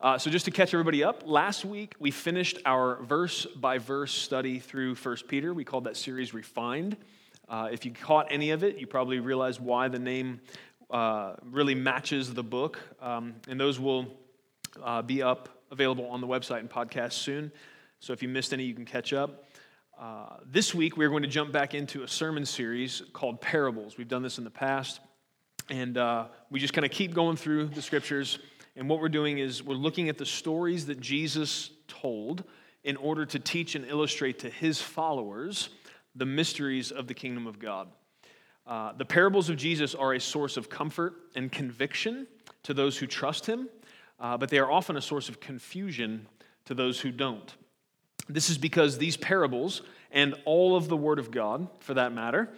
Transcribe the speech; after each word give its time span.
Uh, 0.00 0.16
so, 0.16 0.30
just 0.30 0.46
to 0.46 0.50
catch 0.50 0.72
everybody 0.72 1.04
up, 1.04 1.24
last 1.26 1.62
week 1.62 1.94
we 1.98 2.10
finished 2.10 2.56
our 2.64 3.02
verse 3.02 3.44
by 3.44 3.76
verse 3.76 4.14
study 4.14 4.58
through 4.58 4.94
1 4.94 5.16
Peter. 5.28 5.52
We 5.52 5.62
called 5.62 5.84
that 5.84 5.94
series 5.94 6.32
Refined. 6.32 6.96
Uh, 7.46 7.68
if 7.70 7.84
you 7.84 7.92
caught 7.92 8.28
any 8.30 8.52
of 8.52 8.64
it, 8.64 8.78
you 8.78 8.86
probably 8.86 9.20
realized 9.20 9.60
why 9.60 9.88
the 9.88 9.98
name 9.98 10.40
uh, 10.90 11.34
really 11.42 11.74
matches 11.74 12.32
the 12.32 12.42
book. 12.42 12.80
Um, 13.02 13.34
and 13.46 13.60
those 13.60 13.78
will 13.78 14.06
uh, 14.82 15.02
be 15.02 15.22
up 15.22 15.50
available 15.70 16.06
on 16.06 16.22
the 16.22 16.26
website 16.26 16.60
and 16.60 16.70
podcast 16.70 17.12
soon. 17.12 17.52
So, 17.98 18.14
if 18.14 18.22
you 18.22 18.28
missed 18.30 18.54
any, 18.54 18.64
you 18.64 18.72
can 18.72 18.86
catch 18.86 19.12
up. 19.12 19.50
Uh, 20.00 20.36
this 20.46 20.74
week, 20.74 20.96
we're 20.96 21.10
going 21.10 21.24
to 21.24 21.28
jump 21.28 21.52
back 21.52 21.74
into 21.74 22.04
a 22.04 22.08
sermon 22.08 22.46
series 22.46 23.02
called 23.12 23.42
Parables. 23.42 23.98
We've 23.98 24.08
done 24.08 24.22
this 24.22 24.38
in 24.38 24.44
the 24.44 24.50
past, 24.50 24.98
and 25.68 25.98
uh, 25.98 26.28
we 26.48 26.58
just 26.58 26.72
kind 26.72 26.86
of 26.86 26.90
keep 26.90 27.12
going 27.12 27.36
through 27.36 27.66
the 27.66 27.82
scriptures 27.82 28.38
and 28.80 28.88
what 28.88 28.98
we're 28.98 29.10
doing 29.10 29.36
is 29.38 29.62
we're 29.62 29.74
looking 29.74 30.08
at 30.08 30.16
the 30.16 30.24
stories 30.24 30.86
that 30.86 30.98
Jesus 31.00 31.68
told 31.86 32.44
in 32.82 32.96
order 32.96 33.26
to 33.26 33.38
teach 33.38 33.74
and 33.74 33.84
illustrate 33.84 34.38
to 34.38 34.48
his 34.48 34.80
followers 34.80 35.68
the 36.14 36.24
mysteries 36.24 36.90
of 36.90 37.06
the 37.06 37.12
kingdom 37.12 37.46
of 37.46 37.58
God. 37.58 37.88
Uh, 38.66 38.92
the 38.94 39.04
parables 39.04 39.50
of 39.50 39.58
Jesus 39.58 39.94
are 39.94 40.14
a 40.14 40.18
source 40.18 40.56
of 40.56 40.70
comfort 40.70 41.12
and 41.34 41.52
conviction 41.52 42.26
to 42.62 42.72
those 42.72 42.96
who 42.96 43.06
trust 43.06 43.44
him, 43.44 43.68
uh, 44.18 44.38
but 44.38 44.48
they 44.48 44.58
are 44.58 44.70
often 44.70 44.96
a 44.96 45.02
source 45.02 45.28
of 45.28 45.40
confusion 45.40 46.26
to 46.64 46.72
those 46.72 46.98
who 46.98 47.12
don't. 47.12 47.54
This 48.30 48.48
is 48.48 48.56
because 48.56 48.96
these 48.96 49.18
parables, 49.18 49.82
and 50.10 50.34
all 50.46 50.74
of 50.74 50.88
the 50.88 50.96
Word 50.96 51.18
of 51.18 51.30
God 51.30 51.68
for 51.80 51.92
that 51.92 52.14
matter, 52.14 52.48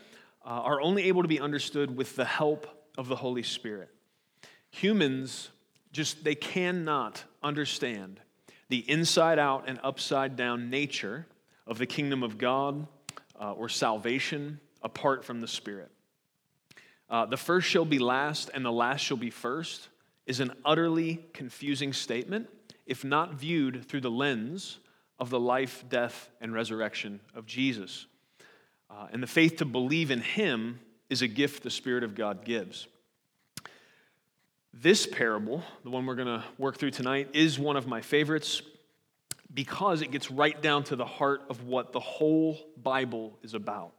uh, 0.47 0.50
are 0.50 0.80
only 0.80 1.02
able 1.08 1.22
to 1.22 1.28
be 1.28 1.41
understood 1.41 1.97
with 1.97 2.14
the 2.14 2.25
help 2.25 2.69
of 2.97 3.08
the 3.08 3.16
Holy 3.16 3.42
Spirit. 3.42 3.88
Humans 4.70 5.50
just 5.92 6.24
they 6.24 6.34
cannot 6.34 7.22
understand 7.42 8.20
the 8.68 8.78
inside 8.90 9.38
out 9.38 9.64
and 9.66 9.78
upside 9.82 10.34
down 10.36 10.70
nature 10.70 11.26
of 11.66 11.78
the 11.78 11.86
kingdom 11.86 12.22
of 12.22 12.38
God 12.38 12.86
uh, 13.40 13.52
or 13.52 13.68
salvation 13.68 14.58
apart 14.82 15.24
from 15.24 15.40
the 15.40 15.46
Spirit. 15.46 15.90
Uh, 17.08 17.26
the 17.26 17.36
first 17.36 17.68
shall 17.68 17.84
be 17.84 17.98
last 17.98 18.50
and 18.54 18.64
the 18.64 18.72
last 18.72 19.00
shall 19.00 19.18
be 19.18 19.30
first 19.30 19.88
is 20.26 20.40
an 20.40 20.52
utterly 20.64 21.24
confusing 21.34 21.92
statement 21.92 22.48
if 22.86 23.04
not 23.04 23.34
viewed 23.34 23.84
through 23.86 24.00
the 24.00 24.10
lens 24.10 24.78
of 25.18 25.30
the 25.30 25.38
life, 25.38 25.84
death, 25.88 26.30
and 26.40 26.52
resurrection 26.52 27.20
of 27.34 27.46
Jesus. 27.46 28.06
Uh, 28.90 29.06
and 29.12 29.22
the 29.22 29.26
faith 29.26 29.56
to 29.58 29.64
believe 29.64 30.10
in 30.10 30.20
Him 30.20 30.80
is 31.08 31.22
a 31.22 31.28
gift 31.28 31.62
the 31.62 31.70
Spirit 31.70 32.02
of 32.02 32.14
God 32.14 32.44
gives. 32.44 32.88
This 34.75 35.06
parable, 35.06 35.62
the 35.84 35.91
one 35.91 36.06
we're 36.06 36.15
going 36.15 36.41
to 36.41 36.45
work 36.56 36.78
through 36.78 36.92
tonight, 36.92 37.28
is 37.34 37.59
one 37.59 37.77
of 37.77 37.87
my 37.87 38.01
favorites 38.01 38.62
because 39.53 40.01
it 40.01 40.11
gets 40.11 40.31
right 40.31 40.61
down 40.62 40.83
to 40.84 40.97
the 40.97 41.05
heart 41.05 41.42
of 41.51 41.65
what 41.65 41.92
the 41.92 42.01
whole 42.01 42.59
Bible 42.83 43.39
is 43.43 43.53
about. 43.53 43.93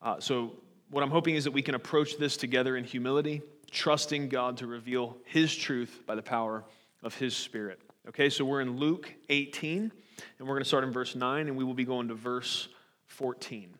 Uh, 0.00 0.20
so, 0.20 0.52
what 0.90 1.02
I'm 1.02 1.10
hoping 1.10 1.34
is 1.34 1.44
that 1.44 1.50
we 1.50 1.62
can 1.62 1.74
approach 1.74 2.18
this 2.18 2.36
together 2.36 2.76
in 2.76 2.84
humility, 2.84 3.42
trusting 3.70 4.28
God 4.28 4.58
to 4.58 4.66
reveal 4.66 5.16
His 5.24 5.54
truth 5.54 6.02
by 6.06 6.14
the 6.14 6.22
power 6.22 6.64
of 7.02 7.14
His 7.16 7.36
Spirit. 7.36 7.80
Okay, 8.08 8.30
so 8.30 8.44
we're 8.44 8.60
in 8.60 8.76
Luke 8.76 9.12
18, 9.28 9.92
and 10.38 10.48
we're 10.48 10.54
going 10.54 10.62
to 10.62 10.68
start 10.68 10.84
in 10.84 10.92
verse 10.92 11.16
9, 11.16 11.48
and 11.48 11.56
we 11.56 11.64
will 11.64 11.74
be 11.74 11.84
going 11.84 12.08
to 12.08 12.14
verse 12.14 12.68
14. 13.06 13.74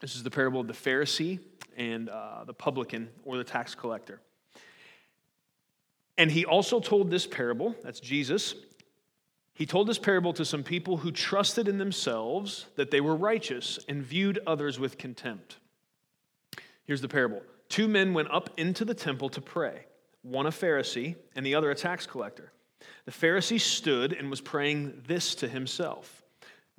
This 0.00 0.16
is 0.16 0.22
the 0.22 0.30
parable 0.30 0.60
of 0.60 0.66
the 0.66 0.72
Pharisee 0.72 1.38
and 1.76 2.08
uh, 2.08 2.44
the 2.44 2.54
publican 2.54 3.08
or 3.24 3.36
the 3.36 3.44
tax 3.44 3.74
collector. 3.74 4.20
And 6.18 6.30
he 6.30 6.44
also 6.44 6.80
told 6.80 7.10
this 7.10 7.26
parable, 7.26 7.74
that's 7.82 8.00
Jesus. 8.00 8.54
He 9.54 9.66
told 9.66 9.86
this 9.86 9.98
parable 9.98 10.32
to 10.34 10.44
some 10.44 10.62
people 10.62 10.98
who 10.98 11.10
trusted 11.10 11.68
in 11.68 11.78
themselves 11.78 12.66
that 12.76 12.90
they 12.90 13.00
were 13.00 13.16
righteous 13.16 13.78
and 13.88 14.02
viewed 14.02 14.38
others 14.46 14.78
with 14.78 14.98
contempt. 14.98 15.58
Here's 16.84 17.00
the 17.00 17.08
parable 17.08 17.42
Two 17.68 17.88
men 17.88 18.12
went 18.12 18.30
up 18.30 18.50
into 18.56 18.84
the 18.84 18.94
temple 18.94 19.28
to 19.30 19.40
pray, 19.40 19.86
one 20.22 20.46
a 20.46 20.50
Pharisee 20.50 21.16
and 21.34 21.44
the 21.44 21.54
other 21.54 21.70
a 21.70 21.74
tax 21.74 22.06
collector. 22.06 22.52
The 23.04 23.12
Pharisee 23.12 23.60
stood 23.60 24.12
and 24.12 24.30
was 24.30 24.40
praying 24.40 25.02
this 25.06 25.34
to 25.36 25.48
himself 25.48 26.22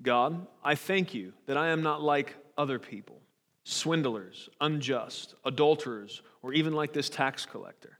God, 0.02 0.46
I 0.64 0.76
thank 0.76 1.14
you 1.14 1.34
that 1.46 1.58
I 1.58 1.70
am 1.70 1.82
not 1.82 2.02
like 2.02 2.36
other 2.58 2.80
people, 2.80 3.22
swindlers, 3.64 4.50
unjust, 4.60 5.36
adulterers, 5.46 6.22
or 6.42 6.54
even 6.54 6.74
like 6.74 6.94
this 6.94 7.10
tax 7.10 7.46
collector. 7.46 8.00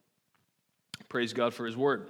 Praise 1.09 1.33
God 1.33 1.53
for 1.53 1.65
his 1.65 1.75
word. 1.77 2.09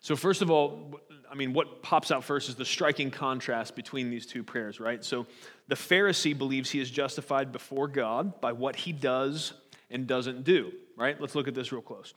So, 0.00 0.16
first 0.16 0.42
of 0.42 0.50
all, 0.50 1.00
I 1.30 1.34
mean, 1.34 1.52
what 1.52 1.82
pops 1.82 2.10
out 2.10 2.24
first 2.24 2.48
is 2.48 2.54
the 2.54 2.64
striking 2.64 3.10
contrast 3.10 3.74
between 3.74 4.10
these 4.10 4.26
two 4.26 4.42
prayers, 4.42 4.80
right? 4.80 5.04
So, 5.04 5.26
the 5.66 5.74
Pharisee 5.74 6.36
believes 6.36 6.70
he 6.70 6.80
is 6.80 6.90
justified 6.90 7.52
before 7.52 7.88
God 7.88 8.40
by 8.40 8.52
what 8.52 8.76
he 8.76 8.92
does 8.92 9.52
and 9.90 10.06
doesn't 10.06 10.44
do, 10.44 10.72
right? 10.96 11.20
Let's 11.20 11.34
look 11.34 11.48
at 11.48 11.54
this 11.54 11.72
real 11.72 11.82
close. 11.82 12.14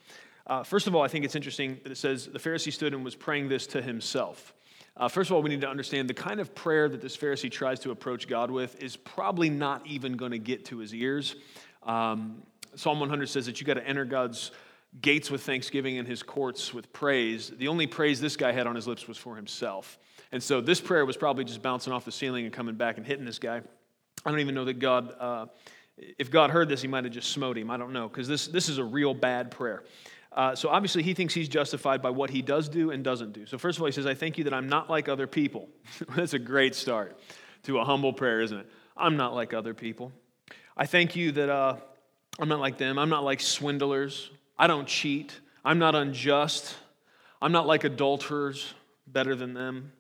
Uh, 0.48 0.64
first 0.64 0.88
of 0.88 0.96
all, 0.96 1.02
I 1.02 1.08
think 1.08 1.26
it's 1.26 1.36
interesting 1.36 1.80
that 1.84 1.92
it 1.92 1.98
says 1.98 2.26
the 2.26 2.40
Pharisee 2.40 2.74
stood 2.74 2.94
and 2.94 3.04
was 3.04 3.16
praying 3.16 3.50
this 3.50 3.68
to 3.68 3.82
himself. 3.82 4.54
Uh, 4.98 5.08
first 5.08 5.30
of 5.30 5.36
all, 5.36 5.42
we 5.42 5.50
need 5.50 5.62
to 5.62 5.70
understand 5.70 6.10
the 6.10 6.14
kind 6.14 6.40
of 6.40 6.54
prayer 6.54 6.90
that 6.90 7.02
this 7.02 7.16
Pharisee 7.16 7.50
tries 7.50 7.80
to 7.82 7.92
approach 7.92 8.28
God 8.28 8.52
with 8.52 8.82
is 8.84 8.98
probably 8.98 9.50
not 9.50 9.86
even 9.88 10.18
going 10.18 10.32
to 10.32 10.40
get 10.40 10.66
to 10.66 10.80
his 10.80 10.94
ears. 10.94 11.36
Um, 11.84 12.44
Psalm 12.76 13.00
100 13.00 13.28
says 13.30 13.46
that 13.46 13.60
you 13.60 13.68
got 13.68 13.76
to 13.76 13.88
enter 13.88 14.06
God's 14.06 14.52
gates 15.00 15.32
with 15.32 15.42
thanksgiving 15.44 15.98
and 15.98 16.08
his 16.08 16.22
courts 16.22 16.74
with 16.74 16.92
praise. 16.92 17.52
The 17.58 17.70
only 17.70 17.88
praise 17.88 18.20
this 18.20 18.36
guy 18.36 18.52
had 18.52 18.68
on 18.68 18.76
his 18.76 18.88
lips 18.88 19.08
was 19.08 19.18
for 19.18 19.36
himself. 19.36 19.98
And 20.32 20.42
so 20.42 20.60
this 20.60 20.82
prayer 20.82 21.06
was 21.06 21.16
probably 21.18 21.46
just 21.46 21.62
bouncing 21.62 21.94
off 21.94 22.04
the 22.04 22.12
ceiling 22.12 22.46
and 22.46 22.54
coming 22.54 22.76
back 22.76 22.98
and 22.98 23.06
hitting 23.06 23.26
this 23.26 23.40
guy. 23.40 23.62
I 24.26 24.30
don't 24.30 24.40
even 24.40 24.56
know 24.56 24.66
that 24.66 24.80
God, 24.80 25.14
uh, 25.20 25.46
if 25.98 26.30
God 26.30 26.52
heard 26.52 26.68
this, 26.70 26.82
he 26.82 26.88
might 26.88 27.04
have 27.06 27.14
just 27.14 27.32
smote 27.32 27.58
him. 27.58 27.72
I 27.72 27.78
don't 27.78 27.94
know, 27.94 28.08
because 28.08 28.28
this, 28.28 28.48
this 28.48 28.70
is 28.70 28.78
a 28.78 28.84
real 28.84 29.14
bad 29.14 29.52
prayer. 29.52 29.84
Uh, 30.34 30.56
so 30.56 30.70
obviously, 30.70 31.04
he 31.04 31.14
thinks 31.14 31.34
he's 31.34 31.50
justified 31.50 32.02
by 32.02 32.10
what 32.10 32.30
he 32.30 32.42
does 32.42 32.70
do 32.70 32.92
and 32.92 33.04
doesn't 33.04 33.34
do. 33.34 33.46
So, 33.46 33.58
first 33.58 33.78
of 33.78 33.82
all, 33.82 33.88
he 33.88 33.92
says, 33.92 34.06
I 34.06 34.14
thank 34.14 34.38
you 34.38 34.46
that 34.46 34.54
I'm 34.54 34.70
not 34.70 34.90
like 34.90 35.10
other 35.10 35.28
people. 35.28 35.68
That's 36.16 36.34
a 36.34 36.40
great 36.40 36.74
start 36.74 37.20
to 37.64 37.80
a 37.80 37.84
humble 37.84 38.14
prayer, 38.14 38.40
isn't 38.40 38.58
it? 38.58 38.70
I'm 38.96 39.18
not 39.18 39.34
like 39.34 39.54
other 39.54 39.74
people. 39.74 40.14
I 40.78 40.86
thank 40.86 41.18
you 41.18 41.34
that 41.34 41.50
uh, 41.50 41.76
I'm 42.40 42.48
not 42.48 42.62
like 42.62 42.78
them. 42.78 42.98
I'm 42.98 43.10
not 43.10 43.26
like 43.26 43.42
swindlers. 43.42 44.32
I 44.58 44.68
don't 44.68 44.88
cheat. 44.88 45.40
I'm 45.64 45.80
not 45.80 45.96
unjust. 45.96 46.76
I'm 47.42 47.52
not 47.52 47.66
like 47.66 47.84
adulterers, 47.84 48.74
better 49.08 49.36
than 49.36 49.54
them, 49.54 49.92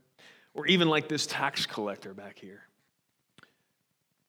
or 0.54 0.68
even 0.68 0.90
like 0.90 1.08
this 1.08 1.26
tax 1.26 1.66
collector 1.66 2.14
back 2.14 2.38
here. 2.40 2.62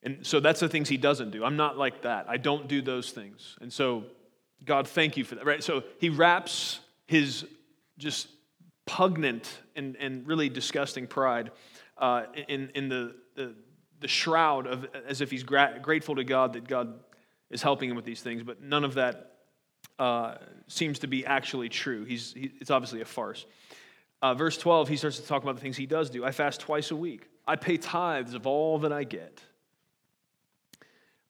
And 0.03 0.27
so 0.27 0.41
that's 0.41 0.61
the 0.61 0.69
things 0.69 0.89
he 0.89 0.97
doesn't 0.97 1.31
do. 1.31 1.45
I'm 1.45 1.57
not 1.57 1.79
like 1.79 2.03
that. 2.03 2.27
I 2.29 2.37
don't 2.37 2.67
do 2.67 2.83
those 2.83 3.13
things. 3.13 3.57
And 3.61 3.73
so, 3.73 4.05
God, 4.65 4.89
thank 4.89 5.17
you 5.17 5.25
for 5.25 5.37
that. 5.37 5.47
Right? 5.47 5.63
So 5.63 5.85
he 5.99 6.09
wraps 6.09 6.81
his 7.07 7.47
just 7.99 8.29
pugnant 8.87 9.49
and, 9.77 9.97
and 9.97 10.27
really 10.27 10.49
disgusting 10.49 11.07
pride 11.07 11.53
uh, 11.99 12.25
in, 12.49 12.71
in 12.75 12.89
the, 12.89 13.15
the, 13.37 13.55
the, 14.01 14.09
shroud 14.09 14.67
of 14.67 14.87
as 15.07 15.21
if 15.21 15.31
he's 15.31 15.45
gra- 15.45 15.79
grateful 15.81 16.17
to 16.17 16.25
God 16.25 16.55
that 16.55 16.67
God 16.67 16.99
is 17.49 17.63
helping 17.63 17.91
him 17.91 17.97
with 17.97 18.05
these 18.05 18.23
things, 18.23 18.43
but 18.43 18.61
none 18.61 18.83
of 18.83 18.95
that 18.95 19.32
uh, 19.99 20.37
seems 20.69 21.01
to 21.01 21.07
be 21.07 21.25
actually 21.27 21.69
true. 21.69 22.05
He's, 22.05 22.33
he, 22.33 22.53
it's 22.61 22.71
obviously 22.71 23.01
a 23.01 23.05
farce. 23.05 23.47
Uh, 24.21 24.35
verse 24.35 24.57
12, 24.57 24.89
he 24.89 24.97
starts 24.97 25.19
to 25.19 25.27
talk 25.27 25.43
about 25.43 25.57
the 25.57 25.61
things 25.61 25.77
he 25.77 25.87
does 25.87 26.11
do. 26.11 26.25
I 26.25 26.31
fast 26.31 26.61
twice 26.61 26.91
a 26.91 26.97
week. 26.97 27.29
I 27.47 27.57
pay 27.57 27.77
tithes 27.77 28.35
of 28.35 28.47
all 28.47 28.79
that 28.81 28.93
I 28.93 29.05
get. 29.05 29.41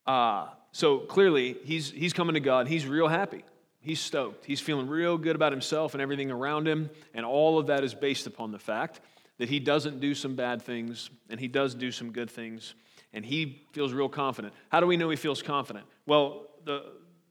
Uh, 0.06 0.49
so 0.73 0.99
clearly, 0.99 1.56
he's, 1.64 1.91
he's 1.91 2.12
coming 2.12 2.35
to 2.35 2.41
God. 2.41 2.69
He's 2.69 2.87
real 2.87 3.09
happy. 3.09 3.44
He's 3.81 4.00
stoked. 4.00 4.44
He's 4.44 4.61
feeling 4.61 4.88
real 4.88 5.19
good 5.19 5.37
about 5.37 5.53
himself 5.53 5.94
and 5.94 6.03
everything 6.03 6.31
around 6.31 6.69
him. 6.69 6.91
And 7.15 7.26
all 7.26 7.58
of 7.58 7.67
that 7.67 7.82
is 7.82 7.94
based 7.94 8.26
upon 8.26 8.53
the 8.53 8.58
fact 8.58 9.00
that 9.38 9.49
he 9.49 9.58
doesn't 9.58 10.00
do 10.00 10.15
some 10.15 10.37
bad 10.37 10.62
things 10.62 11.11
and 11.29 11.41
he 11.41 11.49
does 11.49 11.75
do 11.75 11.91
some 11.91 12.12
good 12.12 12.31
things. 12.31 12.75
And 13.12 13.25
he 13.25 13.62
feels 13.73 13.93
real 13.93 14.08
confident. 14.08 14.55
How 14.70 14.81
do 14.81 14.87
we 14.87 14.97
know 14.97 15.11
he 15.11 15.17
feels 15.17 15.43
confident? 15.43 15.85
Well, 16.06 16.47
the, 16.65 16.85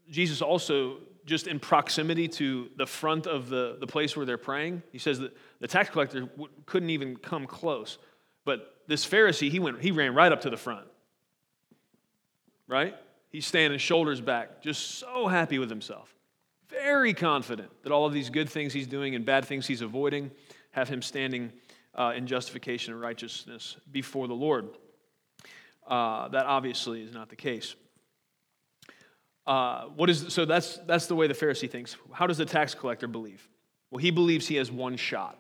Jesus 0.10 0.42
also, 0.42 0.98
just 1.32 1.48
in 1.48 1.60
proximity 1.60 2.28
to 2.28 2.70
the 2.78 2.86
front 2.86 3.26
of 3.26 3.50
the, 3.50 3.78
the 3.80 3.88
place 3.88 4.16
where 4.16 4.26
they're 4.26 4.38
praying, 4.38 4.84
he 4.92 5.00
says 5.00 5.20
that 5.20 5.36
the 5.60 5.68
tax 5.68 5.90
collector 5.90 6.22
w- 6.22 6.50
couldn't 6.68 6.92
even 6.92 7.16
come 7.16 7.48
close. 7.48 7.98
But 8.46 8.76
this 8.88 9.08
Pharisee, 9.08 9.50
he, 9.50 9.60
went, 9.60 9.82
he 9.82 9.92
ran 9.92 10.14
right 10.14 10.32
up 10.32 10.42
to 10.42 10.50
the 10.50 10.58
front. 10.58 10.86
Right? 12.68 12.96
He's 13.30 13.48
standing 13.48 13.80
shoulders 13.80 14.22
back, 14.22 14.62
just 14.62 15.00
so 15.00 15.28
happy 15.28 15.58
with 15.58 15.70
himself 15.70 16.14
very 16.72 17.14
confident 17.14 17.70
that 17.84 17.92
all 17.92 18.06
of 18.06 18.14
these 18.14 18.30
good 18.30 18.50
things 18.50 18.74
he's 18.74 18.88
doing 18.88 19.16
and 19.16 19.26
bad 19.26 19.46
things 19.46 19.68
he's 19.68 19.82
avoiding 19.82 20.32
have 20.72 20.88
him 20.88 21.02
standing 21.02 21.52
uh, 21.96 22.14
in 22.16 22.26
justification 22.26 22.94
and 22.94 23.02
righteousness 23.02 23.76
before 23.92 24.28
the 24.28 24.34
Lord. 24.34 24.70
Uh, 25.86 26.30
that 26.30 26.46
obviously 26.46 27.02
is 27.02 27.14
not 27.14 27.30
the 27.30 27.36
case. 27.36 27.76
Uh, 29.52 29.84
what 29.98 30.10
is 30.10 30.28
so 30.30 30.46
that's 30.46 30.78
that's 30.88 31.08
the 31.08 31.16
way 31.16 31.28
the 31.28 31.34
Pharisee 31.34 31.70
thinks. 31.70 31.98
How 32.14 32.26
does 32.26 32.38
the 32.38 32.46
tax 32.46 32.74
collector 32.74 33.06
believe? 33.06 33.50
Well, 33.90 33.98
he 33.98 34.10
believes 34.10 34.48
he 34.48 34.56
has 34.56 34.72
one 34.72 34.96
shot, 34.96 35.38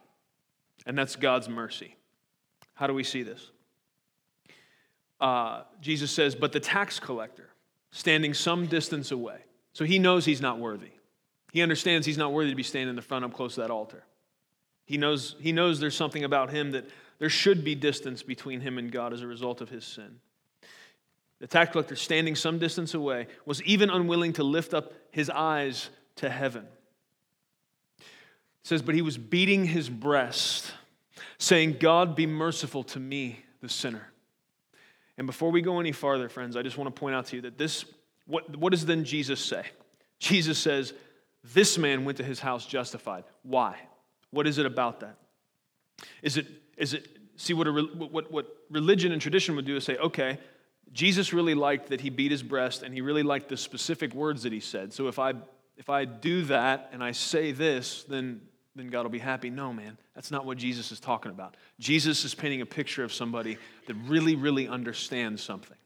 and 0.86 0.98
that's 0.98 1.16
God's 1.16 1.48
mercy. 1.48 1.96
How 2.74 2.88
do 2.88 2.94
we 2.94 3.06
see 3.06 3.24
this? 3.24 3.52
Uh, 5.22 5.62
Jesus 5.80 6.12
says, 6.12 6.36
"But 6.36 6.52
the 6.52 6.60
tax 6.60 7.00
collector, 7.00 7.48
standing 7.92 8.34
some 8.34 8.66
distance 8.66 9.12
away, 9.12 9.46
so 9.72 9.86
he 9.86 9.98
knows 9.98 10.25
he's 10.25 10.42
not 10.42 10.60
worthy. 10.60 10.92
He 11.54 11.62
understands 11.62 12.06
he's 12.06 12.18
not 12.18 12.34
worthy 12.34 12.50
to 12.50 12.56
be 12.58 12.63
standing 12.63 12.90
in 12.90 12.98
the 12.98 13.02
front 13.02 13.24
up 13.24 13.34
close 13.34 13.56
to 13.56 13.62
that 13.62 13.72
altar. 13.72 14.04
He 14.84 14.98
knows, 14.98 15.38
he 15.40 15.54
knows 15.54 15.80
there's 15.80 15.96
something 15.96 16.25
about 16.25 16.50
him 16.50 16.72
that 16.72 16.90
there 17.19 17.30
should 17.30 17.63
be 17.63 17.75
distance 17.75 18.24
between 18.24 18.60
him 18.60 18.78
and 18.78 18.92
God 18.92 19.13
as 19.13 19.22
a 19.22 19.28
result 19.28 19.62
of 19.62 19.69
his 19.69 19.86
sin. 19.86 20.19
The 21.42 21.48
tax 21.48 21.72
collector, 21.72 21.96
standing 21.96 22.36
some 22.36 22.60
distance 22.60 22.94
away, 22.94 23.26
was 23.46 23.64
even 23.64 23.90
unwilling 23.90 24.34
to 24.34 24.44
lift 24.44 24.76
up 24.76 24.94
his 25.10 25.30
eyes 25.30 25.90
to 26.18 26.30
heaven. 26.30 26.68
It 27.98 28.06
says, 28.64 28.84
But 28.84 28.94
he 28.94 29.02
was 29.02 29.18
beating 29.18 29.66
his 29.66 29.90
breast, 29.90 30.72
saying, 31.40 31.78
God, 31.80 32.16
be 32.16 32.28
merciful 32.28 32.84
to 32.86 33.00
me, 33.00 33.44
the 33.60 33.70
sinner. 33.70 34.08
And 35.18 35.26
before 35.26 35.50
we 35.50 35.62
go 35.62 35.80
any 35.80 35.92
farther, 35.92 36.30
friends, 36.30 36.56
I 36.56 36.62
just 36.62 36.78
want 36.78 36.96
to 36.96 37.00
point 37.00 37.16
out 37.16 37.26
to 37.28 37.36
you 37.36 37.42
that 37.42 37.58
this, 37.58 37.86
what, 38.28 38.56
what 38.56 38.72
does 38.72 38.86
then 38.86 39.04
Jesus 39.04 39.44
say? 39.44 39.66
Jesus 40.20 40.60
says, 40.60 40.94
this 41.44 41.78
man 41.78 42.06
went 42.06 42.18
to 42.18 42.24
his 42.24 42.40
house 42.40 42.68
justified. 42.68 43.24
Why? 43.42 43.78
What 44.30 44.46
is 44.46 44.60
it 44.60 44.68
about 44.68 45.00
that? 45.00 45.18
Is 46.22 46.38
it, 46.38 46.46
is 46.78 46.94
it 46.94 47.08
see 47.36 47.54
what, 47.54 47.68
a, 47.68 47.72
what, 47.72 48.32
what 48.32 48.56
religion 48.70 49.12
and 49.12 49.20
tradition 49.20 49.56
would 49.56 49.66
do 49.66 49.76
is 49.76 49.84
say, 49.84 49.98
okay, 49.98 50.38
Jesus 50.94 51.32
really 51.34 51.56
liked 51.56 51.90
that 51.90 52.02
he 52.02 52.10
beat 52.10 52.32
his 52.32 52.44
breast 52.44 52.84
and 52.84 52.94
he 52.94 53.02
really 53.02 53.24
liked 53.24 53.50
the 53.50 53.58
specific 53.58 54.14
words 54.14 54.44
that 54.44 54.52
he 54.52 54.60
said. 54.60 54.94
So 54.94 55.08
if 55.08 55.20
I, 55.20 55.34
if 55.78 55.90
I 55.90 56.06
do 56.06 56.44
that 56.46 56.90
and 56.92 57.04
I 57.04 57.14
say 57.14 57.52
this, 57.52 58.04
then, 58.04 58.42
then 58.76 58.90
God 58.90 59.04
will 59.04 59.10
be 59.10 59.20
happy. 59.20 59.50
No, 59.50 59.72
man, 59.72 59.98
that's 60.16 60.32
not 60.32 60.46
what 60.46 60.58
Jesus 60.58 60.92
is 60.92 61.00
talking 61.00 61.32
about. 61.32 61.56
Jesus 61.80 62.26
is 62.26 62.36
painting 62.36 62.62
a 62.62 62.66
picture 62.66 63.04
of 63.04 63.14
somebody 63.14 63.58
that 63.88 63.96
really, 64.06 64.36
really 64.36 64.68
understands 64.68 65.42
something. 65.42 65.78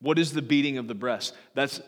What 0.00 0.18
is 0.18 0.32
the 0.32 0.42
beating 0.42 0.78
of 0.78 0.88
the 0.88 0.94
breast? 0.94 1.34
That's 1.54 1.80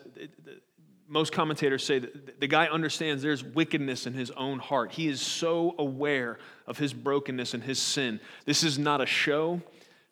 most 1.11 1.33
commentators 1.33 1.85
say 1.85 1.99
that 1.99 2.39
the 2.39 2.47
guy 2.47 2.67
understands 2.67 3.21
there's 3.21 3.43
wickedness 3.43 4.07
in 4.07 4.13
his 4.13 4.31
own 4.31 4.59
heart. 4.59 4.93
He 4.93 5.09
is 5.09 5.19
so 5.19 5.75
aware 5.77 6.39
of 6.65 6.77
his 6.77 6.93
brokenness 6.93 7.53
and 7.53 7.61
his 7.61 7.79
sin. 7.79 8.21
This 8.45 8.63
is 8.63 8.79
not 8.79 9.01
a 9.01 9.05
show. 9.05 9.61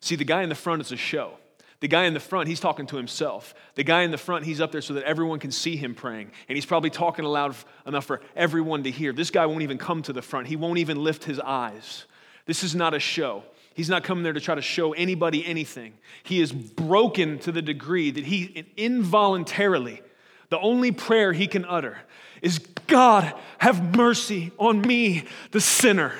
See, 0.00 0.14
the 0.14 0.24
guy 0.24 0.42
in 0.42 0.50
the 0.50 0.54
front 0.54 0.82
is 0.82 0.92
a 0.92 0.98
show. 0.98 1.39
The 1.80 1.88
guy 1.88 2.04
in 2.04 2.14
the 2.14 2.20
front, 2.20 2.48
he's 2.48 2.60
talking 2.60 2.86
to 2.86 2.96
himself. 2.96 3.54
The 3.74 3.84
guy 3.84 4.02
in 4.02 4.10
the 4.10 4.18
front, 4.18 4.44
he's 4.44 4.60
up 4.60 4.70
there 4.70 4.82
so 4.82 4.94
that 4.94 5.04
everyone 5.04 5.38
can 5.38 5.50
see 5.50 5.76
him 5.76 5.94
praying. 5.94 6.30
And 6.48 6.56
he's 6.56 6.66
probably 6.66 6.90
talking 6.90 7.24
loud 7.24 7.56
enough 7.86 8.04
for 8.04 8.20
everyone 8.36 8.82
to 8.84 8.90
hear. 8.90 9.12
This 9.12 9.30
guy 9.30 9.46
won't 9.46 9.62
even 9.62 9.78
come 9.78 10.02
to 10.02 10.12
the 10.12 10.22
front, 10.22 10.46
he 10.46 10.56
won't 10.56 10.78
even 10.78 11.02
lift 11.02 11.24
his 11.24 11.40
eyes. 11.40 12.04
This 12.46 12.62
is 12.62 12.74
not 12.74 12.94
a 12.94 13.00
show. 13.00 13.44
He's 13.74 13.88
not 13.88 14.04
coming 14.04 14.24
there 14.24 14.32
to 14.32 14.40
try 14.40 14.56
to 14.56 14.62
show 14.62 14.92
anybody 14.92 15.46
anything. 15.46 15.94
He 16.24 16.40
is 16.40 16.52
broken 16.52 17.38
to 17.40 17.52
the 17.52 17.62
degree 17.62 18.10
that 18.10 18.24
he 18.24 18.66
involuntarily 18.76 20.02
the 20.50 20.58
only 20.58 20.92
prayer 20.92 21.32
he 21.32 21.46
can 21.46 21.64
utter 21.64 21.96
is, 22.42 22.58
God, 22.86 23.32
have 23.58 23.96
mercy 23.96 24.50
on 24.58 24.82
me, 24.82 25.24
the 25.52 25.60
sinner. 25.60 26.12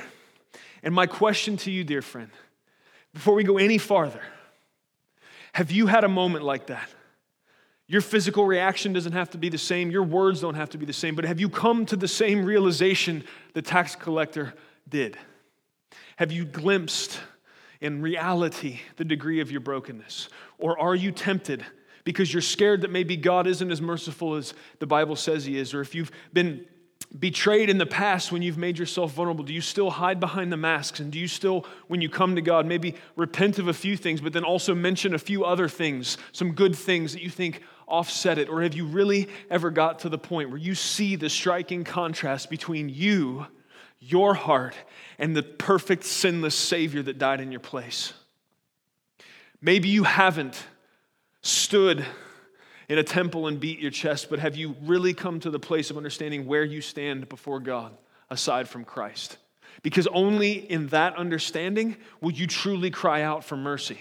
And 0.83 0.95
my 0.95 1.07
question 1.07 1.57
to 1.59 1.71
you, 1.71 1.85
dear 1.85 2.01
friend, 2.01 2.31
before 3.13 3.35
we 3.35 3.45
go 3.45 3.59
any 3.59 3.77
farther, 3.77 4.23
have 5.53 5.71
you 5.71 5.87
had 5.87 6.05
a 6.05 6.09
moment 6.09 6.45
like 6.45 6.67
that? 6.67 6.89
Your 7.87 8.01
physical 8.01 8.45
reaction 8.45 8.93
doesn't 8.93 9.13
have 9.13 9.31
to 9.31 9.39
be 9.39 9.49
the 9.49 9.59
same, 9.59 9.91
your 9.91 10.05
words 10.05 10.41
don't 10.41 10.55
have 10.55 10.71
to 10.71 10.79
be 10.79 10.87
the 10.87 10.93
same, 10.93 11.17
but 11.17 11.25
have 11.25 11.41
you 11.41 11.49
come 11.49 11.85
to 11.87 11.97
the 11.97 12.07
same 12.07 12.45
realization 12.45 13.25
the 13.53 13.63
tax 13.63 13.97
collector 13.97 14.55
did? 14.89 15.19
Have 16.17 16.31
you 16.31 16.45
glimpsed 16.45 17.21
in 17.81 18.01
reality 18.01 18.81
the 18.97 19.05
degree 19.05 19.41
of 19.41 19.51
your 19.51 19.61
brokenness? 19.61 20.29
Or 20.59 20.79
are 20.79 20.95
you 20.95 21.11
tempted 21.11 21.65
because 22.05 22.33
you're 22.33 22.43
scared 22.43 22.83
that 22.83 22.91
maybe 22.91 23.17
God 23.17 23.47
isn't 23.47 23.71
as 23.71 23.81
merciful 23.81 24.35
as 24.35 24.55
the 24.79 24.87
Bible 24.87 25.17
says 25.17 25.45
He 25.45 25.59
is, 25.59 25.75
or 25.75 25.81
if 25.81 25.95
you've 25.95 26.11
been 26.33 26.67
betrayed 27.19 27.69
in 27.69 27.79
the 27.79 27.87
past 27.87 28.31
when 28.31 28.41
you've 28.43 28.59
made 28.59 28.79
yourself 28.79 29.13
vulnerable? 29.13 29.45
Do 29.45 29.53
you 29.53 29.61
still 29.61 29.91
hide 29.91 30.21
behind 30.21 30.53
the 30.53 30.57
masks? 30.57 31.01
And 31.01 31.11
do 31.11 31.19
you 31.19 31.27
still, 31.27 31.67
when 31.89 32.01
you 32.01 32.09
come 32.09 32.37
to 32.37 32.43
God, 32.43 32.67
maybe 32.67 32.95
repent 33.17 33.59
of 33.59 33.69
a 33.69 33.75
few 33.75 33.97
things, 33.97 34.21
but 34.21 34.33
then 34.33 34.45
also 34.45 34.75
mention 34.75 35.15
a 35.15 35.19
few 35.19 35.45
other 35.45 35.69
things, 35.69 36.19
some 36.33 36.53
good 36.53 36.77
things 36.77 37.13
that 37.13 37.23
you 37.23 37.31
think 37.31 37.63
offset 37.89 38.39
it? 38.39 38.49
Or 38.49 38.63
have 38.63 38.75
you 38.75 38.87
really 38.87 39.29
ever 39.51 39.71
got 39.71 40.01
to 40.01 40.09
the 40.09 40.19
point 40.19 40.51
where 40.51 40.59
you 40.59 40.75
see 40.75 41.17
the 41.17 41.29
striking 41.29 41.83
contrast 41.83 42.49
between 42.49 42.89
you, 42.89 43.47
your 43.99 44.35
heart, 44.35 44.77
and 45.19 45.37
the 45.37 45.43
perfect, 45.43 46.05
sinless 46.05 46.55
Savior 46.55 47.03
that 47.03 47.19
died 47.19 47.41
in 47.41 47.51
your 47.51 47.61
place? 47.61 48.13
Maybe 49.61 49.89
you 49.89 50.05
haven't 50.05 50.65
stood 51.43 52.07
in 52.91 52.99
a 52.99 53.05
temple 53.05 53.47
and 53.47 53.61
beat 53.61 53.79
your 53.79 53.93
chest, 53.93 54.29
but 54.29 54.41
have 54.41 54.57
you 54.57 54.75
really 54.83 55.15
come 55.15 55.39
to 55.39 55.49
the 55.49 55.61
place 55.61 55.91
of 55.91 55.97
understanding 55.97 56.45
where 56.45 56.65
you 56.65 56.81
stand 56.81 57.29
before 57.29 57.61
God 57.61 57.97
aside 58.29 58.69
from 58.69 58.85
Christ? 58.85 59.39
Because 59.83 60.09
only 60.09 60.55
in 60.71 60.89
that 60.89 61.17
understanding 61.17 61.97
will 62.21 62.33
you 62.33 62.49
truly 62.49 62.91
cry 62.91 63.23
out 63.23 63.45
for 63.45 63.57
mercy. 63.57 63.99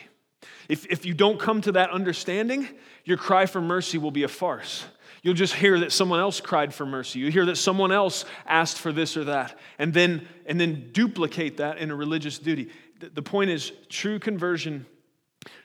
If, 0.68 0.88
if 0.88 1.06
you 1.06 1.14
don't 1.14 1.40
come 1.40 1.62
to 1.62 1.72
that 1.74 1.92
understanding, 1.92 2.68
your 3.06 3.18
cry 3.18 3.46
for 3.46 3.62
mercy 3.62 4.00
will 4.00 4.10
be 4.10 4.24
a 4.24 4.28
farce. 4.28 4.84
You'll 5.22 5.36
just 5.36 5.54
hear 5.54 5.80
that 5.82 5.92
someone 5.92 6.20
else 6.20 6.42
cried 6.42 6.74
for 6.74 6.88
mercy. 6.88 7.20
You 7.20 7.30
hear 7.30 7.46
that 7.46 7.58
someone 7.58 7.92
else 7.92 8.26
asked 8.48 8.80
for 8.80 8.92
this 8.92 9.16
or 9.16 9.26
that, 9.26 9.60
and 9.78 9.94
then, 9.94 10.28
and 10.48 10.60
then 10.60 10.90
duplicate 10.94 11.58
that 11.58 11.78
in 11.78 11.92
a 11.92 11.96
religious 11.96 12.40
duty. 12.40 12.70
The, 13.00 13.22
point 13.22 13.52
is, 13.52 13.72
true 13.88 14.18
conversion 14.18 14.88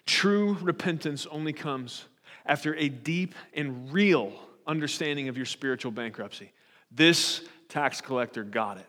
True 0.07 0.57
repentance 0.61 1.27
only 1.27 1.53
comes 1.53 2.05
after 2.47 2.75
a 2.77 2.89
deep 2.89 3.35
and 3.55 3.93
real 3.93 4.33
understanding 4.67 5.29
of 5.29 5.37
your 5.37 5.47
spiritual 5.47 5.93
bankruptcy. 5.93 6.53
This 6.91 7.43
tax 7.69 8.01
collector 8.01 8.45
got 8.45 8.79
it. 8.79 8.87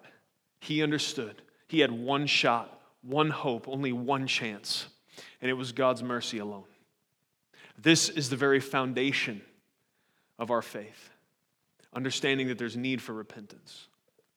He 0.60 0.84
understood. 0.84 1.42
He 1.68 1.80
had 1.80 1.92
one 1.92 2.28
shot, 2.28 2.82
one 3.02 3.30
hope, 3.30 3.68
only 3.68 3.92
one 3.92 4.28
chance, 4.28 4.88
and 5.42 5.50
it 5.50 5.54
was 5.54 5.72
God's 5.72 6.04
mercy 6.04 6.40
alone. 6.40 6.66
This 7.78 8.10
is 8.10 8.30
the 8.30 8.36
very 8.36 8.60
foundation 8.60 9.42
of 10.40 10.52
our 10.52 10.62
faith. 10.62 11.10
Understanding 11.94 12.48
that 12.48 12.58
there's 12.58 12.76
need 12.76 13.02
for 13.02 13.14
repentance, 13.14 13.88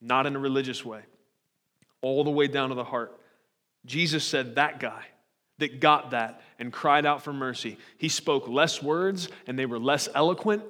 not 0.01 0.27
in 0.27 0.37
a 0.37 0.39
religious 0.39 0.85
way, 0.85 1.03
all 2.03 2.25
the 2.25 2.31
way 2.31 2.47
down 2.47 2.69
to 2.69 2.75
the 2.75 2.85
heart. 2.85 3.19
Jesus 3.85 4.25
said, 4.25 4.55
That 4.55 4.79
guy 4.81 5.07
that 5.59 5.81
got 5.81 6.13
that 6.13 6.41
and 6.59 6.73
cried 6.73 7.05
out 7.05 7.23
for 7.23 7.33
mercy. 7.33 7.79
He 7.99 8.09
spoke 8.09 8.49
less 8.49 8.83
words 8.83 9.29
and 9.47 9.59
they 9.59 9.67
were 9.67 9.79
less 9.79 10.09
eloquent, 10.15 10.63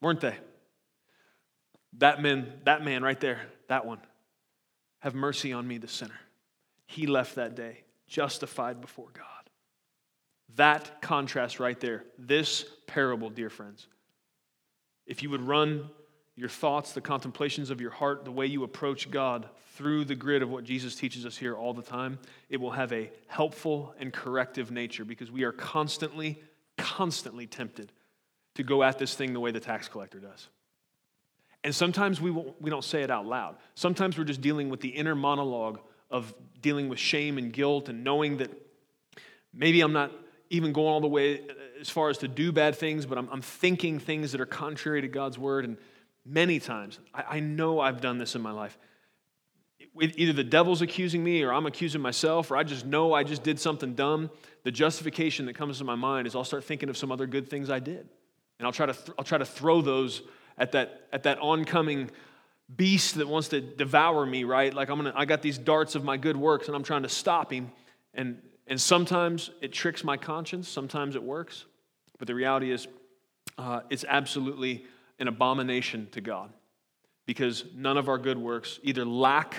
weren't 0.00 0.20
they? 0.20 0.36
That 1.98 2.22
man, 2.22 2.52
that 2.64 2.84
man 2.84 3.02
right 3.02 3.20
there, 3.20 3.40
that 3.68 3.86
one. 3.86 3.98
Have 5.00 5.14
mercy 5.14 5.52
on 5.52 5.66
me, 5.66 5.78
the 5.78 5.88
sinner. 5.88 6.20
He 6.86 7.06
left 7.06 7.36
that 7.36 7.54
day 7.54 7.84
justified 8.06 8.80
before 8.80 9.08
God. 9.14 9.24
That 10.56 11.00
contrast 11.00 11.60
right 11.60 11.78
there, 11.78 12.04
this 12.18 12.64
parable, 12.86 13.30
dear 13.30 13.48
friends. 13.50 13.86
If 15.06 15.22
you 15.22 15.30
would 15.30 15.42
run 15.42 15.88
your 16.40 16.48
thoughts, 16.48 16.92
the 16.92 17.02
contemplations 17.02 17.68
of 17.68 17.82
your 17.82 17.90
heart, 17.90 18.24
the 18.24 18.32
way 18.32 18.46
you 18.46 18.64
approach 18.64 19.10
God 19.10 19.46
through 19.74 20.06
the 20.06 20.14
grid 20.14 20.40
of 20.40 20.48
what 20.48 20.64
Jesus 20.64 20.94
teaches 20.96 21.26
us 21.26 21.36
here 21.36 21.54
all 21.54 21.74
the 21.74 21.82
time, 21.82 22.18
it 22.48 22.58
will 22.58 22.70
have 22.70 22.94
a 22.94 23.10
helpful 23.26 23.94
and 23.98 24.10
corrective 24.10 24.70
nature 24.70 25.04
because 25.04 25.30
we 25.30 25.44
are 25.44 25.52
constantly, 25.52 26.42
constantly 26.78 27.46
tempted 27.46 27.92
to 28.54 28.62
go 28.62 28.82
at 28.82 28.98
this 28.98 29.14
thing 29.14 29.34
the 29.34 29.40
way 29.40 29.50
the 29.50 29.60
tax 29.60 29.86
collector 29.86 30.18
does. 30.18 30.48
And 31.62 31.74
sometimes 31.74 32.22
we, 32.22 32.30
we 32.30 32.70
don't 32.70 32.84
say 32.84 33.02
it 33.02 33.10
out 33.10 33.26
loud. 33.26 33.56
Sometimes 33.74 34.16
we're 34.16 34.24
just 34.24 34.40
dealing 34.40 34.70
with 34.70 34.80
the 34.80 34.88
inner 34.88 35.14
monologue 35.14 35.78
of 36.10 36.32
dealing 36.62 36.88
with 36.88 36.98
shame 36.98 37.36
and 37.36 37.52
guilt 37.52 37.90
and 37.90 38.02
knowing 38.02 38.38
that 38.38 38.50
maybe 39.52 39.82
I'm 39.82 39.92
not 39.92 40.10
even 40.48 40.72
going 40.72 40.88
all 40.88 41.02
the 41.02 41.06
way 41.06 41.42
as 41.78 41.90
far 41.90 42.08
as 42.08 42.16
to 42.18 42.28
do 42.28 42.50
bad 42.50 42.76
things, 42.76 43.04
but 43.04 43.18
I'm, 43.18 43.28
I'm 43.30 43.42
thinking 43.42 43.98
things 43.98 44.32
that 44.32 44.40
are 44.40 44.46
contrary 44.46 45.02
to 45.02 45.08
God's 45.08 45.38
word. 45.38 45.66
And 45.66 45.76
many 46.30 46.60
times, 46.60 46.98
I, 47.12 47.24
I 47.36 47.40
know 47.40 47.80
I've 47.80 48.00
done 48.00 48.18
this 48.18 48.34
in 48.34 48.42
my 48.42 48.52
life. 48.52 48.78
Either 50.00 50.32
the 50.32 50.44
devil's 50.44 50.82
accusing 50.82 51.22
me 51.24 51.42
or 51.42 51.52
I'm 51.52 51.66
accusing 51.66 52.00
myself, 52.00 52.50
or 52.50 52.56
I 52.56 52.62
just 52.62 52.86
know 52.86 53.12
I 53.12 53.24
just 53.24 53.42
did 53.42 53.58
something 53.58 53.94
dumb. 53.94 54.30
The 54.62 54.70
justification 54.70 55.46
that 55.46 55.54
comes 55.54 55.78
to 55.78 55.84
my 55.84 55.96
mind 55.96 56.26
is 56.26 56.36
I'll 56.36 56.44
start 56.44 56.64
thinking 56.64 56.88
of 56.88 56.96
some 56.96 57.10
other 57.10 57.26
good 57.26 57.48
things 57.48 57.68
I 57.68 57.80
did. 57.80 58.08
And 58.58 58.66
I'll 58.66 58.72
try 58.72 58.86
to, 58.86 58.92
th- 58.92 59.10
I'll 59.18 59.24
try 59.24 59.38
to 59.38 59.44
throw 59.44 59.82
those 59.82 60.22
at 60.56 60.72
that, 60.72 61.08
at 61.12 61.24
that 61.24 61.38
oncoming 61.40 62.10
beast 62.76 63.16
that 63.16 63.26
wants 63.26 63.48
to 63.48 63.60
devour 63.60 64.24
me, 64.24 64.44
right? 64.44 64.72
Like 64.72 64.90
I'm 64.90 64.96
gonna, 64.98 65.12
I 65.16 65.24
got 65.24 65.42
these 65.42 65.58
darts 65.58 65.94
of 65.96 66.04
my 66.04 66.16
good 66.16 66.36
works 66.36 66.68
and 66.68 66.76
I'm 66.76 66.84
trying 66.84 67.02
to 67.02 67.08
stop 67.08 67.52
him. 67.52 67.72
And, 68.14 68.40
and 68.68 68.80
sometimes 68.80 69.50
it 69.60 69.72
tricks 69.72 70.04
my 70.04 70.16
conscience, 70.16 70.68
sometimes 70.68 71.16
it 71.16 71.22
works. 71.22 71.64
But 72.18 72.28
the 72.28 72.34
reality 72.34 72.70
is, 72.70 72.86
uh, 73.58 73.80
it's 73.90 74.04
absolutely 74.08 74.84
an 75.20 75.28
abomination 75.28 76.08
to 76.12 76.20
God 76.20 76.50
because 77.26 77.64
none 77.76 77.96
of 77.96 78.08
our 78.08 78.18
good 78.18 78.38
works, 78.38 78.80
either 78.82 79.04
lack 79.04 79.54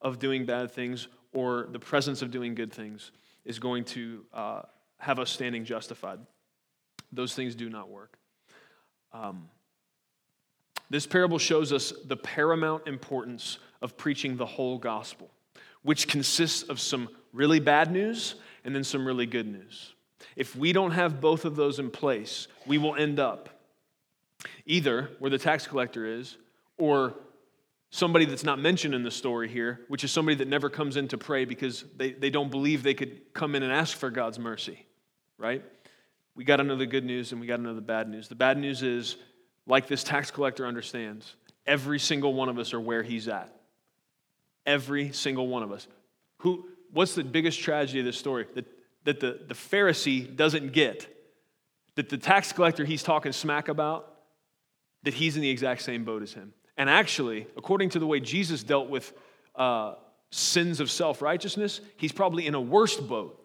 of 0.00 0.18
doing 0.18 0.46
bad 0.46 0.70
things 0.70 1.08
or 1.32 1.66
the 1.72 1.78
presence 1.78 2.22
of 2.22 2.30
doing 2.30 2.54
good 2.54 2.72
things, 2.72 3.10
is 3.44 3.58
going 3.58 3.84
to 3.84 4.24
uh, 4.32 4.62
have 4.98 5.18
us 5.18 5.30
standing 5.30 5.64
justified. 5.64 6.20
Those 7.10 7.34
things 7.34 7.54
do 7.54 7.68
not 7.68 7.88
work. 7.88 8.18
Um, 9.12 9.48
this 10.88 11.06
parable 11.06 11.38
shows 11.38 11.72
us 11.72 11.92
the 12.04 12.16
paramount 12.16 12.86
importance 12.86 13.58
of 13.82 13.96
preaching 13.96 14.36
the 14.36 14.46
whole 14.46 14.78
gospel, 14.78 15.30
which 15.82 16.06
consists 16.06 16.62
of 16.62 16.78
some 16.78 17.08
really 17.32 17.58
bad 17.58 17.90
news 17.90 18.36
and 18.64 18.74
then 18.74 18.84
some 18.84 19.06
really 19.06 19.26
good 19.26 19.46
news. 19.46 19.94
If 20.36 20.54
we 20.54 20.72
don't 20.72 20.92
have 20.92 21.20
both 21.20 21.44
of 21.44 21.56
those 21.56 21.78
in 21.78 21.90
place, 21.90 22.46
we 22.66 22.78
will 22.78 22.94
end 22.94 23.18
up 23.18 23.48
either 24.64 25.10
where 25.18 25.30
the 25.30 25.38
tax 25.38 25.66
collector 25.66 26.06
is 26.06 26.36
or 26.78 27.14
somebody 27.90 28.24
that's 28.24 28.44
not 28.44 28.58
mentioned 28.58 28.94
in 28.94 29.02
the 29.02 29.10
story 29.10 29.48
here, 29.48 29.80
which 29.88 30.04
is 30.04 30.12
somebody 30.12 30.34
that 30.36 30.48
never 30.48 30.68
comes 30.68 30.96
in 30.96 31.08
to 31.08 31.18
pray 31.18 31.44
because 31.44 31.84
they, 31.96 32.12
they 32.12 32.30
don't 32.30 32.50
believe 32.50 32.82
they 32.82 32.94
could 32.94 33.32
come 33.32 33.54
in 33.54 33.62
and 33.62 33.72
ask 33.72 33.96
for 33.96 34.10
God's 34.10 34.38
mercy, 34.38 34.84
right? 35.38 35.64
We 36.34 36.44
got 36.44 36.56
the 36.56 36.86
good 36.86 37.04
news 37.04 37.32
and 37.32 37.40
we 37.40 37.46
got 37.46 37.62
the 37.62 37.80
bad 37.80 38.08
news. 38.08 38.28
The 38.28 38.34
bad 38.34 38.58
news 38.58 38.82
is 38.82 39.16
like 39.66 39.88
this 39.88 40.04
tax 40.04 40.30
collector 40.30 40.66
understands, 40.66 41.34
every 41.66 41.98
single 41.98 42.34
one 42.34 42.48
of 42.48 42.58
us 42.58 42.74
are 42.74 42.80
where 42.80 43.02
he's 43.02 43.28
at. 43.28 43.52
Every 44.66 45.12
single 45.12 45.48
one 45.48 45.62
of 45.62 45.72
us. 45.72 45.86
Who, 46.38 46.66
what's 46.92 47.14
the 47.14 47.24
biggest 47.24 47.60
tragedy 47.60 48.00
of 48.00 48.04
this 48.04 48.18
story? 48.18 48.46
That, 48.54 48.66
that 49.04 49.20
the, 49.20 49.40
the 49.46 49.54
Pharisee 49.54 50.34
doesn't 50.34 50.72
get. 50.72 51.08
That 51.94 52.08
the 52.08 52.18
tax 52.18 52.52
collector 52.52 52.84
he's 52.84 53.02
talking 53.02 53.32
smack 53.32 53.68
about, 53.68 54.15
that 55.06 55.14
he's 55.14 55.36
in 55.36 55.42
the 55.42 55.48
exact 55.48 55.82
same 55.82 56.02
boat 56.02 56.22
as 56.24 56.32
him. 56.32 56.52
And 56.76 56.90
actually, 56.90 57.46
according 57.56 57.90
to 57.90 58.00
the 58.00 58.06
way 58.06 58.18
Jesus 58.18 58.64
dealt 58.64 58.90
with 58.90 59.12
uh, 59.54 59.94
sins 60.30 60.80
of 60.80 60.90
self 60.90 61.22
righteousness, 61.22 61.80
he's 61.96 62.10
probably 62.10 62.44
in 62.44 62.56
a 62.56 62.60
worse 62.60 62.96
boat. 62.96 63.40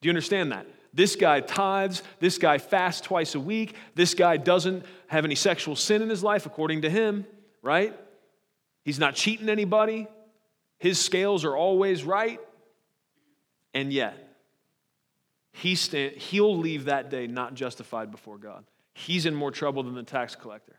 Do 0.00 0.08
you 0.08 0.10
understand 0.10 0.52
that? 0.52 0.66
This 0.92 1.16
guy 1.16 1.40
tithes. 1.40 2.02
This 2.18 2.36
guy 2.36 2.58
fasts 2.58 3.00
twice 3.00 3.34
a 3.34 3.40
week. 3.40 3.76
This 3.94 4.12
guy 4.12 4.36
doesn't 4.36 4.84
have 5.06 5.24
any 5.24 5.34
sexual 5.34 5.74
sin 5.74 6.02
in 6.02 6.10
his 6.10 6.22
life, 6.22 6.44
according 6.44 6.82
to 6.82 6.90
him, 6.90 7.26
right? 7.62 7.98
He's 8.84 8.98
not 8.98 9.14
cheating 9.14 9.48
anybody. 9.48 10.06
His 10.78 10.98
scales 11.00 11.46
are 11.46 11.56
always 11.56 12.04
right. 12.04 12.40
And 13.72 13.90
yet, 13.90 14.36
he 15.52 15.76
stand, 15.76 16.16
he'll 16.16 16.58
leave 16.58 16.84
that 16.84 17.08
day 17.08 17.26
not 17.26 17.54
justified 17.54 18.10
before 18.10 18.36
God. 18.36 18.64
He's 18.92 19.24
in 19.24 19.34
more 19.34 19.50
trouble 19.50 19.82
than 19.82 19.94
the 19.94 20.02
tax 20.02 20.36
collector 20.36 20.76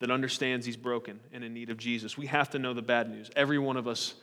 that 0.00 0.10
understands 0.10 0.66
he's 0.66 0.76
broken 0.76 1.20
and 1.32 1.42
in 1.42 1.54
need 1.54 1.70
of 1.70 1.78
Jesus. 1.78 2.18
We 2.18 2.26
have 2.26 2.50
to 2.50 2.58
know 2.58 2.74
the 2.74 2.82
bad 2.82 3.10
news. 3.10 3.30
Every 3.34 3.58
one 3.58 3.76
of 3.76 3.88
us 3.88 4.14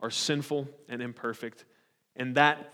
are 0.00 0.10
sinful 0.10 0.68
and 0.88 1.02
imperfect, 1.02 1.64
and 2.14 2.34
that 2.36 2.72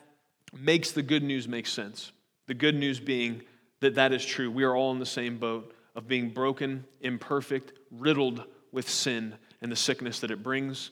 makes 0.52 0.92
the 0.92 1.02
good 1.02 1.23
news 1.23 1.49
make 1.49 1.66
sense. 1.66 2.12
The 2.47 2.54
good 2.54 2.75
news 2.75 3.00
being 3.00 3.42
that 3.80 3.97
that 3.97 4.12
is 4.12 4.25
true. 4.25 4.50
We 4.50 4.64
are 4.64 4.75
all 4.75 4.92
in 4.92 4.99
the 4.99 5.06
same 5.06 5.38
boat 5.38 5.75
of 5.94 6.09
being 6.09 6.30
broken, 6.30 6.85
imperfect, 7.00 7.73
riddled 7.90 8.44
with 8.71 8.88
sin 8.88 9.35
and 9.61 9.71
the 9.71 9.76
sickness 9.76 10.21
that 10.21 10.30
it 10.30 10.42
brings. 10.42 10.90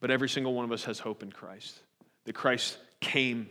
But 0.00 0.10
every 0.10 0.28
single 0.28 0.52
one 0.52 0.64
of 0.64 0.72
us 0.72 0.84
has 0.84 0.98
hope 0.98 1.22
in 1.22 1.30
Christ. 1.32 1.80
That 2.24 2.34
Christ 2.34 2.78
came, 3.00 3.48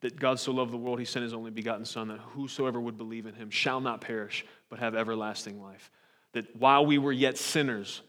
that 0.00 0.18
God 0.18 0.40
so 0.40 0.52
loved 0.52 0.72
the 0.72 0.76
world, 0.76 0.98
he 0.98 1.04
sent 1.04 1.22
his 1.22 1.34
only 1.34 1.50
begotten 1.50 1.84
Son, 1.84 2.08
that 2.08 2.18
whosoever 2.18 2.80
would 2.80 2.96
believe 2.96 3.26
in 3.26 3.34
him 3.34 3.50
shall 3.50 3.80
not 3.80 4.00
perish, 4.00 4.44
but 4.68 4.78
have 4.78 4.94
everlasting 4.94 5.62
life. 5.62 5.90
That 6.36 6.54
while 6.54 6.84
we 6.84 6.98
were 6.98 7.12
yet 7.12 7.38
sinners, 7.38 8.02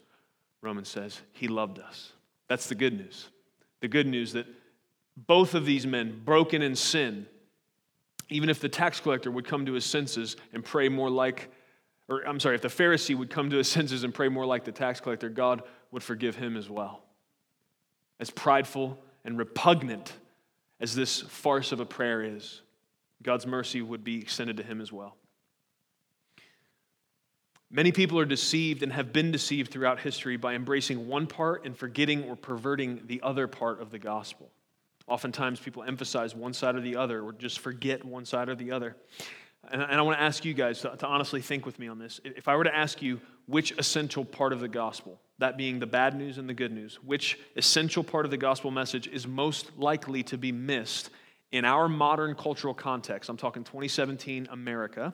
Romans 0.61 0.89
says, 0.89 1.21
he 1.31 1.47
loved 1.47 1.79
us. 1.79 2.11
That's 2.49 2.67
the 2.67 2.75
good 2.75 2.91
news. 2.91 3.29
The 3.79 3.87
good 3.87 4.05
news 4.05 4.33
that 4.33 4.45
both 5.15 5.55
of 5.55 5.65
these 5.65 5.87
men, 5.87 6.23
broken 6.25 6.61
in 6.61 6.75
sin, 6.75 7.25
even 8.27 8.49
if 8.49 8.59
the 8.59 8.67
tax 8.67 8.99
collector 8.99 9.31
would 9.31 9.45
come 9.45 9.65
to 9.65 9.71
his 9.71 9.85
senses 9.85 10.35
and 10.51 10.61
pray 10.61 10.89
more 10.89 11.09
like, 11.09 11.49
or 12.09 12.27
I'm 12.27 12.41
sorry, 12.41 12.55
if 12.55 12.61
the 12.61 12.67
Pharisee 12.67 13.15
would 13.15 13.29
come 13.29 13.49
to 13.49 13.55
his 13.55 13.69
senses 13.69 14.03
and 14.03 14.13
pray 14.13 14.27
more 14.27 14.45
like 14.45 14.65
the 14.65 14.73
tax 14.73 14.99
collector, 14.99 15.29
God 15.29 15.61
would 15.91 16.03
forgive 16.03 16.35
him 16.35 16.57
as 16.57 16.69
well. 16.69 17.03
As 18.19 18.29
prideful 18.29 18.99
and 19.23 19.37
repugnant 19.37 20.11
as 20.81 20.93
this 20.93 21.21
farce 21.21 21.71
of 21.71 21.79
a 21.79 21.85
prayer 21.85 22.21
is, 22.21 22.61
God's 23.23 23.47
mercy 23.47 23.81
would 23.81 24.03
be 24.03 24.19
extended 24.19 24.57
to 24.57 24.63
him 24.63 24.81
as 24.81 24.91
well. 24.91 25.15
Many 27.69 27.91
people 27.91 28.17
are 28.17 28.25
deceived 28.25 28.81
and 28.81 28.93
have 28.93 29.11
been 29.11 29.31
deceived 29.31 29.71
throughout 29.71 29.99
history 29.99 30.37
by 30.37 30.55
embracing 30.55 31.07
one 31.07 31.27
part 31.27 31.65
and 31.65 31.77
forgetting 31.77 32.23
or 32.23 32.35
perverting 32.35 33.01
the 33.05 33.21
other 33.21 33.47
part 33.47 33.81
of 33.81 33.91
the 33.91 33.99
gospel. 33.99 34.49
Oftentimes, 35.05 35.59
people 35.59 35.83
emphasize 35.83 36.33
one 36.33 36.53
side 36.53 36.75
or 36.75 36.81
the 36.81 36.95
other, 36.95 37.21
or 37.21 37.33
just 37.33 37.59
forget 37.59 38.03
one 38.03 38.25
side 38.25 38.49
or 38.49 38.55
the 38.55 38.71
other. 38.71 38.95
And, 39.69 39.83
I 39.83 40.01
want 40.01 40.17
to 40.17 40.23
ask 40.23 40.45
you 40.45 40.53
guys 40.53 40.81
to, 40.81 41.05
honestly 41.05 41.41
think 41.41 41.65
with 41.65 41.77
me 41.77 41.87
on 41.87 41.99
this. 41.99 42.21
If 42.23 42.47
I 42.47 42.55
were 42.55 42.63
to 42.63 42.75
ask 42.75 43.01
you 43.01 43.19
which 43.47 43.71
essential 43.77 44.23
part 44.23 44.53
of 44.53 44.59
the 44.61 44.67
gospel, 44.67 45.19
that 45.39 45.57
being 45.57 45.79
the 45.79 45.87
bad 45.87 46.15
news 46.15 46.37
and 46.37 46.47
the 46.47 46.53
good 46.53 46.71
news, 46.71 46.95
which 47.03 47.37
essential 47.55 48.03
part 48.03 48.25
of 48.25 48.31
the 48.31 48.37
gospel 48.37 48.71
message 48.71 49.07
is 49.07 49.27
most 49.27 49.77
likely 49.77 50.23
to 50.23 50.37
be 50.37 50.51
missed 50.53 51.09
in 51.51 51.65
our 51.65 51.89
modern 51.89 52.35
cultural 52.35 52.73
context? 52.73 53.29
I'm 53.29 53.37
talking 53.37 53.63
2017 53.63 54.47
America. 54.51 55.13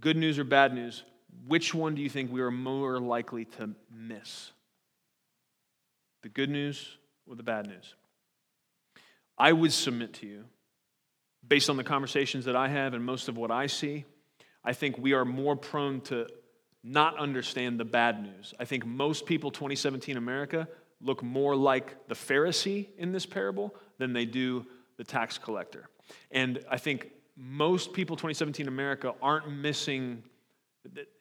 Good 0.00 0.16
news 0.16 0.38
or 0.38 0.44
bad 0.44 0.74
news, 0.74 1.04
which 1.46 1.74
one 1.74 1.94
do 1.94 2.02
you 2.02 2.08
think 2.08 2.32
we 2.32 2.40
are 2.40 2.50
more 2.50 2.98
likely 2.98 3.44
to 3.44 3.70
miss? 3.94 4.52
The 6.22 6.28
good 6.28 6.50
news 6.50 6.96
or 7.26 7.36
the 7.36 7.42
bad 7.42 7.66
news. 7.66 7.94
I 9.38 9.52
would 9.52 9.72
submit 9.72 10.14
to 10.14 10.26
you, 10.26 10.44
based 11.46 11.68
on 11.68 11.76
the 11.76 11.84
conversations 11.84 12.44
that 12.44 12.56
I 12.56 12.68
have 12.68 12.94
and 12.94 13.04
most 13.04 13.28
of 13.28 13.36
what 13.36 13.50
I 13.50 13.66
see, 13.66 14.04
I 14.64 14.72
think 14.72 14.98
we 14.98 15.12
are 15.12 15.24
more 15.24 15.56
prone 15.56 16.00
to 16.02 16.28
not 16.84 17.18
understand 17.18 17.78
the 17.78 17.84
bad 17.84 18.22
news. 18.22 18.54
I 18.58 18.64
think 18.64 18.86
most 18.86 19.26
people, 19.26 19.50
2017 19.50 20.16
America, 20.16 20.68
look 21.00 21.22
more 21.22 21.56
like 21.56 22.08
the 22.08 22.14
Pharisee 22.14 22.88
in 22.96 23.12
this 23.12 23.26
parable 23.26 23.74
than 23.98 24.12
they 24.12 24.24
do 24.24 24.66
the 24.96 25.04
tax 25.04 25.38
collector. 25.38 25.88
And 26.30 26.64
I 26.70 26.78
think 26.78 27.10
most 27.36 27.92
people, 27.92 28.16
2017 28.16 28.68
America, 28.68 29.14
aren't 29.22 29.50
missing, 29.50 30.22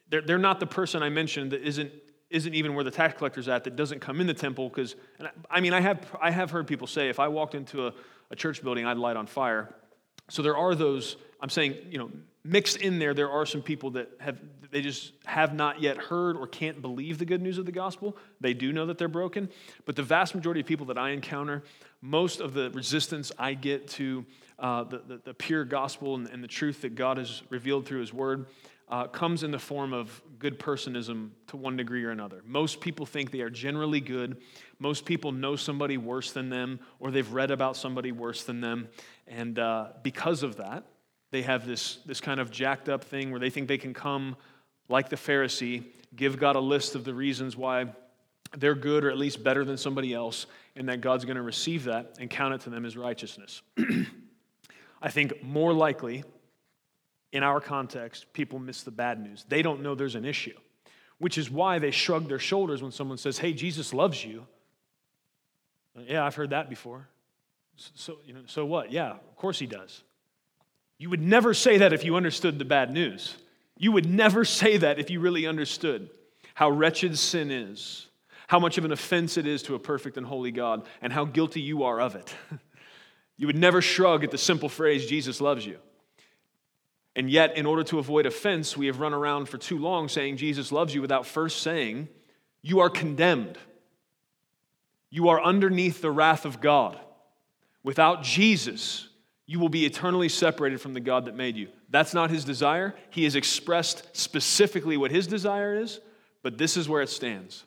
they're, 0.09 0.21
they're 0.21 0.37
not 0.37 0.59
the 0.59 0.67
person 0.67 1.01
I 1.03 1.09
mentioned 1.09 1.51
that 1.51 1.61
isn't 1.61 1.91
isn't 2.29 2.55
even 2.55 2.73
where 2.75 2.85
the 2.85 2.91
tax 2.91 3.17
collector's 3.17 3.49
at 3.49 3.65
that 3.65 3.75
doesn't 3.75 3.99
come 3.99 4.21
in 4.21 4.25
the 4.25 4.33
temple 4.33 4.69
because 4.69 4.95
I, 5.49 5.59
mean 5.59 5.73
I 5.73 5.81
have 5.81 6.15
I 6.21 6.31
have 6.31 6.49
heard 6.49 6.65
people 6.65 6.87
say 6.87 7.09
if 7.09 7.19
I 7.19 7.27
walked 7.27 7.55
into 7.55 7.87
a, 7.87 7.93
a 8.31 8.35
church 8.37 8.63
building 8.63 8.85
I'd 8.85 8.97
light 8.97 9.17
on 9.17 9.27
fire. 9.27 9.75
So 10.29 10.41
there 10.41 10.55
are 10.55 10.73
those 10.73 11.17
I'm 11.41 11.49
saying 11.49 11.75
you 11.89 11.97
know 11.97 12.09
mixed 12.43 12.77
in 12.77 12.99
there 12.99 13.13
there 13.13 13.29
are 13.29 13.45
some 13.45 13.61
people 13.61 13.91
that 13.91 14.09
have 14.21 14.39
they 14.71 14.81
just 14.81 15.11
have 15.25 15.53
not 15.53 15.81
yet 15.81 15.97
heard 15.97 16.37
or 16.37 16.47
can't 16.47 16.81
believe 16.81 17.17
the 17.17 17.25
good 17.25 17.41
news 17.41 17.57
of 17.57 17.65
the 17.65 17.73
gospel. 17.73 18.15
They 18.39 18.53
do 18.53 18.71
know 18.71 18.85
that 18.85 18.97
they're 18.97 19.09
broken, 19.09 19.49
but 19.85 19.97
the 19.97 20.03
vast 20.03 20.33
majority 20.33 20.61
of 20.61 20.67
people 20.67 20.85
that 20.87 20.97
I 20.97 21.09
encounter, 21.09 21.63
most 22.01 22.41
of 22.41 22.53
the 22.53 22.71
resistance 22.71 23.31
I 23.37 23.53
get 23.53 23.87
to 23.89 24.25
uh, 24.57 24.83
the, 24.83 24.97
the, 24.99 25.21
the, 25.25 25.33
pure 25.33 25.63
gospel 25.63 26.15
and, 26.15 26.27
and 26.27 26.43
the 26.43 26.47
truth 26.47 26.81
that 26.81 26.95
God 26.95 27.17
has 27.17 27.41
revealed 27.49 27.85
through 27.85 27.99
His 27.99 28.13
Word 28.13 28.47
uh, 28.89 29.07
comes 29.07 29.43
in 29.43 29.51
the 29.51 29.59
form 29.59 29.93
of 29.93 30.21
good 30.37 30.59
personism 30.59 31.31
to 31.47 31.57
one 31.57 31.77
degree 31.77 32.03
or 32.03 32.11
another. 32.11 32.43
Most 32.45 32.81
people 32.81 33.05
think 33.05 33.31
they 33.31 33.41
are 33.41 33.49
generally 33.49 34.01
good. 34.01 34.37
Most 34.79 35.05
people 35.05 35.31
know 35.31 35.55
somebody 35.55 35.97
worse 35.97 36.31
than 36.31 36.49
them, 36.49 36.79
or 36.99 37.09
they've 37.09 37.31
read 37.31 37.51
about 37.51 37.77
somebody 37.77 38.11
worse 38.11 38.43
than 38.43 38.59
them. 38.61 38.89
And 39.27 39.57
uh, 39.57 39.87
because 40.03 40.43
of 40.43 40.57
that, 40.57 40.83
they 41.31 41.43
have 41.43 41.65
this, 41.65 41.97
this 42.05 42.19
kind 42.19 42.39
of 42.39 42.51
jacked 42.51 42.89
up 42.89 43.03
thing 43.05 43.31
where 43.31 43.39
they 43.39 43.49
think 43.49 43.67
they 43.67 43.77
can 43.77 43.93
come 43.93 44.35
like 44.89 45.07
the 45.09 45.15
Pharisee, 45.15 45.85
give 46.15 46.37
God 46.37 46.57
a 46.57 46.59
list 46.59 46.95
of 46.95 47.05
the 47.05 47.13
reasons 47.13 47.55
why 47.55 47.85
they're 48.57 48.75
good 48.75 49.03
or 49.03 49.09
at 49.09 49.17
least 49.17 49.43
better 49.43 49.63
than 49.63 49.77
somebody 49.77 50.13
else, 50.13 50.45
and 50.75 50.87
that 50.89 51.01
God's 51.01 51.25
going 51.25 51.37
to 51.37 51.41
receive 51.41 51.85
that 51.85 52.15
and 52.19 52.29
count 52.29 52.53
it 52.53 52.61
to 52.61 52.69
them 52.69 52.85
as 52.85 52.97
righteousness. 52.97 53.61
I 55.01 55.09
think 55.09 55.43
more 55.43 55.73
likely, 55.73 56.23
in 57.31 57.43
our 57.43 57.59
context, 57.59 58.31
people 58.33 58.59
miss 58.59 58.83
the 58.83 58.91
bad 58.91 59.19
news. 59.21 59.45
They 59.47 59.61
don't 59.61 59.81
know 59.81 59.95
there's 59.95 60.15
an 60.15 60.25
issue, 60.25 60.55
which 61.17 61.37
is 61.37 61.49
why 61.49 61.79
they 61.79 61.91
shrug 61.91 62.27
their 62.27 62.39
shoulders 62.39 62.81
when 62.81 62.91
someone 62.91 63.17
says, 63.17 63.37
Hey, 63.37 63.53
Jesus 63.53 63.93
loves 63.93 64.23
you. 64.23 64.45
Yeah, 66.07 66.25
I've 66.25 66.35
heard 66.35 66.51
that 66.51 66.69
before. 66.69 67.07
So, 67.75 68.17
you 68.25 68.33
know, 68.33 68.41
so 68.45 68.65
what? 68.65 68.91
Yeah, 68.91 69.11
of 69.11 69.35
course 69.35 69.59
he 69.59 69.65
does. 69.65 70.03
You 70.97 71.09
would 71.09 71.21
never 71.21 71.53
say 71.53 71.79
that 71.79 71.93
if 71.93 72.05
you 72.05 72.15
understood 72.15 72.59
the 72.59 72.65
bad 72.65 72.91
news. 72.91 73.35
You 73.77 73.91
would 73.93 74.07
never 74.07 74.45
say 74.45 74.77
that 74.77 74.99
if 74.99 75.09
you 75.09 75.19
really 75.19 75.47
understood 75.47 76.09
how 76.53 76.69
wretched 76.69 77.17
sin 77.17 77.49
is, 77.49 78.07
how 78.51 78.59
much 78.59 78.77
of 78.77 78.83
an 78.83 78.91
offense 78.91 79.37
it 79.37 79.47
is 79.47 79.63
to 79.63 79.75
a 79.75 79.79
perfect 79.79 80.17
and 80.17 80.27
holy 80.27 80.51
God, 80.51 80.85
and 81.01 81.13
how 81.13 81.23
guilty 81.23 81.61
you 81.61 81.83
are 81.83 82.01
of 82.01 82.15
it. 82.15 82.35
You 83.37 83.47
would 83.47 83.57
never 83.57 83.81
shrug 83.81 84.23
at 84.23 84.29
the 84.29 84.37
simple 84.37 84.69
phrase, 84.69 85.07
Jesus 85.07 85.41
loves 85.41 85.65
you. 85.65 85.79
And 87.15 87.27
yet, 87.27 87.57
in 87.57 87.65
order 87.65 87.83
to 87.85 87.97
avoid 87.97 88.27
offense, 88.27 88.77
we 88.77 88.85
have 88.85 88.99
run 88.99 89.15
around 89.15 89.49
for 89.49 89.57
too 89.57 89.79
long 89.79 90.09
saying 90.09 90.37
Jesus 90.37 90.71
loves 90.71 90.93
you 90.93 91.01
without 91.01 91.25
first 91.25 91.63
saying, 91.63 92.07
You 92.61 92.81
are 92.81 92.89
condemned. 92.89 93.57
You 95.09 95.29
are 95.29 95.41
underneath 95.41 96.01
the 96.01 96.11
wrath 96.11 96.45
of 96.45 96.61
God. 96.61 96.99
Without 97.81 98.21
Jesus, 98.21 99.07
you 99.47 99.59
will 99.59 99.69
be 99.69 99.87
eternally 99.87 100.29
separated 100.29 100.79
from 100.81 100.93
the 100.93 100.99
God 100.99 101.25
that 101.25 101.35
made 101.35 101.55
you. 101.55 101.69
That's 101.89 102.13
not 102.13 102.29
his 102.29 102.45
desire. 102.45 102.93
He 103.09 103.23
has 103.23 103.35
expressed 103.35 104.05
specifically 104.15 104.97
what 104.97 105.09
his 105.09 105.25
desire 105.25 105.73
is, 105.73 105.99
but 106.43 106.59
this 106.59 106.77
is 106.77 106.87
where 106.87 107.01
it 107.01 107.09
stands. 107.09 107.63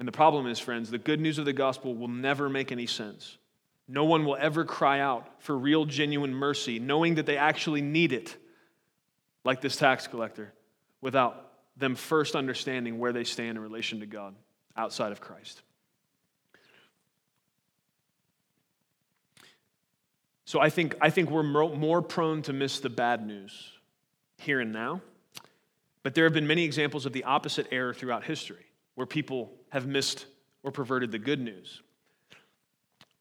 And 0.00 0.08
the 0.08 0.12
problem 0.12 0.46
is, 0.46 0.58
friends, 0.58 0.90
the 0.90 0.96
good 0.96 1.20
news 1.20 1.38
of 1.38 1.44
the 1.44 1.52
gospel 1.52 1.94
will 1.94 2.08
never 2.08 2.48
make 2.48 2.72
any 2.72 2.86
sense. 2.86 3.36
No 3.86 4.04
one 4.04 4.24
will 4.24 4.38
ever 4.40 4.64
cry 4.64 4.98
out 4.98 5.42
for 5.42 5.56
real, 5.56 5.84
genuine 5.84 6.34
mercy, 6.34 6.78
knowing 6.78 7.16
that 7.16 7.26
they 7.26 7.36
actually 7.36 7.82
need 7.82 8.14
it, 8.14 8.34
like 9.44 9.60
this 9.60 9.76
tax 9.76 10.06
collector, 10.06 10.54
without 11.02 11.52
them 11.76 11.94
first 11.94 12.34
understanding 12.34 12.98
where 12.98 13.12
they 13.12 13.24
stand 13.24 13.58
in 13.58 13.58
relation 13.58 14.00
to 14.00 14.06
God 14.06 14.34
outside 14.74 15.12
of 15.12 15.20
Christ. 15.20 15.60
So 20.46 20.60
I 20.60 20.70
think, 20.70 20.96
I 21.02 21.10
think 21.10 21.30
we're 21.30 21.42
more 21.42 22.00
prone 22.00 22.40
to 22.42 22.54
miss 22.54 22.80
the 22.80 22.88
bad 22.88 23.26
news 23.26 23.70
here 24.38 24.60
and 24.60 24.72
now. 24.72 25.02
But 26.02 26.14
there 26.14 26.24
have 26.24 26.32
been 26.32 26.46
many 26.46 26.64
examples 26.64 27.04
of 27.04 27.12
the 27.12 27.24
opposite 27.24 27.66
error 27.70 27.92
throughout 27.92 28.24
history 28.24 28.64
where 29.00 29.06
people 29.06 29.50
have 29.70 29.86
missed 29.86 30.26
or 30.62 30.70
perverted 30.70 31.10
the 31.10 31.18
good 31.18 31.40
news. 31.40 31.80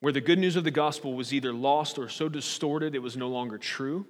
Where 0.01 0.12
the 0.12 0.19
good 0.19 0.38
news 0.38 0.57
of 0.57 0.65
the 0.65 0.71
gospel 0.71 1.13
was 1.13 1.33
either 1.33 1.53
lost 1.53 1.98
or 1.98 2.09
so 2.09 2.27
distorted 2.27 2.95
it 2.95 3.00
was 3.00 3.15
no 3.15 3.29
longer 3.29 3.57
true. 3.57 4.05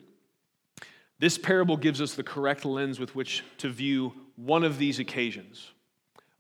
This 1.20 1.38
parable 1.38 1.78
gives 1.78 2.02
us 2.02 2.16
the 2.16 2.24
correct 2.24 2.66
lens 2.66 3.00
with 3.00 3.14
which 3.14 3.44
to 3.60 3.70
view 3.70 4.14
one 4.36 4.64
of 4.64 4.80
these 4.80 4.98
occasions. 4.98 5.70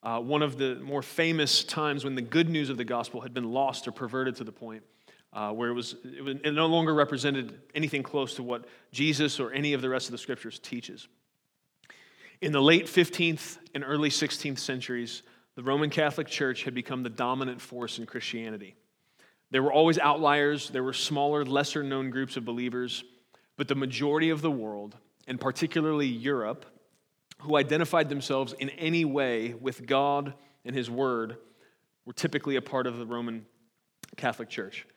Uh, 0.01 0.19
one 0.19 0.41
of 0.41 0.57
the 0.57 0.77
more 0.77 1.03
famous 1.03 1.63
times 1.63 2.03
when 2.03 2.15
the 2.15 2.23
good 2.23 2.49
news 2.49 2.71
of 2.71 2.77
the 2.77 2.83
gospel 2.83 3.21
had 3.21 3.31
been 3.31 3.51
lost 3.51 3.87
or 3.87 3.91
perverted 3.91 4.35
to 4.37 4.43
the 4.43 4.51
point 4.51 4.81
uh, 5.33 5.51
where 5.51 5.69
it 5.69 5.75
was, 5.75 5.95
it 6.03 6.23
was 6.23 6.37
it 6.43 6.53
no 6.55 6.65
longer 6.65 6.95
represented 6.95 7.61
anything 7.75 8.01
close 8.01 8.33
to 8.33 8.41
what 8.41 8.65
Jesus 8.91 9.39
or 9.39 9.51
any 9.51 9.73
of 9.73 9.83
the 9.83 9.89
rest 9.89 10.07
of 10.07 10.11
the 10.11 10.17
scriptures 10.17 10.57
teaches. 10.57 11.07
In 12.41 12.53
the 12.53 12.61
late 12.61 12.85
15th 12.85 13.57
and 13.75 13.83
early 13.85 14.09
16th 14.09 14.59
centuries, 14.59 15.23
the 15.55 15.63
Roman 15.63 15.89
Catholic 15.89 16.27
Church 16.27 16.63
had 16.63 16.73
become 16.73 17.03
the 17.03 17.09
dominant 17.09 17.59
force 17.59 17.99
in 17.99 18.05
Christianity. 18.05 18.75
There 19.51 19.61
were 19.61 19.73
always 19.73 19.99
outliers, 19.99 20.69
there 20.69 20.83
were 20.83 20.93
smaller, 20.93 21.43
lesser 21.43 21.83
known 21.83 22.11
groups 22.11 22.37
of 22.37 22.45
believers, 22.45 23.03
but 23.57 23.67
the 23.67 23.75
majority 23.75 24.29
of 24.29 24.41
the 24.41 24.51
world, 24.51 24.95
and 25.27 25.37
particularly 25.37 26.07
Europe, 26.07 26.65
who 27.39 27.57
identified 27.57 28.07
themselves 28.07 28.53
in 28.53 28.69
any 28.69 29.03
way 29.03 29.53
with 29.53 29.85
God 29.85 30.33
and 30.63 30.73
His 30.73 30.89
Word, 30.89 31.35
were 32.05 32.13
typically 32.13 32.55
a 32.55 32.61
part 32.61 32.87
of 32.87 32.97
the 32.97 33.05
Roman 33.05 33.45
Catholic 34.15 34.47
Church. 34.47 34.87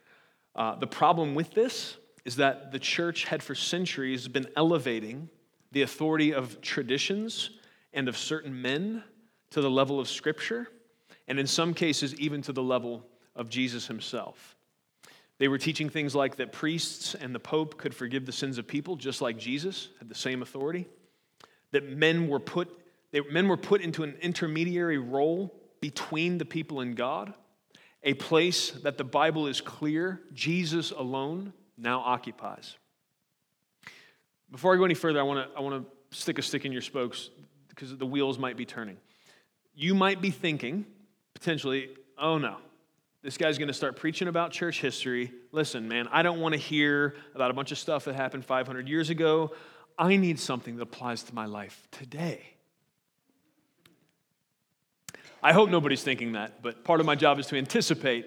Uh, 0.55 0.77
the 0.77 0.87
problem 0.87 1.35
with 1.35 1.55
this 1.55 1.97
is 2.25 2.37
that 2.37 2.71
the 2.71 2.79
church 2.79 3.25
had 3.25 3.43
for 3.43 3.57
centuries 3.57 4.29
been 4.29 4.47
elevating 4.55 5.29
the 5.73 5.83
authority 5.83 6.33
of 6.33 6.61
traditions 6.61 7.51
and 7.93 8.09
of 8.09 8.17
certain 8.17 8.61
men 8.61 9.03
to 9.51 9.61
the 9.61 9.71
level 9.71 10.01
of 10.01 10.09
Scripture, 10.09 10.69
and 11.29 11.39
in 11.39 11.47
some 11.47 11.75
cases, 11.75 12.15
even 12.17 12.43
to 12.43 12.53
the 12.53 12.63
level 12.63 13.05
of 13.37 13.49
Jesus 13.49 13.87
himself. 13.87 14.57
They 15.39 15.49
were 15.49 15.59
teaching 15.59 15.89
things 15.89 16.15
like 16.15 16.37
that 16.37 16.53
priests 16.53 17.15
and 17.15 17.35
the 17.35 17.41
Pope 17.41 17.77
could 17.77 17.95
forgive 17.95 18.27
the 18.27 18.33
sins 18.33 18.59
of 18.59 18.67
people, 18.67 18.97
just 18.97 19.21
like 19.21 19.39
Jesus 19.39 19.89
had 19.99 20.09
the 20.09 20.15
same 20.15 20.43
authority. 20.43 20.87
That 21.73 21.89
men 21.89 22.29
were 22.29 22.41
put, 22.41 22.69
they, 23.11 23.21
men 23.21 23.49
were 23.49 23.57
put 23.57 23.81
into 23.81 24.05
an 24.05 24.17
intermediary 24.21 24.99
role 24.99 25.53
between 25.81 26.39
the 26.39 26.45
people 26.45 26.81
and 26.81 26.97
God 26.97 27.35
a 28.03 28.15
place 28.15 28.71
that 28.83 28.99
the 28.99 29.05
Bible 29.05 29.47
is 29.47 29.61
clear 29.61 30.21
Jesus 30.33 30.91
alone 30.91 31.53
now 31.79 32.01
occupies. 32.01 32.77
Before 34.53 34.75
I 34.75 34.77
go 34.77 34.85
any 34.85 34.95
further, 34.95 35.19
I 35.19 35.23
want 35.23 35.51
to 35.51 35.59
I 35.59 35.63
want 35.63 35.83
to 35.83 36.17
stick 36.17 36.39
a 36.39 36.43
stick 36.43 36.65
in 36.67 36.73
your 36.73 36.83
spokes 36.83 37.31
because 37.69 37.97
the 37.97 38.07
wheels 38.07 38.39
might 38.39 38.57
be 38.57 38.67
turning. 38.67 38.99
You 39.75 39.95
might 39.95 40.21
be 40.21 40.31
thinking, 40.31 40.85
potentially, 41.33 41.89
oh 42.19 42.37
no, 42.37 42.59
this 43.23 43.39
guy's 43.39 43.57
going 43.57 43.69
to 43.69 43.75
start 43.75 43.97
preaching 43.97 44.29
about 44.29 44.53
church 44.53 44.81
history. 44.81 45.33
Listen, 45.53 45.89
man, 45.89 46.07
I 46.13 46.23
don't 46.23 46.39
want 46.39 46.53
to 46.53 46.61
hear 46.61 47.15
about 47.35 47.51
a 47.51 47.55
bunch 47.55 47.73
of 47.73 47.79
stuff 47.79 48.05
that 48.05 48.15
happened 48.15 48.45
500 48.45 48.89
years 48.89 49.09
ago. 49.09 49.53
I 49.99 50.17
need 50.17 50.39
something 50.39 50.77
that 50.77 50.83
applies 50.83 51.23
to 51.25 51.35
my 51.35 51.47
life 51.47 51.89
today. 51.91 52.43
I 55.43 55.53
hope 55.55 55.71
nobody's 55.71 56.03
thinking 56.03 56.33
that, 56.33 56.63
but 56.63 56.85
part 56.85 57.01
of 57.01 57.07
my 57.07 57.15
job 57.15 57.39
is 57.39 57.47
to 57.49 57.57
anticipate 57.57 58.27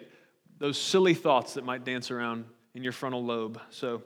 those 0.57 0.77
silly 0.77 1.13
thoughts 1.13 1.53
that 1.53 1.63
might 1.63 1.85
dance 1.85 2.09
around 2.09 2.45
in 2.73 2.83
your 2.83 2.93
frontal 2.93 3.23
lobe. 3.23 3.59
So, 3.69 4.01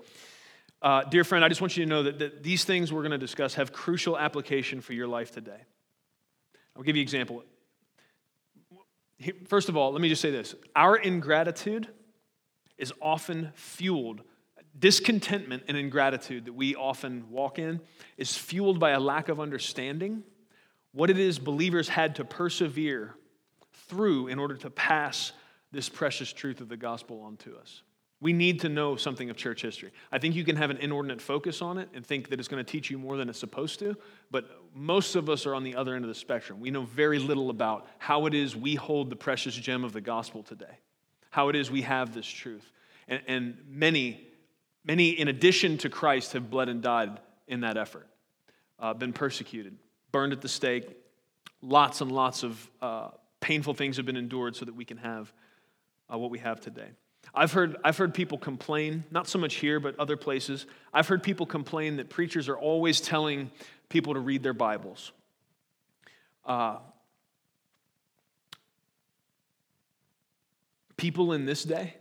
uh, 0.81 1.03
dear 1.03 1.23
friend, 1.23 1.43
I 1.43 1.49
just 1.49 1.61
want 1.61 1.75
you 1.75 1.83
to 1.83 1.89
know 1.89 2.03
that, 2.03 2.19
that 2.19 2.43
these 2.43 2.63
things 2.63 2.93
we're 2.93 3.01
going 3.01 3.11
to 3.11 3.17
discuss 3.17 3.55
have 3.55 3.73
crucial 3.73 4.17
application 4.17 4.79
for 4.81 4.93
your 4.93 5.07
life 5.07 5.31
today. 5.31 5.61
I'll 6.75 6.83
give 6.83 6.95
you 6.95 7.01
an 7.01 7.05
example. 7.05 7.43
First 9.47 9.67
of 9.67 9.75
all, 9.75 9.91
let 9.91 10.01
me 10.01 10.07
just 10.07 10.21
say 10.21 10.31
this 10.31 10.55
our 10.75 10.95
ingratitude 10.95 11.89
is 12.77 12.93
often 13.01 13.51
fueled, 13.55 14.21
discontentment 14.77 15.63
and 15.67 15.75
ingratitude 15.75 16.45
that 16.45 16.53
we 16.53 16.75
often 16.75 17.29
walk 17.29 17.59
in 17.59 17.81
is 18.17 18.37
fueled 18.37 18.79
by 18.79 18.91
a 18.91 18.99
lack 18.99 19.27
of 19.27 19.41
understanding 19.41 20.23
what 20.93 21.09
it 21.09 21.19
is 21.19 21.37
believers 21.37 21.89
had 21.89 22.15
to 22.15 22.23
persevere 22.23 23.15
through 23.73 24.27
in 24.27 24.39
order 24.39 24.55
to 24.55 24.69
pass 24.69 25.33
this 25.71 25.89
precious 25.89 26.31
truth 26.31 26.61
of 26.61 26.69
the 26.69 26.77
gospel 26.77 27.21
on 27.21 27.35
to 27.37 27.57
us. 27.57 27.83
We 28.21 28.33
need 28.33 28.59
to 28.61 28.69
know 28.69 28.97
something 28.97 29.29
of 29.29 29.37
church 29.37 29.61
history. 29.61 29.91
I 30.11 30.19
think 30.19 30.35
you 30.35 30.43
can 30.43 30.57
have 30.57 30.69
an 30.69 30.77
inordinate 30.77 31.21
focus 31.21 31.61
on 31.61 31.77
it 31.77 31.87
and 31.93 32.05
think 32.05 32.29
that 32.29 32.39
it's 32.39 32.49
going 32.49 32.63
to 32.63 32.69
teach 32.69 32.89
you 32.89 32.97
more 32.97 33.15
than 33.15 33.29
it's 33.29 33.39
supposed 33.39 33.79
to, 33.79 33.95
but 34.29 34.49
most 34.75 35.15
of 35.15 35.29
us 35.29 35.45
are 35.45 35.55
on 35.55 35.63
the 35.63 35.75
other 35.75 35.95
end 35.95 36.03
of 36.03 36.09
the 36.09 36.15
spectrum. 36.15 36.59
We 36.59 36.69
know 36.69 36.83
very 36.83 37.17
little 37.17 37.49
about 37.49 37.87
how 37.97 38.25
it 38.25 38.33
is 38.33 38.57
we 38.57 38.75
hold 38.75 39.09
the 39.09 39.15
precious 39.15 39.55
gem 39.55 39.85
of 39.85 39.93
the 39.93 40.01
gospel 40.01 40.43
today, 40.43 40.79
how 41.29 41.47
it 41.47 41.55
is 41.55 41.71
we 41.71 41.83
have 41.83 42.13
this 42.13 42.27
truth. 42.27 42.69
And, 43.07 43.21
and 43.25 43.57
many, 43.69 44.27
many, 44.83 45.11
in 45.11 45.29
addition 45.29 45.77
to 45.79 45.89
Christ, 45.89 46.33
have 46.33 46.49
bled 46.49 46.67
and 46.67 46.81
died 46.81 47.21
in 47.47 47.61
that 47.61 47.77
effort, 47.77 48.07
uh, 48.79 48.93
been 48.93 49.13
persecuted, 49.13 49.77
burned 50.11 50.33
at 50.33 50.41
the 50.41 50.49
stake. 50.49 50.97
Lots 51.61 52.01
and 52.01 52.11
lots 52.11 52.43
of 52.43 52.69
uh, 52.81 53.09
painful 53.39 53.75
things 53.75 53.95
have 53.95 54.05
been 54.05 54.17
endured 54.17 54.57
so 54.57 54.65
that 54.65 54.75
we 54.75 54.83
can 54.83 54.97
have 54.97 55.31
uh, 56.13 56.17
what 56.17 56.31
we 56.31 56.39
have 56.39 56.59
today. 56.59 56.89
I've 57.33 57.51
heard, 57.51 57.77
I've 57.83 57.97
heard 57.97 58.13
people 58.13 58.37
complain, 58.37 59.03
not 59.11 59.27
so 59.27 59.39
much 59.39 59.55
here, 59.55 59.79
but 59.79 59.97
other 59.99 60.17
places. 60.17 60.65
I've 60.93 61.07
heard 61.07 61.23
people 61.23 61.45
complain 61.45 61.97
that 61.97 62.09
preachers 62.09 62.49
are 62.49 62.57
always 62.57 63.01
telling 63.01 63.51
people 63.87 64.13
to 64.13 64.19
read 64.19 64.43
their 64.43 64.53
Bibles. 64.53 65.11
Uh, 66.45 66.77
people 70.97 71.33
in 71.33 71.45
this 71.45 71.63
day, 71.63 71.95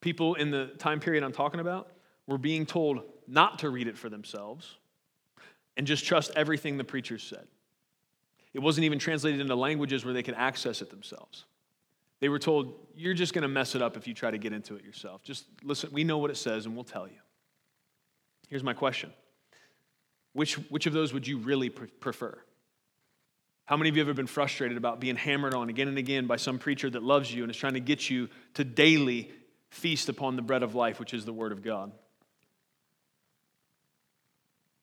people 0.00 0.34
in 0.34 0.50
the 0.50 0.66
time 0.78 1.00
period 1.00 1.24
I'm 1.24 1.32
talking 1.32 1.60
about, 1.60 1.90
were 2.26 2.38
being 2.38 2.66
told 2.66 3.02
not 3.26 3.60
to 3.60 3.70
read 3.70 3.88
it 3.88 3.96
for 3.96 4.08
themselves, 4.08 4.76
and 5.76 5.86
just 5.86 6.04
trust 6.04 6.30
everything 6.36 6.76
the 6.76 6.84
preachers 6.84 7.22
said. 7.22 7.46
It 8.54 8.60
wasn't 8.60 8.84
even 8.84 8.98
translated 8.98 9.40
into 9.40 9.54
languages 9.54 10.04
where 10.04 10.14
they 10.14 10.22
could 10.22 10.34
access 10.34 10.80
it 10.80 10.90
themselves. 10.90 11.44
They 12.20 12.28
were 12.28 12.38
told, 12.38 12.74
You're 12.94 13.14
just 13.14 13.34
going 13.34 13.42
to 13.42 13.48
mess 13.48 13.74
it 13.74 13.82
up 13.82 13.96
if 13.96 14.06
you 14.06 14.14
try 14.14 14.30
to 14.30 14.38
get 14.38 14.52
into 14.52 14.76
it 14.76 14.84
yourself. 14.84 15.22
Just 15.22 15.46
listen, 15.62 15.90
we 15.92 16.04
know 16.04 16.18
what 16.18 16.30
it 16.30 16.36
says 16.36 16.66
and 16.66 16.74
we'll 16.74 16.84
tell 16.84 17.06
you. 17.06 17.18
Here's 18.48 18.62
my 18.62 18.74
question 18.74 19.12
Which, 20.32 20.54
which 20.70 20.86
of 20.86 20.92
those 20.92 21.12
would 21.12 21.26
you 21.26 21.38
really 21.38 21.70
prefer? 21.70 22.38
How 23.66 23.76
many 23.76 23.88
of 23.88 23.96
you 23.96 24.00
have 24.00 24.08
ever 24.08 24.16
been 24.16 24.28
frustrated 24.28 24.76
about 24.76 25.00
being 25.00 25.16
hammered 25.16 25.52
on 25.52 25.68
again 25.68 25.88
and 25.88 25.98
again 25.98 26.28
by 26.28 26.36
some 26.36 26.58
preacher 26.58 26.88
that 26.88 27.02
loves 27.02 27.34
you 27.34 27.42
and 27.42 27.50
is 27.50 27.56
trying 27.56 27.74
to 27.74 27.80
get 27.80 28.08
you 28.08 28.28
to 28.54 28.62
daily 28.62 29.32
feast 29.70 30.08
upon 30.08 30.36
the 30.36 30.42
bread 30.42 30.62
of 30.62 30.76
life, 30.76 31.00
which 31.00 31.12
is 31.12 31.24
the 31.24 31.32
Word 31.32 31.50
of 31.50 31.62
God? 31.62 31.90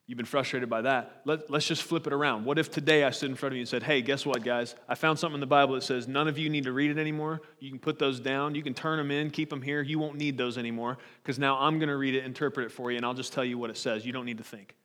You've 0.06 0.18
been 0.18 0.26
frustrated 0.26 0.70
by 0.70 0.82
that. 0.82 1.22
Let, 1.24 1.50
us 1.50 1.66
just 1.66 1.82
flip 1.82 2.08
it 2.08 2.14
around. 2.14 2.44
What 2.44 2.60
if 2.60 2.70
today 2.70 3.06
I 3.06 3.12
stood 3.12 3.30
in 3.30 3.38
front 3.38 3.54
of 3.54 3.56
you 3.56 3.62
and 3.62 3.70
said, 3.70 3.84
Hey, 3.84 4.02
guess 4.02 4.26
what, 4.26 4.44
guys? 4.44 4.76
I 4.88 4.96
found 4.96 5.18
something 5.18 5.36
in 5.36 5.40
the 5.40 5.48
Bible 5.48 5.76
that 5.76 5.84
says 5.84 6.10
none 6.10 6.28
of 6.28 6.38
you 6.38 6.50
need 6.50 6.66
to 6.66 6.74
read 6.74 6.92
it 6.92 6.98
anymore. 6.98 7.42
You 7.60 7.70
can 7.70 7.80
put 7.80 8.00
those 8.00 8.20
down. 8.20 8.54
You 8.54 8.64
can 8.64 8.74
turn 8.74 8.98
them 8.98 9.12
in, 9.12 9.30
keep 9.30 9.50
them 9.50 9.62
here. 9.62 9.82
You 9.82 10.00
won't 10.00 10.18
need 10.18 10.38
those 10.38 10.58
anymore 10.58 10.98
because 11.22 11.40
now 11.40 11.58
I'm 11.58 11.80
going 11.80 11.88
to 11.88 11.96
read 11.96 12.16
it, 12.16 12.26
interpret 12.26 12.66
it 12.66 12.70
for 12.72 12.92
you, 12.92 12.98
and 12.98 13.06
I'll 13.06 13.14
just 13.14 13.32
tell 13.32 13.46
you 13.46 13.58
what 13.58 13.70
it 13.70 13.78
says. 13.78 14.06
You 14.06 14.12
don't 14.12 14.26
need 14.26 14.40
to 14.40 14.44
think. 14.44 14.76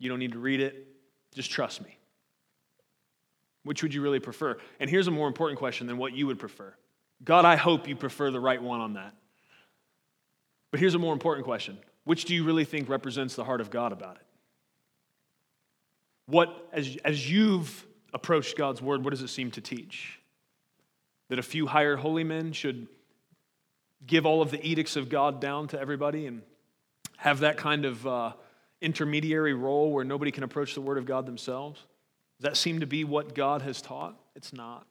You 0.00 0.08
don't 0.08 0.18
need 0.18 0.32
to 0.32 0.38
read 0.40 0.60
it. 0.60 0.88
Just 1.34 1.50
trust 1.52 1.82
me. 1.84 1.96
Which 3.62 3.82
would 3.82 3.94
you 3.94 4.02
really 4.02 4.20
prefer? 4.20 4.56
And 4.80 4.90
here's 4.90 5.06
a 5.06 5.12
more 5.12 5.28
important 5.28 5.58
question 5.58 5.86
than 5.86 5.98
what 5.98 6.14
you 6.14 6.26
would 6.26 6.38
prefer 6.38 6.74
God, 7.22 7.44
I 7.44 7.56
hope 7.56 7.88
you 7.88 7.94
prefer 7.94 8.30
the 8.30 8.40
right 8.40 8.62
one 8.62 8.80
on 8.80 8.94
that. 8.94 9.14
But 10.70 10.80
here's 10.80 10.94
a 10.94 10.98
more 10.98 11.12
important 11.12 11.44
question 11.44 11.78
Which 12.04 12.24
do 12.24 12.34
you 12.34 12.42
really 12.42 12.64
think 12.64 12.88
represents 12.88 13.36
the 13.36 13.44
heart 13.44 13.60
of 13.60 13.70
God 13.70 13.92
about 13.92 14.16
it? 14.16 14.27
What, 16.28 16.68
as, 16.74 16.98
as 17.04 17.30
you've 17.30 17.86
approached 18.12 18.56
God's 18.56 18.82
word, 18.82 19.02
what 19.02 19.10
does 19.10 19.22
it 19.22 19.28
seem 19.28 19.50
to 19.52 19.62
teach? 19.62 20.20
That 21.30 21.38
a 21.38 21.42
few 21.42 21.66
hired 21.66 22.00
holy 22.00 22.22
men 22.22 22.52
should 22.52 22.86
give 24.06 24.26
all 24.26 24.42
of 24.42 24.50
the 24.50 24.64
edicts 24.64 24.96
of 24.96 25.08
God 25.08 25.40
down 25.40 25.68
to 25.68 25.80
everybody 25.80 26.26
and 26.26 26.42
have 27.16 27.40
that 27.40 27.56
kind 27.56 27.86
of 27.86 28.06
uh, 28.06 28.32
intermediary 28.82 29.54
role 29.54 29.90
where 29.90 30.04
nobody 30.04 30.30
can 30.30 30.44
approach 30.44 30.74
the 30.74 30.82
word 30.82 30.98
of 30.98 31.06
God 31.06 31.24
themselves? 31.24 31.80
Does 32.38 32.44
that 32.44 32.56
seem 32.58 32.80
to 32.80 32.86
be 32.86 33.04
what 33.04 33.34
God 33.34 33.62
has 33.62 33.80
taught? 33.80 34.14
It's 34.36 34.52
not. 34.52 34.86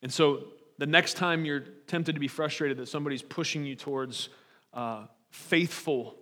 And 0.00 0.10
so 0.10 0.44
the 0.78 0.86
next 0.86 1.14
time 1.14 1.44
you're 1.44 1.64
tempted 1.86 2.14
to 2.14 2.20
be 2.20 2.26
frustrated 2.26 2.78
that 2.78 2.88
somebody's 2.88 3.22
pushing 3.22 3.66
you 3.66 3.76
towards 3.76 4.30
uh, 4.72 5.04
faithful 5.30 6.16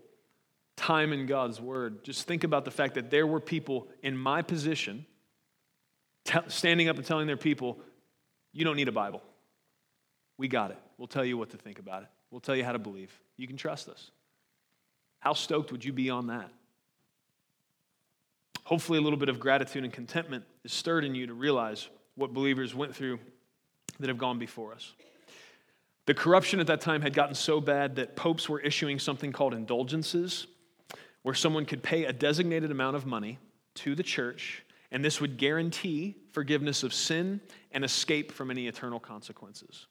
time 0.81 1.13
in 1.13 1.27
God's 1.27 1.61
Word, 1.61 2.03
just 2.05 2.27
think 2.27 2.43
about 2.43 2.65
the 2.65 2.71
fact 2.71 2.95
that 2.95 3.11
there 3.11 3.27
were 3.27 3.39
people 3.39 3.87
in 4.03 4.17
my 4.17 4.41
position 4.41 5.05
t- 6.25 6.39
standing 6.49 6.89
up 6.89 6.97
and 6.97 7.05
telling 7.05 7.27
their 7.27 7.37
people, 7.37 7.79
You 8.53 8.65
don't 8.65 8.77
need 8.77 8.89
a 8.89 8.93
Bible. 8.93 9.23
We 10.39 10.49
got 10.49 10.71
it. 10.71 10.79
We'll 10.97 11.07
tell 11.07 11.25
you 11.25 11.37
what 11.37 11.51
to 11.51 11.59
think 11.59 11.79
about 11.79 12.03
it, 12.03 12.09
we'll 12.31 12.41
tell 12.41 12.57
you 12.57 12.65
how 12.65 12.73
to 12.73 12.79
believe. 12.79 13.13
You 13.37 13.47
can 13.47 13.59
trust 13.59 13.89
us. 13.89 14.11
How 15.19 15.35
stoked 15.35 15.71
would 15.71 15.85
you 15.85 15.93
be 15.93 16.09
on 16.09 16.29
that? 16.29 16.51
Hopefully, 18.65 18.99
a 18.99 19.03
little 19.03 19.19
bit 19.19 19.29
of 19.29 19.39
gratitude 19.39 19.85
and 19.85 19.93
contentment 19.93 20.45
is 20.65 20.73
stirred 20.73 21.05
in 21.05 21.15
you 21.15 21.27
to 21.27 21.35
realize 21.35 21.91
what 22.15 22.33
believers 22.33 22.75
went 22.75 22.97
through 22.97 23.19
that 23.99 24.09
have 24.09 24.19
gone 24.19 24.39
before 24.39 24.73
us. 24.73 24.95
The 26.07 26.15
corruption 26.15 26.59
at 26.59 26.69
that 26.69 26.81
time 26.81 27.03
had 27.03 27.13
gotten 27.13 27.35
so 27.35 27.61
bad 27.61 27.97
that 27.97 28.17
popes 28.17 28.49
were 28.49 28.61
issuing 28.61 28.99
something 28.99 29.31
called 29.31 29.53
indulgences 29.53 30.47
where 31.23 31.35
someone 31.35 31.67
could 31.67 31.83
pay 31.83 32.05
a 32.05 32.13
designated 32.13 32.71
amount 32.71 32.97
of 32.97 33.07
money 33.07 33.39
to 33.75 33.95
the 33.95 34.03
church, 34.03 34.65
and 34.91 35.05
this 35.05 35.21
would 35.21 35.37
guarantee 35.37 36.17
forgiveness 36.33 36.83
of 36.83 36.93
sin 36.93 37.41
and 37.73 37.85
escape 37.85 38.33
from 38.33 38.51
any 38.51 38.67
eternal 38.67 38.99
consequences. 38.99 39.87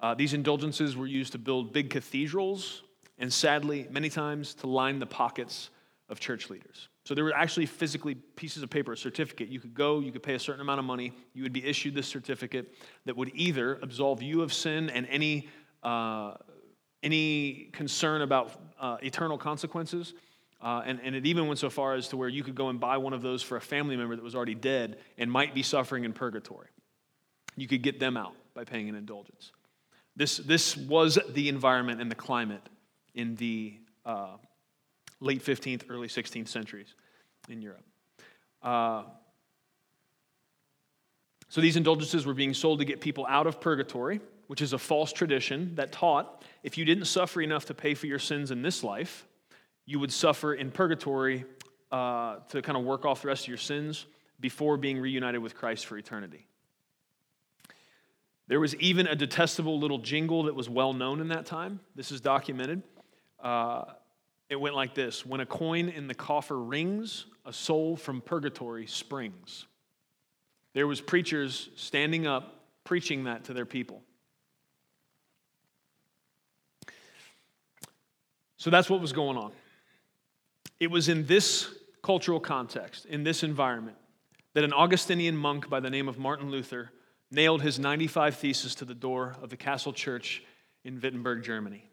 Uh, 0.00 0.14
these 0.14 0.34
indulgences 0.34 0.96
were 0.96 1.06
used 1.06 1.32
to 1.32 1.38
build 1.38 1.72
big 1.72 1.90
cathedrals, 1.90 2.82
and 3.18 3.32
sadly, 3.32 3.86
many 3.90 4.08
times 4.08 4.54
to 4.54 4.66
line 4.66 4.98
the 4.98 5.06
pockets 5.06 5.70
of 6.08 6.18
church 6.18 6.50
leaders. 6.50 6.88
So 7.04 7.14
there 7.14 7.24
were 7.24 7.34
actually 7.34 7.66
physically 7.66 8.14
pieces 8.14 8.62
of 8.62 8.70
paper, 8.70 8.92
a 8.92 8.96
certificate. 8.96 9.48
You 9.48 9.60
could 9.60 9.74
go, 9.74 10.00
you 10.00 10.12
could 10.12 10.22
pay 10.22 10.34
a 10.34 10.38
certain 10.38 10.60
amount 10.60 10.78
of 10.78 10.84
money, 10.84 11.12
you 11.34 11.42
would 11.42 11.52
be 11.52 11.64
issued 11.64 11.94
this 11.94 12.06
certificate 12.06 12.74
that 13.06 13.16
would 13.16 13.32
either 13.34 13.78
absolve 13.82 14.22
you 14.22 14.42
of 14.42 14.52
sin 14.52 14.90
and 14.90 15.06
any 15.08 15.48
uh, 15.82 16.34
any 17.02 17.68
concern 17.72 18.22
about 18.22 18.52
uh, 18.80 18.96
eternal 19.02 19.38
consequences. 19.38 20.14
Uh, 20.60 20.82
and, 20.86 21.00
and 21.02 21.16
it 21.16 21.26
even 21.26 21.48
went 21.48 21.58
so 21.58 21.68
far 21.68 21.94
as 21.94 22.08
to 22.08 22.16
where 22.16 22.28
you 22.28 22.44
could 22.44 22.54
go 22.54 22.68
and 22.68 22.78
buy 22.78 22.96
one 22.96 23.12
of 23.12 23.20
those 23.20 23.42
for 23.42 23.56
a 23.56 23.60
family 23.60 23.96
member 23.96 24.14
that 24.14 24.22
was 24.22 24.36
already 24.36 24.54
dead 24.54 24.98
and 25.18 25.30
might 25.30 25.54
be 25.54 25.62
suffering 25.62 26.04
in 26.04 26.12
purgatory. 26.12 26.68
You 27.56 27.66
could 27.66 27.82
get 27.82 27.98
them 27.98 28.16
out 28.16 28.34
by 28.54 28.64
paying 28.64 28.88
an 28.88 28.94
indulgence. 28.94 29.50
This, 30.14 30.36
this 30.36 30.76
was 30.76 31.18
the 31.30 31.48
environment 31.48 32.00
and 32.00 32.10
the 32.10 32.14
climate 32.14 32.62
in 33.14 33.34
the 33.36 33.74
uh, 34.06 34.36
late 35.20 35.44
15th, 35.44 35.84
early 35.88 36.08
16th 36.08 36.48
centuries 36.48 36.94
in 37.48 37.60
Europe. 37.60 37.84
Uh, 38.62 39.02
so 41.48 41.60
these 41.60 41.76
indulgences 41.76 42.24
were 42.24 42.34
being 42.34 42.54
sold 42.54 42.78
to 42.78 42.84
get 42.84 43.00
people 43.00 43.26
out 43.28 43.46
of 43.46 43.60
purgatory 43.60 44.20
which 44.52 44.60
is 44.60 44.74
a 44.74 44.78
false 44.78 45.14
tradition 45.14 45.74
that 45.76 45.92
taught 45.92 46.44
if 46.62 46.76
you 46.76 46.84
didn't 46.84 47.06
suffer 47.06 47.40
enough 47.40 47.64
to 47.64 47.72
pay 47.72 47.94
for 47.94 48.06
your 48.06 48.18
sins 48.18 48.50
in 48.50 48.60
this 48.60 48.84
life, 48.84 49.26
you 49.86 49.98
would 49.98 50.12
suffer 50.12 50.52
in 50.52 50.70
purgatory 50.70 51.46
uh, 51.90 52.36
to 52.50 52.60
kind 52.60 52.76
of 52.76 52.84
work 52.84 53.06
off 53.06 53.22
the 53.22 53.28
rest 53.28 53.44
of 53.44 53.48
your 53.48 53.56
sins 53.56 54.04
before 54.40 54.76
being 54.76 54.98
reunited 54.98 55.40
with 55.40 55.54
Christ 55.54 55.86
for 55.86 55.96
eternity. 55.96 56.46
There 58.46 58.60
was 58.60 58.76
even 58.76 59.06
a 59.06 59.16
detestable 59.16 59.80
little 59.80 59.96
jingle 59.96 60.42
that 60.42 60.54
was 60.54 60.68
well 60.68 60.92
known 60.92 61.22
in 61.22 61.28
that 61.28 61.46
time. 61.46 61.80
This 61.94 62.12
is 62.12 62.20
documented. 62.20 62.82
Uh, 63.42 63.84
it 64.50 64.60
went 64.60 64.74
like 64.74 64.94
this 64.94 65.24
When 65.24 65.40
a 65.40 65.46
coin 65.46 65.88
in 65.88 66.08
the 66.08 66.14
coffer 66.14 66.58
rings, 66.58 67.24
a 67.46 67.54
soul 67.54 67.96
from 67.96 68.20
purgatory 68.20 68.86
springs. 68.86 69.64
There 70.74 70.86
was 70.86 71.00
preachers 71.00 71.70
standing 71.74 72.26
up 72.26 72.66
preaching 72.84 73.24
that 73.24 73.44
to 73.44 73.54
their 73.54 73.64
people. 73.64 74.02
So 78.62 78.70
that's 78.70 78.88
what 78.88 79.00
was 79.00 79.12
going 79.12 79.36
on. 79.36 79.50
It 80.78 80.88
was 80.88 81.08
in 81.08 81.26
this 81.26 81.68
cultural 82.00 82.38
context, 82.38 83.06
in 83.06 83.24
this 83.24 83.42
environment, 83.42 83.96
that 84.54 84.62
an 84.62 84.72
Augustinian 84.72 85.36
monk 85.36 85.68
by 85.68 85.80
the 85.80 85.90
name 85.90 86.06
of 86.06 86.16
Martin 86.16 86.48
Luther 86.48 86.92
nailed 87.32 87.62
his 87.62 87.80
95 87.80 88.36
Theses 88.36 88.76
to 88.76 88.84
the 88.84 88.94
door 88.94 89.34
of 89.42 89.50
the 89.50 89.56
Castle 89.56 89.92
Church 89.92 90.44
in 90.84 91.00
Wittenberg, 91.00 91.42
Germany. 91.42 91.90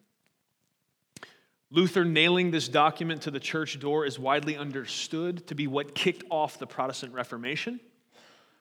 Luther 1.72 2.06
nailing 2.06 2.52
this 2.52 2.68
document 2.68 3.24
to 3.24 3.32
the 3.32 3.40
church 3.40 3.80
door 3.80 4.06
is 4.06 4.20
widely 4.20 4.56
understood 4.56 5.48
to 5.48 5.56
be 5.56 5.66
what 5.66 5.96
kicked 5.96 6.24
off 6.30 6.60
the 6.60 6.68
Protestant 6.68 7.16
Reformation, 7.16 7.80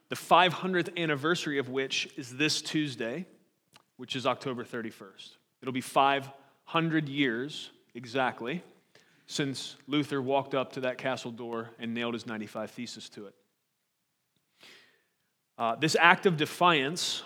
the 0.08 0.16
500th 0.16 0.96
anniversary 0.96 1.58
of 1.58 1.68
which 1.68 2.08
is 2.16 2.38
this 2.38 2.62
Tuesday, 2.62 3.26
which 3.98 4.16
is 4.16 4.26
October 4.26 4.64
31st. 4.64 5.32
It'll 5.60 5.72
be 5.72 5.82
500 5.82 7.06
years 7.06 7.70
exactly 7.98 8.62
since 9.26 9.76
Luther 9.88 10.22
walked 10.22 10.54
up 10.54 10.72
to 10.74 10.80
that 10.82 10.98
castle 10.98 11.32
door 11.32 11.70
and 11.80 11.92
nailed 11.92 12.14
his 12.14 12.26
95 12.26 12.70
Theses 12.70 13.08
to 13.10 13.26
it. 13.26 13.34
Uh, 15.58 15.74
this 15.74 15.96
act 15.98 16.24
of 16.24 16.36
defiance 16.36 17.24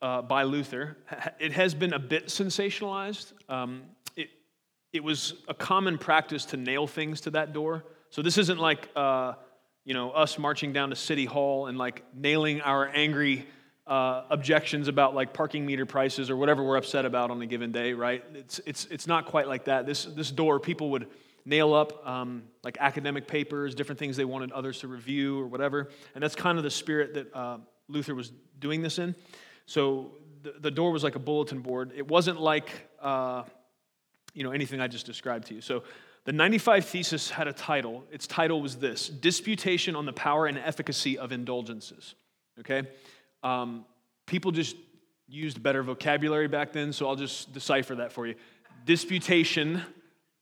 uh, 0.00 0.22
by 0.22 0.44
Luther, 0.44 0.96
it 1.38 1.52
has 1.52 1.74
been 1.74 1.92
a 1.92 1.98
bit 1.98 2.28
sensationalized. 2.28 3.34
Um, 3.50 3.82
it, 4.16 4.30
it 4.94 5.04
was 5.04 5.34
a 5.48 5.54
common 5.54 5.98
practice 5.98 6.46
to 6.46 6.56
nail 6.56 6.86
things 6.86 7.20
to 7.20 7.30
that 7.32 7.52
door. 7.52 7.84
So 8.08 8.22
this 8.22 8.38
isn't 8.38 8.58
like, 8.58 8.88
uh, 8.96 9.34
you 9.84 9.92
know, 9.92 10.12
us 10.12 10.38
marching 10.38 10.72
down 10.72 10.88
to 10.88 10.96
City 10.96 11.26
Hall 11.26 11.66
and 11.66 11.76
like 11.76 12.02
nailing 12.14 12.62
our 12.62 12.88
angry 12.88 13.46
uh, 13.86 14.24
objections 14.30 14.88
about 14.88 15.14
like 15.14 15.32
parking 15.32 15.66
meter 15.66 15.84
prices 15.86 16.30
or 16.30 16.36
whatever 16.36 16.62
we're 16.62 16.76
upset 16.76 17.04
about 17.04 17.30
on 17.30 17.42
a 17.42 17.46
given 17.46 17.72
day, 17.72 17.92
right? 17.92 18.24
It's, 18.34 18.60
it's, 18.64 18.84
it's 18.86 19.06
not 19.06 19.26
quite 19.26 19.48
like 19.48 19.64
that. 19.64 19.86
This, 19.86 20.04
this 20.04 20.30
door, 20.30 20.60
people 20.60 20.90
would 20.90 21.08
nail 21.44 21.74
up 21.74 22.06
um, 22.06 22.44
like 22.62 22.76
academic 22.78 23.26
papers, 23.26 23.74
different 23.74 23.98
things 23.98 24.16
they 24.16 24.24
wanted 24.24 24.52
others 24.52 24.80
to 24.80 24.88
review 24.88 25.40
or 25.40 25.46
whatever. 25.46 25.88
And 26.14 26.22
that's 26.22 26.36
kind 26.36 26.58
of 26.58 26.64
the 26.64 26.70
spirit 26.70 27.14
that 27.14 27.34
uh, 27.34 27.58
Luther 27.88 28.14
was 28.14 28.32
doing 28.60 28.82
this 28.82 28.98
in. 28.98 29.14
So 29.66 30.12
the, 30.42 30.54
the 30.60 30.70
door 30.70 30.92
was 30.92 31.02
like 31.02 31.16
a 31.16 31.20
bulletin 31.20 31.60
board. 31.60 31.92
It 31.96 32.06
wasn't 32.06 32.40
like, 32.40 32.70
uh, 33.00 33.42
you 34.34 34.44
know, 34.44 34.52
anything 34.52 34.80
I 34.80 34.86
just 34.86 35.06
described 35.06 35.48
to 35.48 35.54
you. 35.54 35.60
So 35.60 35.82
the 36.24 36.32
95 36.32 36.84
Thesis 36.84 37.30
had 37.30 37.48
a 37.48 37.52
title. 37.52 38.04
Its 38.12 38.28
title 38.28 38.62
was 38.62 38.76
this 38.76 39.08
Disputation 39.08 39.96
on 39.96 40.06
the 40.06 40.12
Power 40.12 40.46
and 40.46 40.56
Efficacy 40.56 41.18
of 41.18 41.32
Indulgences. 41.32 42.14
Okay? 42.60 42.84
Um, 43.42 43.84
people 44.26 44.50
just 44.52 44.76
used 45.28 45.62
better 45.62 45.82
vocabulary 45.82 46.48
back 46.48 46.72
then, 46.72 46.92
so 46.92 47.08
I'll 47.08 47.16
just 47.16 47.52
decipher 47.52 47.96
that 47.96 48.12
for 48.12 48.26
you. 48.26 48.34
Disputation 48.84 49.82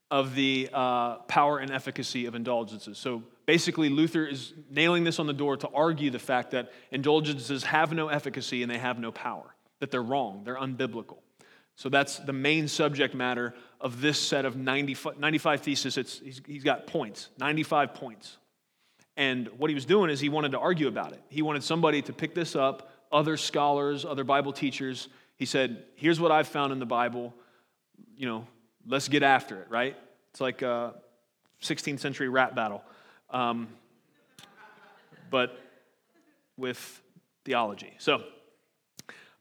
of 0.09 0.35
the 0.35 0.69
uh, 0.73 1.15
power 1.19 1.59
and 1.59 1.71
efficacy 1.71 2.25
of 2.25 2.35
indulgences. 2.35 2.97
So 2.97 3.23
basically, 3.45 3.89
Luther 3.89 4.25
is 4.25 4.53
nailing 4.69 5.05
this 5.05 5.19
on 5.19 5.27
the 5.27 5.33
door 5.33 5.55
to 5.57 5.69
argue 5.69 6.09
the 6.09 6.19
fact 6.19 6.51
that 6.51 6.71
indulgences 6.91 7.63
have 7.63 7.93
no 7.93 8.09
efficacy 8.09 8.61
and 8.61 8.69
they 8.69 8.77
have 8.77 8.99
no 8.99 9.11
power, 9.11 9.55
that 9.79 9.89
they're 9.89 10.03
wrong, 10.03 10.41
they're 10.43 10.57
unbiblical. 10.57 11.19
So 11.75 11.87
that's 11.89 12.19
the 12.19 12.33
main 12.33 12.67
subject 12.67 13.15
matter 13.15 13.55
of 13.79 14.01
this 14.01 14.19
set 14.19 14.45
of 14.45 14.57
95, 14.57 15.17
95 15.17 15.61
theses. 15.61 15.97
It's, 15.97 16.19
he's, 16.19 16.41
he's 16.45 16.63
got 16.63 16.85
points, 16.85 17.29
95 17.39 17.93
points. 17.93 18.37
And 19.17 19.47
what 19.57 19.69
he 19.69 19.73
was 19.73 19.85
doing 19.85 20.09
is 20.09 20.19
he 20.19 20.29
wanted 20.29 20.51
to 20.51 20.59
argue 20.59 20.87
about 20.87 21.13
it. 21.13 21.21
He 21.29 21.41
wanted 21.41 21.63
somebody 21.63 22.01
to 22.03 22.13
pick 22.13 22.35
this 22.35 22.55
up, 22.55 22.90
other 23.11 23.37
scholars, 23.37 24.05
other 24.05 24.23
Bible 24.23 24.53
teachers. 24.53 25.07
He 25.37 25.45
said, 25.45 25.83
Here's 25.95 26.19
what 26.19 26.31
I've 26.31 26.47
found 26.47 26.71
in 26.71 26.79
the 26.79 26.85
Bible. 26.85 27.33
You 28.15 28.27
know, 28.27 28.47
let's 28.87 29.07
get 29.07 29.23
after 29.23 29.61
it, 29.61 29.67
right? 29.69 29.95
It's 30.31 30.41
like 30.41 30.61
a 30.61 30.93
16th 31.61 31.99
century 31.99 32.29
rap 32.29 32.55
battle, 32.55 32.83
um, 33.29 33.67
but 35.29 35.57
with 36.57 37.01
theology. 37.43 37.93
So, 37.97 38.23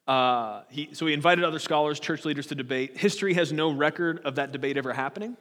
uh, 0.06 0.62
he, 0.70 0.88
so 0.92 1.06
he 1.06 1.14
invited 1.14 1.44
other 1.44 1.59
scholars, 1.59 2.00
church 2.00 2.24
leaders 2.24 2.46
to 2.48 2.54
debate. 2.54 2.96
History 2.96 3.35
has 3.35 3.52
no 3.52 3.70
record 3.70 4.20
of 4.24 4.37
that 4.37 4.52
debate 4.52 4.76
ever 4.76 4.92
happening. 4.92 5.37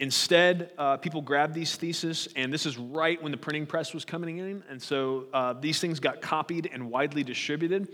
Instead, 0.00 0.72
uh, 0.78 0.96
people 0.96 1.20
grabbed 1.20 1.54
these 1.54 1.76
theses, 1.76 2.28
and 2.34 2.52
this 2.52 2.66
is 2.66 2.76
right 2.76 3.22
when 3.22 3.30
the 3.30 3.38
printing 3.38 3.66
press 3.66 3.94
was 3.94 4.04
coming 4.04 4.38
in, 4.38 4.62
and 4.68 4.82
so 4.82 5.26
uh, 5.32 5.52
these 5.52 5.80
things 5.80 6.00
got 6.00 6.20
copied 6.20 6.68
and 6.72 6.90
widely 6.90 7.22
distributed. 7.22 7.88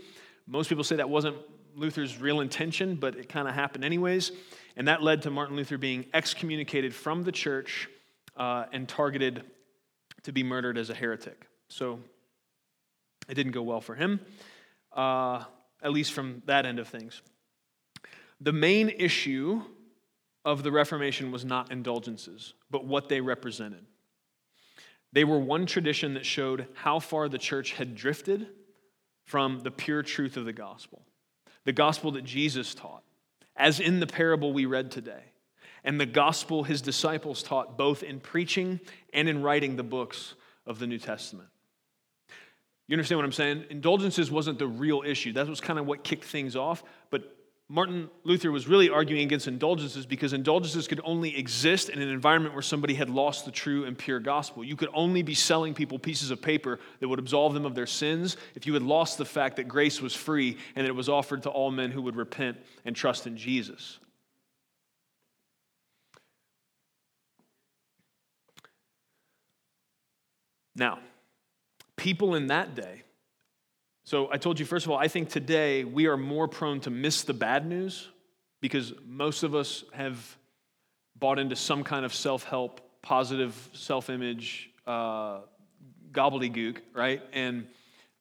Most 0.47 0.69
people 0.69 0.83
say 0.83 0.95
that 0.95 1.09
wasn't 1.09 1.37
Luther's 1.75 2.19
real 2.19 2.41
intention, 2.41 2.95
but 2.95 3.15
it 3.15 3.29
kind 3.29 3.47
of 3.47 3.53
happened 3.53 3.85
anyways. 3.85 4.31
And 4.75 4.87
that 4.87 5.03
led 5.03 5.23
to 5.23 5.29
Martin 5.29 5.55
Luther 5.55 5.77
being 5.77 6.05
excommunicated 6.13 6.95
from 6.95 7.23
the 7.23 7.31
church 7.31 7.89
uh, 8.37 8.65
and 8.71 8.87
targeted 8.87 9.43
to 10.23 10.31
be 10.31 10.43
murdered 10.43 10.77
as 10.77 10.89
a 10.89 10.95
heretic. 10.95 11.47
So 11.67 11.99
it 13.27 13.35
didn't 13.35 13.51
go 13.51 13.61
well 13.61 13.81
for 13.81 13.95
him, 13.95 14.19
uh, 14.93 15.43
at 15.81 15.91
least 15.91 16.13
from 16.13 16.41
that 16.45 16.65
end 16.65 16.79
of 16.79 16.87
things. 16.87 17.21
The 18.41 18.53
main 18.53 18.89
issue 18.89 19.61
of 20.45 20.63
the 20.63 20.71
Reformation 20.71 21.31
was 21.31 21.45
not 21.45 21.71
indulgences, 21.71 22.53
but 22.71 22.85
what 22.85 23.09
they 23.09 23.21
represented. 23.21 23.85
They 25.11 25.23
were 25.23 25.39
one 25.39 25.65
tradition 25.65 26.13
that 26.13 26.25
showed 26.25 26.67
how 26.75 26.99
far 26.99 27.29
the 27.29 27.37
church 27.37 27.73
had 27.73 27.95
drifted 27.95 28.47
from 29.25 29.61
the 29.61 29.71
pure 29.71 30.03
truth 30.03 30.37
of 30.37 30.45
the 30.45 30.53
gospel, 30.53 31.03
the 31.65 31.73
gospel 31.73 32.11
that 32.11 32.23
Jesus 32.23 32.73
taught 32.73 33.03
as 33.59 33.79
in 33.79 33.99
the 33.99 34.07
parable 34.07 34.53
we 34.53 34.65
read 34.65 34.89
today, 34.89 35.21
and 35.83 35.99
the 35.99 36.05
gospel 36.05 36.63
his 36.63 36.81
disciples 36.81 37.43
taught 37.43 37.77
both 37.77 38.01
in 38.01 38.19
preaching 38.19 38.79
and 39.13 39.27
in 39.27 39.43
writing 39.43 39.75
the 39.75 39.83
books 39.83 40.33
of 40.65 40.79
the 40.79 40.87
New 40.87 40.97
Testament. 40.97 41.49
You 42.87 42.93
understand 42.93 43.19
what 43.19 43.25
I'm 43.25 43.33
saying? 43.33 43.65
Indulgences 43.69 44.31
wasn't 44.31 44.57
the 44.57 44.67
real 44.67 45.03
issue. 45.05 45.33
That 45.33 45.47
was 45.47 45.61
kind 45.61 45.77
of 45.77 45.85
what 45.85 46.03
kicked 46.03 46.25
things 46.25 46.55
off. 46.55 46.83
But 47.11 47.35
Martin 47.71 48.09
Luther 48.23 48.51
was 48.51 48.67
really 48.67 48.89
arguing 48.89 49.21
against 49.21 49.47
indulgences 49.47 50.07
because 50.07 50.33
indulgences 50.33 50.87
could 50.87 50.99
only 51.03 51.37
exist 51.37 51.89
in 51.89 52.01
an 52.01 52.09
environment 52.09 52.55
where 52.55 52.63
somebody 52.63 52.95
had 52.95 53.11
lost 53.11 53.45
the 53.45 53.51
true 53.51 53.85
and 53.85 53.95
pure 53.95 54.19
gospel. 54.19 54.63
You 54.63 54.75
could 54.75 54.89
only 54.91 55.21
be 55.21 55.35
selling 55.35 55.75
people 55.75 55.99
pieces 55.99 56.31
of 56.31 56.41
paper 56.41 56.79
that 56.99 57.07
would 57.07 57.19
absolve 57.19 57.53
them 57.53 57.67
of 57.67 57.75
their 57.75 57.85
sins 57.85 58.37
if 58.55 58.65
you 58.65 58.73
had 58.73 58.81
lost 58.81 59.19
the 59.19 59.25
fact 59.25 59.57
that 59.57 59.67
grace 59.67 60.01
was 60.01 60.15
free 60.15 60.57
and 60.75 60.83
that 60.83 60.89
it 60.89 60.95
was 60.95 61.09
offered 61.09 61.43
to 61.43 61.49
all 61.49 61.69
men 61.69 61.91
who 61.91 62.01
would 62.01 62.15
repent 62.15 62.57
and 62.85 62.95
trust 62.95 63.27
in 63.27 63.37
Jesus. 63.37 63.99
Now, 70.75 70.97
people 71.97 72.33
in 72.33 72.47
that 72.47 72.73
day 72.73 73.03
so 74.09 74.27
I 74.31 74.39
told 74.39 74.59
you, 74.59 74.65
first 74.65 74.87
of 74.87 74.91
all, 74.91 74.97
I 74.97 75.07
think 75.07 75.29
today 75.29 75.83
we 75.83 76.07
are 76.07 76.17
more 76.17 76.47
prone 76.47 76.79
to 76.79 76.89
miss 76.89 77.21
the 77.21 77.33
bad 77.35 77.67
news 77.67 78.07
because 78.59 78.91
most 79.05 79.43
of 79.43 79.53
us 79.53 79.83
have 79.93 80.35
bought 81.15 81.37
into 81.37 81.55
some 81.55 81.83
kind 81.83 82.03
of 82.03 82.11
self 82.11 82.43
help, 82.43 82.81
positive 83.03 83.69
self 83.73 84.09
image, 84.09 84.71
uh, 84.87 85.41
gobbledygook, 86.11 86.77
right? 86.95 87.21
And 87.33 87.67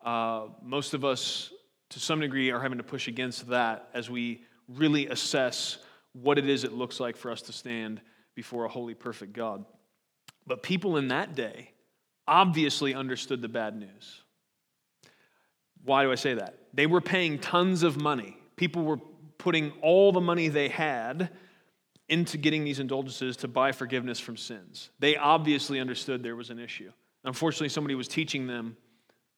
uh, 0.04 0.48
most 0.62 0.92
of 0.92 1.06
us, 1.06 1.54
to 1.88 2.00
some 2.00 2.20
degree, 2.20 2.50
are 2.50 2.60
having 2.60 2.76
to 2.76 2.84
push 2.84 3.08
against 3.08 3.48
that 3.48 3.88
as 3.94 4.10
we 4.10 4.42
really 4.68 5.06
assess 5.06 5.78
what 6.12 6.36
it 6.36 6.50
is 6.50 6.64
it 6.64 6.72
looks 6.74 7.00
like 7.00 7.16
for 7.16 7.30
us 7.30 7.40
to 7.40 7.52
stand 7.54 8.02
before 8.34 8.66
a 8.66 8.68
holy, 8.68 8.92
perfect 8.92 9.32
God. 9.32 9.64
But 10.46 10.62
people 10.62 10.98
in 10.98 11.08
that 11.08 11.34
day 11.34 11.70
obviously 12.26 12.92
understood 12.92 13.40
the 13.40 13.48
bad 13.48 13.74
news. 13.74 14.20
Why 15.84 16.02
do 16.02 16.12
I 16.12 16.16
say 16.16 16.34
that? 16.34 16.58
They 16.74 16.86
were 16.86 17.00
paying 17.00 17.38
tons 17.38 17.82
of 17.82 18.00
money. 18.00 18.36
People 18.56 18.82
were 18.82 18.98
putting 19.38 19.72
all 19.82 20.12
the 20.12 20.20
money 20.20 20.48
they 20.48 20.68
had 20.68 21.30
into 22.08 22.38
getting 22.38 22.64
these 22.64 22.80
indulgences 22.80 23.36
to 23.38 23.48
buy 23.48 23.72
forgiveness 23.72 24.18
from 24.18 24.36
sins. 24.36 24.90
They 24.98 25.16
obviously 25.16 25.78
understood 25.78 26.22
there 26.22 26.36
was 26.36 26.50
an 26.50 26.58
issue. 26.58 26.90
Unfortunately, 27.24 27.68
somebody 27.68 27.94
was 27.94 28.08
teaching 28.08 28.46
them 28.46 28.76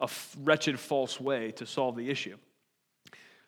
a 0.00 0.08
wretched 0.42 0.78
false 0.78 1.20
way 1.20 1.52
to 1.52 1.66
solve 1.66 1.96
the 1.96 2.08
issue. 2.08 2.36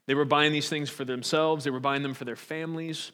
They 0.07 0.15
were 0.15 0.25
buying 0.25 0.53
these 0.53 0.69
things 0.69 0.91
for 0.91 1.05
themselves, 1.05 1.65
they 1.65 1.71
were 1.71 1.81
buying 1.81 2.03
them 2.03 2.15
for 2.15 2.25
their 2.25 2.37
families. 2.37 3.13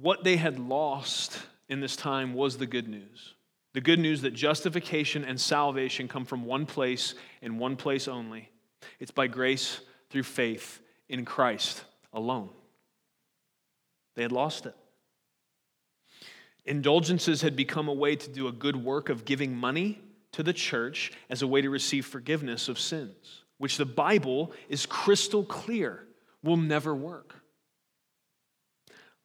What 0.00 0.22
they 0.22 0.36
had 0.36 0.58
lost 0.58 1.38
in 1.68 1.80
this 1.80 1.96
time 1.96 2.34
was 2.34 2.58
the 2.58 2.66
good 2.66 2.88
news. 2.88 3.34
The 3.74 3.80
good 3.80 3.98
news 3.98 4.22
that 4.22 4.32
justification 4.32 5.24
and 5.24 5.40
salvation 5.40 6.08
come 6.08 6.24
from 6.24 6.44
one 6.44 6.66
place 6.66 7.14
and 7.42 7.58
one 7.58 7.76
place 7.76 8.08
only. 8.08 8.50
It's 8.98 9.10
by 9.10 9.26
grace 9.26 9.80
through 10.10 10.22
faith 10.22 10.80
in 11.08 11.24
Christ 11.24 11.84
alone. 12.12 12.50
They 14.16 14.22
had 14.22 14.32
lost 14.32 14.66
it. 14.66 14.74
Indulgences 16.64 17.42
had 17.42 17.56
become 17.56 17.88
a 17.88 17.94
way 17.94 18.16
to 18.16 18.28
do 18.28 18.48
a 18.48 18.52
good 18.52 18.76
work 18.76 19.08
of 19.08 19.24
giving 19.24 19.56
money 19.56 20.00
to 20.32 20.42
the 20.42 20.52
church 20.52 21.12
as 21.30 21.42
a 21.42 21.46
way 21.46 21.62
to 21.62 21.70
receive 21.70 22.04
forgiveness 22.04 22.68
of 22.68 22.78
sins, 22.78 23.44
which 23.58 23.76
the 23.76 23.86
Bible 23.86 24.52
is 24.68 24.86
crystal 24.86 25.44
clear 25.44 26.04
will 26.42 26.56
never 26.56 26.94
work. 26.94 27.36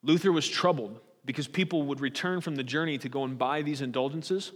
Luther 0.03 0.31
was 0.31 0.47
troubled 0.47 0.99
because 1.25 1.47
people 1.47 1.83
would 1.83 1.99
return 1.99 2.41
from 2.41 2.55
the 2.55 2.63
journey 2.63 2.97
to 2.97 3.09
go 3.09 3.23
and 3.23 3.37
buy 3.37 3.61
these 3.61 3.81
indulgences 3.81 4.51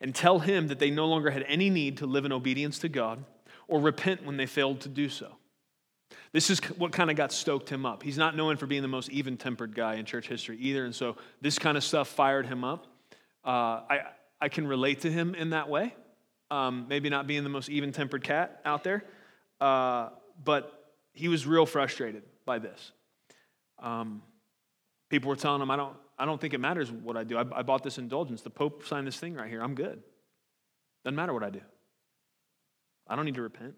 and 0.00 0.14
tell 0.14 0.38
him 0.38 0.68
that 0.68 0.78
they 0.78 0.90
no 0.90 1.06
longer 1.06 1.30
had 1.30 1.44
any 1.48 1.70
need 1.70 1.98
to 1.98 2.06
live 2.06 2.24
in 2.24 2.32
obedience 2.32 2.78
to 2.80 2.88
God 2.88 3.24
or 3.66 3.80
repent 3.80 4.24
when 4.24 4.36
they 4.36 4.46
failed 4.46 4.80
to 4.80 4.88
do 4.88 5.08
so. 5.08 5.32
This 6.32 6.50
is 6.50 6.60
what 6.76 6.92
kind 6.92 7.10
of 7.10 7.16
got 7.16 7.32
stoked 7.32 7.68
him 7.68 7.86
up. 7.86 8.02
He's 8.02 8.18
not 8.18 8.36
known 8.36 8.56
for 8.56 8.66
being 8.66 8.82
the 8.82 8.88
most 8.88 9.10
even 9.10 9.36
tempered 9.36 9.74
guy 9.74 9.94
in 9.94 10.04
church 10.04 10.28
history 10.28 10.58
either, 10.58 10.84
and 10.84 10.94
so 10.94 11.16
this 11.40 11.58
kind 11.58 11.76
of 11.76 11.84
stuff 11.84 12.08
fired 12.08 12.46
him 12.46 12.64
up. 12.64 12.86
Uh, 13.44 13.80
I, 13.88 14.00
I 14.40 14.48
can 14.48 14.66
relate 14.66 15.00
to 15.00 15.10
him 15.10 15.34
in 15.34 15.50
that 15.50 15.68
way. 15.68 15.94
Um, 16.50 16.86
maybe 16.88 17.10
not 17.10 17.26
being 17.26 17.44
the 17.44 17.50
most 17.50 17.68
even 17.68 17.92
tempered 17.92 18.24
cat 18.24 18.60
out 18.64 18.84
there, 18.84 19.04
uh, 19.60 20.10
but 20.42 20.92
he 21.12 21.28
was 21.28 21.46
real 21.46 21.66
frustrated 21.66 22.22
by 22.46 22.58
this. 22.58 22.92
Um, 23.78 24.22
People 25.08 25.28
were 25.28 25.36
telling 25.36 25.62
him, 25.62 25.70
I 25.70 25.76
don't, 25.76 25.96
I 26.18 26.24
don't 26.24 26.40
think 26.40 26.54
it 26.54 26.58
matters 26.58 26.90
what 26.90 27.16
I 27.16 27.24
do. 27.24 27.38
I, 27.38 27.44
I 27.52 27.62
bought 27.62 27.82
this 27.82 27.98
indulgence. 27.98 28.42
The 28.42 28.50
Pope 28.50 28.86
signed 28.86 29.06
this 29.06 29.18
thing 29.18 29.34
right 29.34 29.48
here. 29.48 29.62
I'm 29.62 29.74
good. 29.74 30.02
Doesn't 31.04 31.16
matter 31.16 31.32
what 31.32 31.42
I 31.42 31.50
do. 31.50 31.60
I 33.06 33.16
don't 33.16 33.24
need 33.24 33.36
to 33.36 33.42
repent. 33.42 33.74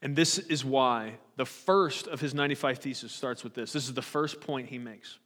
And 0.00 0.16
this 0.16 0.38
is 0.38 0.64
why 0.64 1.14
the 1.36 1.44
first 1.44 2.08
of 2.08 2.20
his 2.20 2.34
95 2.34 2.78
theses 2.78 3.12
starts 3.12 3.44
with 3.44 3.54
this. 3.54 3.72
This 3.72 3.84
is 3.84 3.94
the 3.94 4.02
first 4.02 4.40
point 4.40 4.68
he 4.68 4.78
makes. 4.78 5.18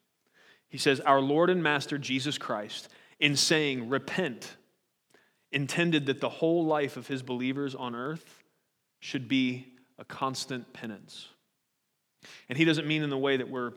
He 0.69 0.79
says, 0.79 1.01
Our 1.01 1.21
Lord 1.21 1.51
and 1.51 1.63
Master 1.63 1.99
Jesus 1.99 2.39
Christ, 2.39 2.89
in 3.21 3.37
saying, 3.37 3.89
Repent, 3.89 4.57
intended 5.53 6.07
that 6.07 6.21
the 6.21 6.29
whole 6.29 6.67
life 6.67 6.97
of 6.97 7.07
his 7.07 7.23
believers 7.23 7.75
on 7.75 7.95
earth 7.95 8.43
should 9.01 9.29
be 9.29 9.67
a 9.99 10.05
constant 10.05 10.73
penance. 10.73 11.29
And 12.49 12.59
he 12.59 12.65
doesn't 12.65 12.87
mean 12.87 13.03
in 13.03 13.11
the 13.11 13.17
way 13.17 13.37
that 13.37 13.49
we're 13.49 13.73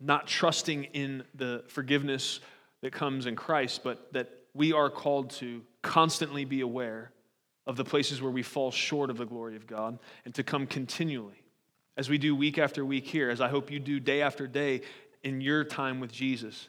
not 0.00 0.26
trusting 0.26 0.84
in 0.84 1.24
the 1.34 1.64
forgiveness 1.68 2.40
that 2.82 2.92
comes 2.92 3.26
in 3.26 3.36
Christ, 3.36 3.82
but 3.82 4.12
that 4.12 4.30
we 4.54 4.72
are 4.72 4.90
called 4.90 5.30
to 5.30 5.62
constantly 5.82 6.44
be 6.44 6.60
aware 6.60 7.12
of 7.66 7.76
the 7.76 7.84
places 7.84 8.22
where 8.22 8.30
we 8.30 8.42
fall 8.42 8.70
short 8.70 9.10
of 9.10 9.18
the 9.18 9.26
glory 9.26 9.56
of 9.56 9.66
God 9.66 9.98
and 10.24 10.34
to 10.34 10.42
come 10.42 10.66
continually, 10.66 11.42
as 11.96 12.08
we 12.08 12.18
do 12.18 12.34
week 12.34 12.58
after 12.58 12.84
week 12.84 13.06
here, 13.06 13.30
as 13.30 13.40
I 13.40 13.48
hope 13.48 13.70
you 13.70 13.78
do 13.78 14.00
day 14.00 14.22
after 14.22 14.46
day 14.46 14.82
in 15.22 15.40
your 15.40 15.64
time 15.64 16.00
with 16.00 16.12
Jesus. 16.12 16.68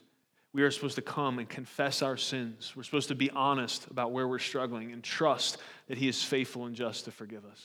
We 0.52 0.62
are 0.62 0.70
supposed 0.70 0.96
to 0.96 1.02
come 1.02 1.38
and 1.38 1.48
confess 1.48 2.02
our 2.02 2.16
sins. 2.16 2.72
We're 2.74 2.82
supposed 2.82 3.08
to 3.08 3.14
be 3.14 3.30
honest 3.30 3.86
about 3.86 4.10
where 4.10 4.26
we're 4.26 4.40
struggling 4.40 4.92
and 4.92 5.02
trust 5.02 5.58
that 5.86 5.96
He 5.96 6.08
is 6.08 6.22
faithful 6.22 6.66
and 6.66 6.74
just 6.74 7.04
to 7.04 7.12
forgive 7.12 7.44
us. 7.44 7.64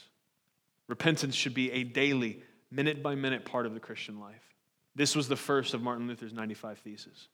Repentance 0.88 1.34
should 1.34 1.54
be 1.54 1.72
a 1.72 1.82
daily, 1.82 2.42
minute 2.70 3.02
by 3.02 3.16
minute 3.16 3.44
part 3.44 3.66
of 3.66 3.74
the 3.74 3.80
Christian 3.80 4.20
life. 4.20 4.55
This 4.96 5.14
was 5.14 5.28
the 5.28 5.36
first 5.36 5.74
of 5.74 5.82
Martin 5.82 6.08
Luther's 6.08 6.32
95 6.32 6.78
Theses. 6.78 7.28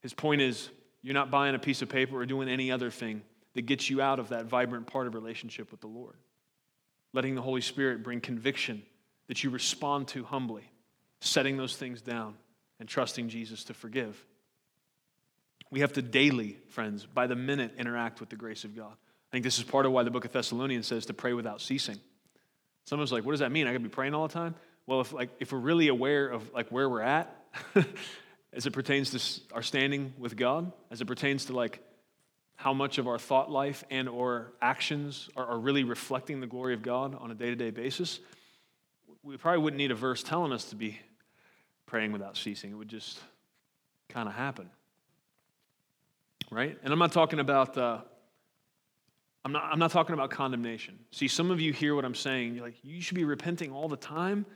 His 0.00 0.12
point 0.12 0.42
is 0.42 0.68
you're 1.00 1.14
not 1.14 1.30
buying 1.30 1.54
a 1.54 1.58
piece 1.58 1.82
of 1.82 1.88
paper 1.88 2.16
or 2.16 2.26
doing 2.26 2.48
any 2.48 2.72
other 2.72 2.90
thing 2.90 3.22
that 3.54 3.62
gets 3.62 3.88
you 3.88 4.00
out 4.00 4.18
of 4.18 4.30
that 4.30 4.46
vibrant 4.46 4.88
part 4.88 5.06
of 5.06 5.14
relationship 5.14 5.70
with 5.70 5.80
the 5.80 5.86
Lord. 5.86 6.16
Letting 7.12 7.36
the 7.36 7.42
Holy 7.42 7.60
Spirit 7.60 8.02
bring 8.02 8.20
conviction 8.20 8.82
that 9.28 9.44
you 9.44 9.50
respond 9.50 10.08
to 10.08 10.24
humbly, 10.24 10.68
setting 11.20 11.56
those 11.56 11.76
things 11.76 12.02
down 12.02 12.34
and 12.80 12.88
trusting 12.88 13.28
Jesus 13.28 13.62
to 13.64 13.74
forgive. 13.74 14.22
We 15.70 15.80
have 15.80 15.92
to 15.92 16.02
daily, 16.02 16.58
friends, 16.70 17.06
by 17.06 17.28
the 17.28 17.36
minute, 17.36 17.74
interact 17.78 18.18
with 18.18 18.30
the 18.30 18.36
grace 18.36 18.64
of 18.64 18.74
God. 18.74 18.92
I 18.92 19.30
think 19.30 19.44
this 19.44 19.58
is 19.58 19.64
part 19.64 19.86
of 19.86 19.92
why 19.92 20.02
the 20.02 20.10
book 20.10 20.24
of 20.24 20.32
Thessalonians 20.32 20.88
says 20.88 21.06
to 21.06 21.14
pray 21.14 21.34
without 21.34 21.60
ceasing. 21.60 22.00
Someone's 22.86 23.12
like, 23.12 23.24
what 23.24 23.30
does 23.30 23.40
that 23.40 23.52
mean? 23.52 23.68
I 23.68 23.70
gotta 23.70 23.84
be 23.84 23.88
praying 23.88 24.14
all 24.14 24.26
the 24.26 24.34
time? 24.34 24.56
Well, 24.86 25.00
if 25.00 25.12
like 25.12 25.30
if 25.40 25.52
we're 25.52 25.58
really 25.58 25.88
aware 25.88 26.28
of 26.28 26.52
like 26.52 26.68
where 26.70 26.88
we're 26.88 27.02
at, 27.02 27.34
as 28.52 28.66
it 28.66 28.72
pertains 28.72 29.10
to 29.10 29.54
our 29.54 29.62
standing 29.62 30.12
with 30.18 30.36
God, 30.36 30.72
as 30.90 31.00
it 31.00 31.06
pertains 31.06 31.46
to 31.46 31.52
like 31.52 31.80
how 32.56 32.72
much 32.72 32.98
of 32.98 33.08
our 33.08 33.18
thought 33.18 33.50
life 33.50 33.84
and 33.90 34.08
or 34.08 34.52
actions 34.60 35.28
are, 35.36 35.46
are 35.46 35.58
really 35.58 35.84
reflecting 35.84 36.40
the 36.40 36.46
glory 36.46 36.74
of 36.74 36.82
God 36.82 37.16
on 37.18 37.30
a 37.30 37.34
day-to-day 37.34 37.70
basis, 37.70 38.20
we 39.22 39.36
probably 39.36 39.62
wouldn't 39.62 39.78
need 39.78 39.90
a 39.90 39.96
verse 39.96 40.22
telling 40.22 40.52
us 40.52 40.66
to 40.66 40.76
be 40.76 41.00
praying 41.86 42.12
without 42.12 42.36
ceasing. 42.36 42.70
It 42.70 42.74
would 42.74 42.88
just 42.88 43.18
kind 44.08 44.28
of 44.28 44.34
happen 44.34 44.70
right? 46.52 46.78
And 46.84 46.92
I'm 46.92 46.98
not 46.98 47.12
talking 47.12 47.40
about, 47.40 47.76
uh, 47.76 47.98
I'm, 49.44 49.52
not, 49.52 49.64
I'm 49.64 49.78
not 49.78 49.90
talking 49.90 50.12
about 50.12 50.30
condemnation. 50.30 50.98
See, 51.10 51.26
some 51.26 51.50
of 51.50 51.60
you 51.60 51.72
hear 51.72 51.94
what 51.94 52.04
I'm 52.04 52.14
saying. 52.14 52.54
You're 52.54 52.64
like, 52.64 52.76
you 52.82 53.00
should 53.00 53.16
be 53.16 53.24
repenting 53.24 53.72
all 53.72 53.88
the 53.88 53.96
time. 53.96 54.46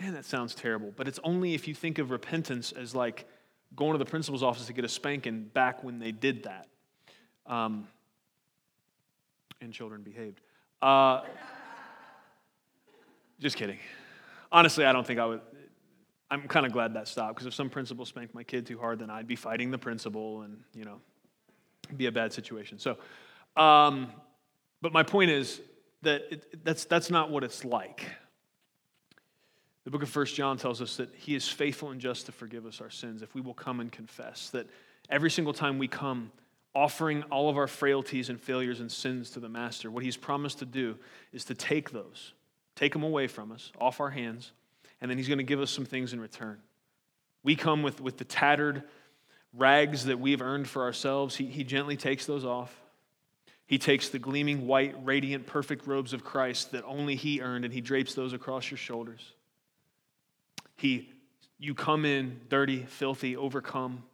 Man, 0.00 0.14
that 0.14 0.24
sounds 0.24 0.54
terrible. 0.54 0.92
But 0.94 1.08
it's 1.08 1.18
only 1.24 1.54
if 1.54 1.66
you 1.66 1.74
think 1.74 1.98
of 1.98 2.10
repentance 2.10 2.72
as 2.72 2.94
like 2.94 3.26
going 3.74 3.92
to 3.92 3.98
the 3.98 4.04
principal's 4.04 4.42
office 4.42 4.66
to 4.66 4.72
get 4.72 4.84
a 4.84 4.88
spanking 4.88 5.44
back 5.44 5.82
when 5.82 5.98
they 5.98 6.12
did 6.12 6.44
that. 6.44 6.68
Um, 7.46 7.88
and 9.60 9.72
children 9.72 10.02
behaved. 10.02 10.40
Uh, 10.80 11.22
just 13.40 13.56
kidding. 13.56 13.78
Honestly, 14.52 14.84
I 14.84 14.92
don't 14.92 15.06
think 15.06 15.18
I 15.18 15.26
would. 15.26 15.40
I'm 16.30 16.46
kind 16.46 16.66
of 16.66 16.72
glad 16.72 16.94
that 16.94 17.08
stopped 17.08 17.34
because 17.34 17.46
if 17.46 17.54
some 17.54 17.70
principal 17.70 18.04
spanked 18.04 18.34
my 18.34 18.44
kid 18.44 18.66
too 18.66 18.78
hard, 18.78 18.98
then 18.98 19.10
I'd 19.10 19.26
be 19.26 19.36
fighting 19.36 19.70
the 19.70 19.78
principal, 19.78 20.42
and 20.42 20.58
you 20.74 20.84
know, 20.84 21.00
be 21.96 22.06
a 22.06 22.12
bad 22.12 22.32
situation. 22.32 22.78
So, 22.78 22.98
um, 23.56 24.12
but 24.82 24.92
my 24.92 25.02
point 25.02 25.30
is 25.30 25.60
that 26.02 26.22
it, 26.30 26.64
that's, 26.64 26.84
that's 26.84 27.10
not 27.10 27.30
what 27.30 27.44
it's 27.44 27.64
like. 27.64 28.04
The 29.88 29.92
book 29.92 30.02
of 30.02 30.10
First 30.10 30.34
John 30.34 30.58
tells 30.58 30.82
us 30.82 30.98
that 30.98 31.14
he 31.14 31.34
is 31.34 31.48
faithful 31.48 31.92
and 31.92 31.98
just 31.98 32.26
to 32.26 32.32
forgive 32.32 32.66
us 32.66 32.82
our 32.82 32.90
sins 32.90 33.22
if 33.22 33.34
we 33.34 33.40
will 33.40 33.54
come 33.54 33.80
and 33.80 33.90
confess. 33.90 34.50
That 34.50 34.66
every 35.08 35.30
single 35.30 35.54
time 35.54 35.78
we 35.78 35.88
come, 35.88 36.30
offering 36.74 37.22
all 37.30 37.48
of 37.48 37.56
our 37.56 37.66
frailties 37.66 38.28
and 38.28 38.38
failures 38.38 38.80
and 38.80 38.92
sins 38.92 39.30
to 39.30 39.40
the 39.40 39.48
Master, 39.48 39.90
what 39.90 40.04
he's 40.04 40.18
promised 40.18 40.58
to 40.58 40.66
do 40.66 40.98
is 41.32 41.46
to 41.46 41.54
take 41.54 41.90
those, 41.90 42.34
take 42.76 42.92
them 42.92 43.02
away 43.02 43.28
from 43.28 43.50
us, 43.50 43.72
off 43.80 43.98
our 43.98 44.10
hands, 44.10 44.52
and 45.00 45.10
then 45.10 45.16
he's 45.16 45.26
going 45.26 45.38
to 45.38 45.42
give 45.42 45.58
us 45.58 45.70
some 45.70 45.86
things 45.86 46.12
in 46.12 46.20
return. 46.20 46.58
We 47.42 47.56
come 47.56 47.82
with, 47.82 47.98
with 47.98 48.18
the 48.18 48.24
tattered, 48.24 48.82
rags 49.54 50.04
that 50.04 50.20
we've 50.20 50.42
earned 50.42 50.68
for 50.68 50.82
ourselves, 50.82 51.34
he, 51.34 51.46
he 51.46 51.64
gently 51.64 51.96
takes 51.96 52.26
those 52.26 52.44
off. 52.44 52.78
He 53.64 53.78
takes 53.78 54.10
the 54.10 54.18
gleaming 54.18 54.66
white, 54.66 54.94
radiant, 55.02 55.46
perfect 55.46 55.86
robes 55.86 56.12
of 56.12 56.24
Christ 56.24 56.72
that 56.72 56.84
only 56.84 57.16
He 57.16 57.40
earned, 57.40 57.64
and 57.64 57.72
He 57.72 57.80
drapes 57.80 58.12
those 58.12 58.34
across 58.34 58.70
your 58.70 58.76
shoulders. 58.76 59.32
He, 60.78 61.10
you 61.58 61.74
come 61.74 62.04
in 62.04 62.40
dirty, 62.48 62.84
filthy, 62.84 63.36
overcome, 63.36 64.04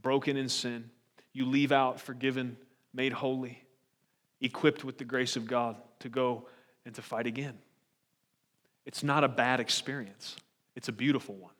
broken 0.00 0.36
in 0.38 0.48
sin. 0.48 0.90
You 1.34 1.44
leave 1.44 1.70
out 1.70 2.00
forgiven, 2.00 2.56
made 2.94 3.12
holy, 3.12 3.62
equipped 4.40 4.84
with 4.84 4.96
the 4.96 5.04
grace 5.04 5.36
of 5.36 5.46
God 5.46 5.76
to 6.00 6.08
go 6.08 6.48
and 6.86 6.94
to 6.94 7.02
fight 7.02 7.26
again. 7.26 7.58
It's 8.86 9.02
not 9.02 9.22
a 9.22 9.28
bad 9.28 9.60
experience, 9.60 10.34
it's 10.74 10.88
a 10.88 10.92
beautiful 10.92 11.36
one. 11.36 11.52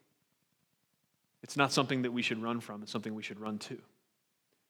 It's 1.42 1.56
not 1.56 1.72
something 1.72 2.02
that 2.02 2.12
we 2.12 2.22
should 2.22 2.42
run 2.42 2.60
from, 2.60 2.82
it's 2.82 2.92
something 2.92 3.14
we 3.14 3.22
should 3.22 3.38
run 3.38 3.58
to. 3.58 3.78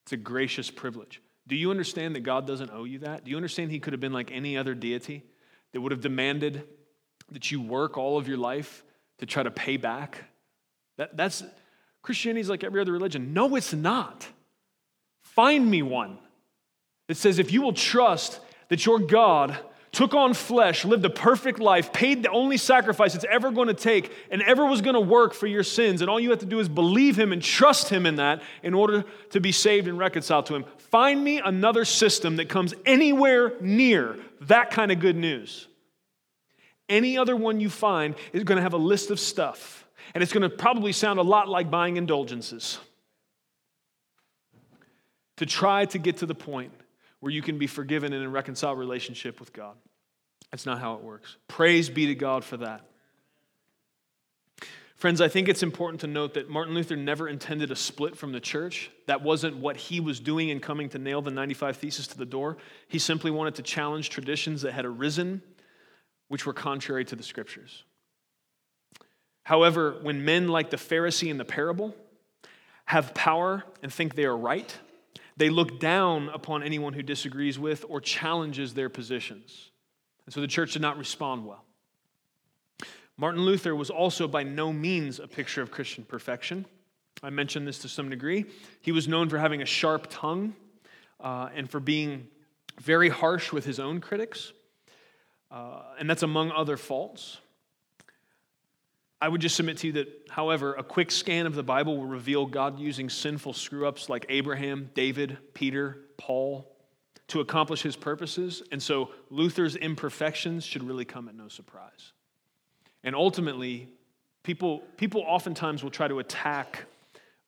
It's 0.02 0.12
a 0.12 0.16
gracious 0.16 0.70
privilege. 0.70 1.22
Do 1.46 1.54
you 1.54 1.70
understand 1.70 2.16
that 2.16 2.20
God 2.20 2.48
doesn't 2.48 2.70
owe 2.70 2.84
you 2.84 2.98
that? 3.00 3.24
Do 3.24 3.30
you 3.30 3.36
understand 3.36 3.70
He 3.70 3.78
could 3.78 3.92
have 3.92 4.00
been 4.00 4.12
like 4.12 4.32
any 4.32 4.56
other 4.56 4.74
deity 4.74 5.22
that 5.70 5.80
would 5.80 5.92
have 5.92 6.00
demanded 6.00 6.64
that 7.30 7.52
you 7.52 7.60
work 7.60 7.96
all 7.96 8.18
of 8.18 8.26
your 8.26 8.38
life 8.38 8.82
to 9.22 9.26
try 9.26 9.44
to 9.44 9.52
pay 9.52 9.76
back? 9.76 10.24
That, 10.98 11.16
that's 11.16 11.44
Christianity 12.02 12.40
is 12.40 12.48
like 12.48 12.64
every 12.64 12.80
other 12.80 12.90
religion. 12.90 13.32
No, 13.32 13.54
it's 13.54 13.72
not. 13.72 14.26
Find 15.22 15.70
me 15.70 15.80
one 15.80 16.18
that 17.06 17.16
says 17.16 17.38
if 17.38 17.52
you 17.52 17.62
will 17.62 17.72
trust 17.72 18.40
that 18.68 18.84
your 18.84 18.98
God 18.98 19.56
took 19.92 20.12
on 20.12 20.34
flesh, 20.34 20.84
lived 20.84 21.04
a 21.04 21.10
perfect 21.10 21.60
life, 21.60 21.92
paid 21.92 22.24
the 22.24 22.30
only 22.30 22.56
sacrifice 22.56 23.14
it's 23.14 23.26
ever 23.30 23.52
going 23.52 23.68
to 23.68 23.74
take, 23.74 24.10
and 24.30 24.42
ever 24.42 24.66
was 24.66 24.80
going 24.80 24.94
to 24.94 25.00
work 25.00 25.34
for 25.34 25.46
your 25.46 25.62
sins. 25.62 26.00
And 26.00 26.10
all 26.10 26.18
you 26.18 26.30
have 26.30 26.40
to 26.40 26.46
do 26.46 26.58
is 26.58 26.68
believe 26.68 27.16
him 27.16 27.32
and 27.32 27.40
trust 27.40 27.90
him 27.90 28.06
in 28.06 28.16
that 28.16 28.42
in 28.64 28.74
order 28.74 29.04
to 29.30 29.40
be 29.40 29.52
saved 29.52 29.86
and 29.86 29.98
reconciled 29.98 30.46
to 30.46 30.56
him. 30.56 30.64
Find 30.78 31.22
me 31.22 31.38
another 31.38 31.84
system 31.84 32.36
that 32.36 32.48
comes 32.48 32.74
anywhere 32.84 33.54
near 33.60 34.18
that 34.40 34.72
kind 34.72 34.90
of 34.90 34.98
good 34.98 35.16
news. 35.16 35.68
Any 36.88 37.16
other 37.16 37.36
one 37.36 37.60
you 37.60 37.70
find 37.70 38.14
is 38.32 38.44
going 38.44 38.56
to 38.56 38.62
have 38.62 38.74
a 38.74 38.78
list 38.78 39.10
of 39.10 39.18
stuff, 39.20 39.86
and 40.14 40.22
it's 40.22 40.32
going 40.32 40.42
to 40.42 40.50
probably 40.50 40.92
sound 40.92 41.18
a 41.18 41.22
lot 41.22 41.48
like 41.48 41.70
buying 41.70 41.96
indulgences. 41.96 42.78
To 45.38 45.46
try 45.46 45.86
to 45.86 45.98
get 45.98 46.18
to 46.18 46.26
the 46.26 46.34
point 46.34 46.72
where 47.20 47.32
you 47.32 47.42
can 47.42 47.58
be 47.58 47.66
forgiven 47.66 48.12
and 48.12 48.22
in 48.22 48.28
a 48.28 48.30
reconciled 48.30 48.78
relationship 48.78 49.40
with 49.40 49.52
God. 49.52 49.76
That's 50.50 50.66
not 50.66 50.80
how 50.80 50.94
it 50.94 51.02
works. 51.02 51.36
Praise 51.48 51.88
be 51.88 52.06
to 52.06 52.14
God 52.14 52.44
for 52.44 52.58
that. 52.58 52.84
Friends, 54.96 55.20
I 55.20 55.26
think 55.26 55.48
it's 55.48 55.64
important 55.64 56.02
to 56.02 56.06
note 56.06 56.34
that 56.34 56.48
Martin 56.48 56.74
Luther 56.74 56.94
never 56.94 57.28
intended 57.28 57.72
a 57.72 57.76
split 57.76 58.16
from 58.16 58.30
the 58.30 58.38
church. 58.38 58.88
That 59.06 59.20
wasn't 59.20 59.56
what 59.56 59.76
he 59.76 59.98
was 59.98 60.20
doing 60.20 60.50
in 60.50 60.60
coming 60.60 60.88
to 60.90 60.98
nail 60.98 61.20
the 61.20 61.32
95 61.32 61.76
Theses 61.76 62.06
to 62.08 62.18
the 62.18 62.24
door. 62.24 62.56
He 62.86 63.00
simply 63.00 63.32
wanted 63.32 63.56
to 63.56 63.62
challenge 63.62 64.10
traditions 64.10 64.62
that 64.62 64.74
had 64.74 64.84
arisen, 64.84 65.42
which 66.32 66.46
were 66.46 66.54
contrary 66.54 67.04
to 67.04 67.14
the 67.14 67.22
scriptures. 67.22 67.84
However, 69.42 69.98
when 70.00 70.24
men 70.24 70.48
like 70.48 70.70
the 70.70 70.78
Pharisee 70.78 71.28
in 71.28 71.36
the 71.36 71.44
parable 71.44 71.94
have 72.86 73.12
power 73.12 73.64
and 73.82 73.92
think 73.92 74.14
they 74.14 74.24
are 74.24 74.34
right, 74.34 74.74
they 75.36 75.50
look 75.50 75.78
down 75.78 76.30
upon 76.30 76.62
anyone 76.62 76.94
who 76.94 77.02
disagrees 77.02 77.58
with 77.58 77.84
or 77.86 78.00
challenges 78.00 78.72
their 78.72 78.88
positions. 78.88 79.72
And 80.24 80.32
so 80.32 80.40
the 80.40 80.46
church 80.46 80.72
did 80.72 80.80
not 80.80 80.96
respond 80.96 81.44
well. 81.44 81.66
Martin 83.18 83.42
Luther 83.42 83.76
was 83.76 83.90
also 83.90 84.26
by 84.26 84.42
no 84.42 84.72
means 84.72 85.20
a 85.20 85.28
picture 85.28 85.60
of 85.60 85.70
Christian 85.70 86.02
perfection. 86.02 86.64
I 87.22 87.28
mentioned 87.28 87.68
this 87.68 87.80
to 87.80 87.90
some 87.90 88.08
degree. 88.08 88.46
He 88.80 88.90
was 88.90 89.06
known 89.06 89.28
for 89.28 89.36
having 89.36 89.60
a 89.60 89.66
sharp 89.66 90.06
tongue 90.08 90.54
uh, 91.20 91.50
and 91.54 91.70
for 91.70 91.78
being 91.78 92.28
very 92.80 93.10
harsh 93.10 93.52
with 93.52 93.66
his 93.66 93.78
own 93.78 94.00
critics. 94.00 94.54
Uh, 95.52 95.82
and 95.98 96.08
that's 96.08 96.22
among 96.22 96.50
other 96.50 96.78
faults. 96.78 97.38
I 99.20 99.28
would 99.28 99.40
just 99.40 99.54
submit 99.54 99.76
to 99.78 99.88
you 99.88 99.92
that, 99.92 100.08
however, 100.30 100.74
a 100.74 100.82
quick 100.82 101.10
scan 101.10 101.46
of 101.46 101.54
the 101.54 101.62
Bible 101.62 101.96
will 101.98 102.06
reveal 102.06 102.46
God 102.46 102.80
using 102.80 103.08
sinful 103.08 103.52
screw 103.52 103.86
ups 103.86 104.08
like 104.08 104.26
Abraham, 104.28 104.90
David, 104.94 105.38
Peter, 105.54 105.98
Paul 106.16 106.66
to 107.28 107.40
accomplish 107.40 107.82
his 107.82 107.94
purposes. 107.94 108.62
And 108.72 108.82
so 108.82 109.10
Luther's 109.30 109.76
imperfections 109.76 110.64
should 110.64 110.82
really 110.82 111.04
come 111.04 111.28
at 111.28 111.36
no 111.36 111.48
surprise. 111.48 112.12
And 113.04 113.14
ultimately, 113.14 113.88
people, 114.42 114.82
people 114.96 115.22
oftentimes 115.26 115.84
will 115.84 115.90
try 115.90 116.08
to 116.08 116.18
attack 116.18 116.86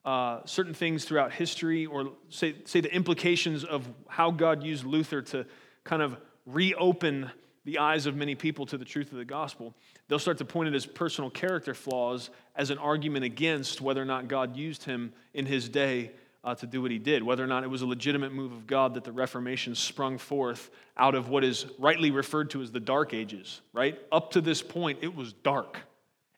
uh, 0.05 0.41
certain 0.45 0.75
things 0.75 1.07
throughout 1.07 1.33
history 1.33 1.87
or 1.87 2.13
say, 2.29 2.55
say 2.67 2.81
the 2.83 2.95
implications 2.95 3.65
of 3.65 3.89
how 4.07 4.31
God 4.31 4.63
used 4.63 4.85
Luther 4.85 5.23
to 5.23 5.47
kind 5.83 6.03
of 6.03 6.17
reopen 6.47 7.31
the 7.65 7.79
eyes 7.79 8.07
of 8.07 8.15
many 8.15 8.35
people 8.35 8.67
to 8.67 8.77
the 8.77 8.85
truth 8.85 9.11
of 9.13 9.19
the 9.19 9.25
gospel, 9.25 9.75
they'll 10.09 10.19
start 10.19 10.39
to 10.39 10.45
point 10.45 10.67
at 10.67 10.75
his 10.75 10.87
personal 10.87 11.31
character 11.31 11.75
flaws 11.75 12.31
as 12.57 12.71
an 12.71 12.79
argument 12.79 13.25
against 13.25 13.81
whether 13.81 14.03
or 14.03 14.07
not 14.07 14.29
God 14.29 14.57
used 14.57 14.85
him 14.85 15.13
in 15.33 15.47
his 15.47 15.69
day 15.69 16.13
uh, 16.45 16.55
to 16.55 16.67
do 16.67 16.83
what 16.83 16.91
he 16.91 16.99
did, 16.99 17.23
whether 17.23 17.43
or 17.43 17.47
not 17.47 17.65
it 17.65 17.71
was 17.71 17.81
a 17.81 17.87
legitimate 17.87 18.33
move 18.33 18.53
of 18.53 18.67
God 18.67 18.95
that 18.95 19.05
the 19.05 19.13
Reformation 19.13 19.75
sprung 19.75 20.19
forth 20.19 20.71
out 20.97 21.15
of 21.15 21.31
what 21.31 21.43
is 21.43 21.67
rightly 21.79 22.11
referred 22.11 22.51
to 22.51 22.61
as 22.61 22.71
the 22.71 22.81
Dark 22.81 23.15
Ages, 23.15 23.63
right? 23.73 23.99
Up 24.13 24.33
to 24.33 24.43
this 24.43 24.61
point, 24.61 24.99
it 25.01 25.15
was 25.15 25.33
dark. 25.33 25.79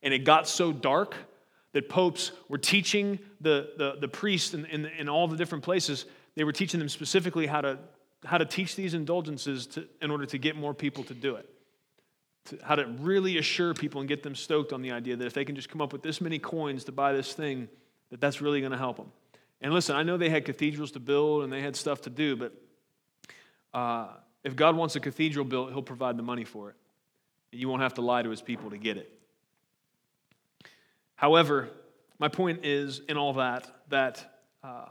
And 0.02 0.14
it 0.14 0.20
got 0.20 0.46
so 0.46 0.72
dark 0.72 1.16
that 1.72 1.88
popes 1.88 2.30
were 2.48 2.58
teaching 2.58 3.18
the, 3.40 3.70
the, 3.76 3.96
the 4.00 4.08
priests 4.08 4.54
in, 4.54 4.64
in, 4.66 4.86
in 4.86 5.08
all 5.08 5.26
the 5.26 5.36
different 5.36 5.64
places, 5.64 6.06
they 6.36 6.44
were 6.44 6.52
teaching 6.52 6.78
them 6.78 6.88
specifically 6.88 7.46
how 7.46 7.60
to 7.60 7.78
how 8.24 8.38
to 8.38 8.44
teach 8.44 8.76
these 8.76 8.94
indulgences 8.94 9.66
to, 9.68 9.86
in 10.00 10.10
order 10.10 10.26
to 10.26 10.38
get 10.38 10.56
more 10.56 10.74
people 10.74 11.04
to 11.04 11.14
do 11.14 11.36
it. 11.36 11.48
to, 12.46 12.58
how 12.62 12.76
to 12.76 12.86
really 13.00 13.38
assure 13.38 13.74
people 13.74 14.00
and 14.00 14.08
get 14.08 14.22
them 14.22 14.34
stoked 14.34 14.72
on 14.72 14.82
the 14.82 14.92
idea 14.92 15.16
that 15.16 15.26
if 15.26 15.34
they 15.34 15.44
can 15.44 15.54
just 15.54 15.68
come 15.68 15.80
up 15.80 15.92
with 15.92 16.02
this 16.02 16.20
many 16.20 16.38
coins 16.38 16.84
to 16.84 16.92
buy 16.92 17.12
this 17.12 17.32
thing, 17.32 17.68
that 18.10 18.20
that's 18.20 18.40
really 18.40 18.60
going 18.60 18.72
to 18.72 18.78
help 18.78 18.96
them. 18.96 19.10
And 19.60 19.72
listen, 19.72 19.96
I 19.96 20.02
know 20.02 20.16
they 20.16 20.30
had 20.30 20.44
cathedrals 20.44 20.92
to 20.92 21.00
build 21.00 21.44
and 21.44 21.52
they 21.52 21.60
had 21.60 21.76
stuff 21.76 22.02
to 22.02 22.10
do, 22.10 22.36
but 22.36 22.52
uh, 23.74 24.08
if 24.44 24.54
God 24.54 24.76
wants 24.76 24.96
a 24.96 25.00
cathedral 25.00 25.44
built, 25.44 25.72
He'll 25.72 25.82
provide 25.82 26.16
the 26.16 26.22
money 26.22 26.44
for 26.44 26.70
it. 26.70 26.76
And 27.52 27.60
you 27.60 27.68
won't 27.68 27.82
have 27.82 27.94
to 27.94 28.02
lie 28.02 28.22
to 28.22 28.30
His 28.30 28.42
people 28.42 28.70
to 28.70 28.78
get 28.78 28.96
it. 28.96 29.12
However, 31.16 31.68
my 32.18 32.28
point 32.28 32.64
is 32.64 33.00
in 33.08 33.16
all 33.16 33.34
that, 33.34 33.66
that 33.88 34.40
uh, 34.62 34.86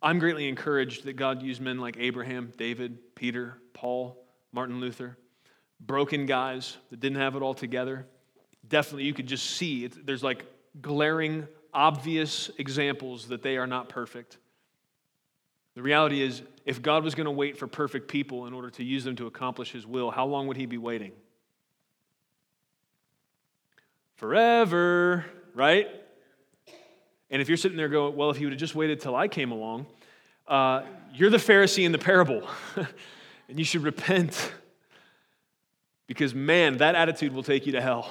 I'm 0.00 0.18
greatly 0.18 0.48
encouraged 0.48 1.04
that 1.04 1.14
God 1.14 1.42
used 1.42 1.60
men 1.60 1.78
like 1.78 1.96
Abraham, 1.98 2.52
David, 2.56 3.14
Peter, 3.14 3.58
Paul, 3.72 4.24
Martin 4.52 4.80
Luther, 4.80 5.16
broken 5.80 6.26
guys 6.26 6.76
that 6.90 7.00
didn't 7.00 7.18
have 7.18 7.34
it 7.34 7.42
all 7.42 7.54
together. 7.54 8.06
Definitely, 8.66 9.04
you 9.04 9.14
could 9.14 9.26
just 9.26 9.44
see 9.44 9.84
it, 9.84 10.06
there's 10.06 10.22
like 10.22 10.44
glaring, 10.80 11.48
obvious 11.74 12.50
examples 12.58 13.28
that 13.28 13.42
they 13.42 13.56
are 13.56 13.66
not 13.66 13.88
perfect. 13.88 14.38
The 15.74 15.82
reality 15.82 16.22
is, 16.22 16.42
if 16.64 16.82
God 16.82 17.04
was 17.04 17.14
going 17.14 17.26
to 17.26 17.30
wait 17.30 17.56
for 17.56 17.66
perfect 17.66 18.08
people 18.08 18.46
in 18.46 18.52
order 18.52 18.70
to 18.70 18.84
use 18.84 19.04
them 19.04 19.16
to 19.16 19.26
accomplish 19.26 19.70
his 19.70 19.86
will, 19.86 20.10
how 20.10 20.26
long 20.26 20.48
would 20.48 20.56
he 20.56 20.66
be 20.66 20.78
waiting? 20.78 21.12
Forever, 24.16 25.24
right? 25.54 25.88
And 27.30 27.42
if 27.42 27.48
you're 27.48 27.56
sitting 27.56 27.76
there 27.76 27.88
going, 27.88 28.16
well, 28.16 28.30
if 28.30 28.36
he 28.36 28.44
would 28.44 28.52
have 28.52 28.60
just 28.60 28.74
waited 28.74 29.00
till 29.00 29.14
I 29.14 29.28
came 29.28 29.52
along, 29.52 29.86
uh, 30.46 30.82
you're 31.12 31.30
the 31.30 31.36
Pharisee 31.36 31.84
in 31.84 31.92
the 31.92 31.98
parable, 31.98 32.48
and 33.48 33.58
you 33.58 33.64
should 33.64 33.82
repent 33.82 34.52
because, 36.06 36.34
man, 36.34 36.78
that 36.78 36.94
attitude 36.94 37.32
will 37.32 37.42
take 37.42 37.66
you 37.66 37.72
to 37.72 37.80
hell. 37.80 38.10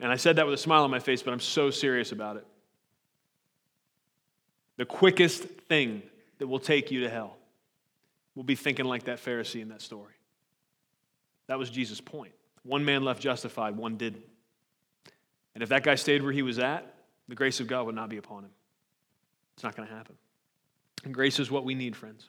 And 0.00 0.10
I 0.10 0.16
said 0.16 0.36
that 0.36 0.46
with 0.46 0.54
a 0.54 0.58
smile 0.58 0.82
on 0.82 0.90
my 0.90 0.98
face, 0.98 1.22
but 1.22 1.32
I'm 1.32 1.40
so 1.40 1.70
serious 1.70 2.10
about 2.10 2.36
it. 2.36 2.46
The 4.76 4.84
quickest 4.84 5.44
thing 5.44 6.02
that 6.38 6.48
will 6.48 6.58
take 6.58 6.90
you 6.90 7.02
to 7.02 7.08
hell 7.08 7.36
will 8.34 8.42
be 8.42 8.56
thinking 8.56 8.86
like 8.86 9.04
that 9.04 9.24
Pharisee 9.24 9.62
in 9.62 9.68
that 9.68 9.80
story. 9.80 10.14
That 11.46 11.58
was 11.58 11.70
Jesus' 11.70 12.00
point. 12.00 12.32
One 12.64 12.84
man 12.84 13.04
left 13.04 13.22
justified, 13.22 13.76
one 13.76 13.96
didn't. 13.96 14.24
And 15.54 15.62
if 15.62 15.68
that 15.68 15.84
guy 15.84 15.94
stayed 15.94 16.22
where 16.22 16.32
he 16.32 16.42
was 16.42 16.58
at, 16.58 16.91
the 17.28 17.34
grace 17.34 17.60
of 17.60 17.66
God 17.66 17.86
would 17.86 17.94
not 17.94 18.08
be 18.08 18.16
upon 18.16 18.44
him. 18.44 18.50
It's 19.54 19.64
not 19.64 19.76
going 19.76 19.88
to 19.88 19.94
happen. 19.94 20.16
And 21.04 21.12
grace 21.12 21.38
is 21.38 21.50
what 21.50 21.64
we 21.64 21.74
need, 21.74 21.96
friends. 21.96 22.28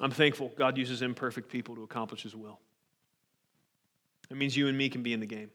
I'm 0.00 0.10
thankful 0.10 0.50
God 0.56 0.78
uses 0.78 1.02
imperfect 1.02 1.50
people 1.50 1.76
to 1.76 1.82
accomplish 1.82 2.22
his 2.22 2.34
will. 2.34 2.58
It 4.30 4.36
means 4.36 4.56
you 4.56 4.68
and 4.68 4.78
me 4.78 4.88
can 4.88 5.02
be 5.02 5.12
in 5.12 5.20
the 5.20 5.26
game. 5.26 5.50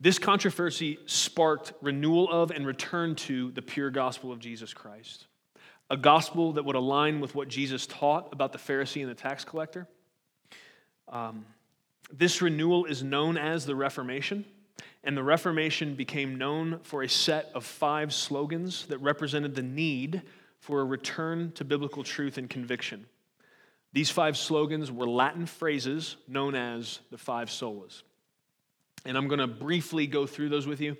This 0.00 0.18
controversy 0.18 0.98
sparked 1.06 1.72
renewal 1.82 2.30
of 2.30 2.50
and 2.50 2.66
return 2.66 3.16
to 3.16 3.50
the 3.50 3.62
pure 3.62 3.90
gospel 3.90 4.32
of 4.32 4.38
Jesus 4.38 4.72
Christ, 4.72 5.26
a 5.90 5.96
gospel 5.96 6.52
that 6.52 6.64
would 6.64 6.76
align 6.76 7.20
with 7.20 7.34
what 7.34 7.48
Jesus 7.48 7.86
taught 7.86 8.28
about 8.32 8.52
the 8.52 8.58
Pharisee 8.58 9.00
and 9.00 9.10
the 9.10 9.14
tax 9.14 9.44
collector. 9.44 9.88
Um, 11.08 11.44
this 12.10 12.40
renewal 12.40 12.84
is 12.84 13.02
known 13.02 13.36
as 13.36 13.66
the 13.66 13.76
Reformation, 13.76 14.44
and 15.04 15.16
the 15.16 15.22
Reformation 15.22 15.94
became 15.94 16.36
known 16.36 16.80
for 16.82 17.02
a 17.02 17.08
set 17.08 17.50
of 17.54 17.64
five 17.64 18.12
slogans 18.12 18.86
that 18.86 18.98
represented 18.98 19.54
the 19.54 19.62
need 19.62 20.22
for 20.60 20.80
a 20.80 20.84
return 20.84 21.52
to 21.52 21.64
biblical 21.64 22.02
truth 22.02 22.38
and 22.38 22.50
conviction. 22.50 23.06
These 23.92 24.10
five 24.10 24.36
slogans 24.36 24.92
were 24.92 25.08
Latin 25.08 25.46
phrases 25.46 26.16
known 26.26 26.54
as 26.54 27.00
the 27.10 27.18
five 27.18 27.48
solas. 27.48 28.02
And 29.04 29.16
I'm 29.16 29.28
going 29.28 29.40
to 29.40 29.46
briefly 29.46 30.06
go 30.06 30.26
through 30.26 30.50
those 30.50 30.66
with 30.66 30.80
you. 30.80 30.96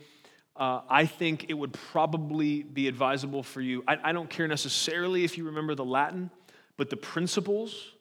Uh, 0.56 0.80
I 0.88 1.06
think 1.06 1.50
it 1.50 1.54
would 1.54 1.72
probably 1.72 2.62
be 2.62 2.88
advisable 2.88 3.42
for 3.42 3.60
you. 3.60 3.84
I, 3.86 3.98
I 4.04 4.12
don't 4.12 4.30
care 4.30 4.48
necessarily 4.48 5.24
if 5.24 5.36
you 5.36 5.44
remember 5.44 5.74
the 5.74 5.84
Latin, 5.84 6.30
but 6.76 6.90
the 6.90 6.96
principles 6.96 7.92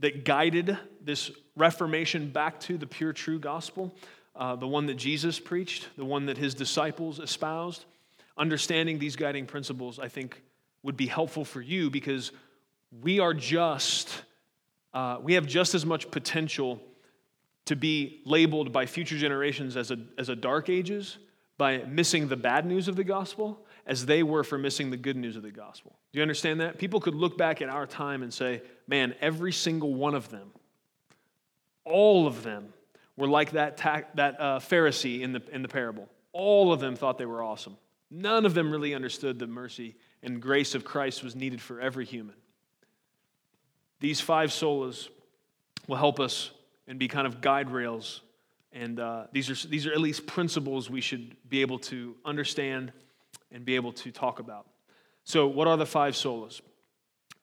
that 0.00 0.24
guided 0.24 0.78
this 1.00 1.30
Reformation 1.56 2.28
back 2.30 2.60
to 2.60 2.76
the 2.76 2.86
pure, 2.86 3.14
true 3.14 3.38
gospel, 3.38 3.94
uh, 4.34 4.56
the 4.56 4.68
one 4.68 4.86
that 4.86 4.96
Jesus 4.96 5.40
preached, 5.40 5.88
the 5.96 6.04
one 6.04 6.26
that 6.26 6.36
his 6.36 6.54
disciples 6.54 7.18
espoused, 7.18 7.86
understanding 8.36 8.98
these 8.98 9.16
guiding 9.16 9.46
principles, 9.46 9.98
I 9.98 10.08
think, 10.08 10.42
would 10.82 10.96
be 10.96 11.06
helpful 11.06 11.44
for 11.44 11.62
you 11.62 11.88
because 11.88 12.30
we 13.02 13.20
are 13.20 13.32
just, 13.32 14.22
uh, 14.92 15.18
we 15.22 15.32
have 15.34 15.46
just 15.46 15.74
as 15.74 15.86
much 15.86 16.10
potential 16.10 16.80
to 17.64 17.74
be 17.74 18.20
labeled 18.26 18.72
by 18.72 18.86
future 18.86 19.16
generations 19.16 19.76
as 19.76 19.90
a, 19.90 19.98
as 20.18 20.28
a 20.28 20.36
dark 20.36 20.68
ages 20.68 21.18
by 21.58 21.78
missing 21.78 22.28
the 22.28 22.36
bad 22.36 22.66
news 22.66 22.86
of 22.86 22.96
the 22.96 23.04
gospel 23.04 23.58
as 23.86 24.06
they 24.06 24.22
were 24.22 24.44
for 24.44 24.58
missing 24.58 24.90
the 24.90 24.96
good 24.96 25.16
news 25.16 25.36
of 25.36 25.42
the 25.42 25.50
gospel. 25.50 25.96
Do 26.12 26.18
you 26.18 26.22
understand 26.22 26.60
that? 26.60 26.78
People 26.78 27.00
could 27.00 27.14
look 27.14 27.38
back 27.38 27.62
at 27.62 27.68
our 27.68 27.86
time 27.86 28.22
and 28.22 28.32
say, 28.32 28.62
man, 28.86 29.14
every 29.20 29.52
single 29.52 29.94
one 29.94 30.14
of 30.14 30.30
them, 30.30 30.50
all 31.84 32.26
of 32.26 32.42
them, 32.42 32.72
were 33.16 33.28
like 33.28 33.52
that, 33.52 33.76
ta- 33.76 34.02
that 34.14 34.40
uh, 34.40 34.58
Pharisee 34.58 35.22
in 35.22 35.32
the, 35.32 35.42
in 35.50 35.62
the 35.62 35.68
parable. 35.68 36.08
All 36.32 36.72
of 36.72 36.80
them 36.80 36.96
thought 36.96 37.16
they 37.16 37.26
were 37.26 37.42
awesome. 37.42 37.76
None 38.10 38.44
of 38.44 38.54
them 38.54 38.70
really 38.70 38.94
understood 38.94 39.38
the 39.38 39.46
mercy 39.46 39.96
and 40.22 40.40
grace 40.40 40.74
of 40.74 40.84
Christ 40.84 41.24
was 41.24 41.34
needed 41.34 41.60
for 41.60 41.80
every 41.80 42.04
human. 42.04 42.34
These 44.00 44.20
five 44.20 44.50
solas 44.50 45.08
will 45.86 45.96
help 45.96 46.20
us 46.20 46.50
and 46.86 46.98
be 46.98 47.08
kind 47.08 47.26
of 47.26 47.40
guide 47.40 47.70
rails. 47.70 48.20
And 48.72 49.00
uh, 49.00 49.24
these, 49.32 49.50
are, 49.50 49.68
these 49.68 49.86
are 49.86 49.92
at 49.92 50.00
least 50.00 50.26
principles 50.26 50.90
we 50.90 51.00
should 51.00 51.36
be 51.48 51.62
able 51.62 51.78
to 51.80 52.14
understand 52.24 52.92
and 53.50 53.64
be 53.64 53.76
able 53.76 53.92
to 53.92 54.10
talk 54.10 54.38
about. 54.38 54.66
So, 55.24 55.46
what 55.46 55.66
are 55.66 55.76
the 55.76 55.86
five 55.86 56.14
solas? 56.14 56.60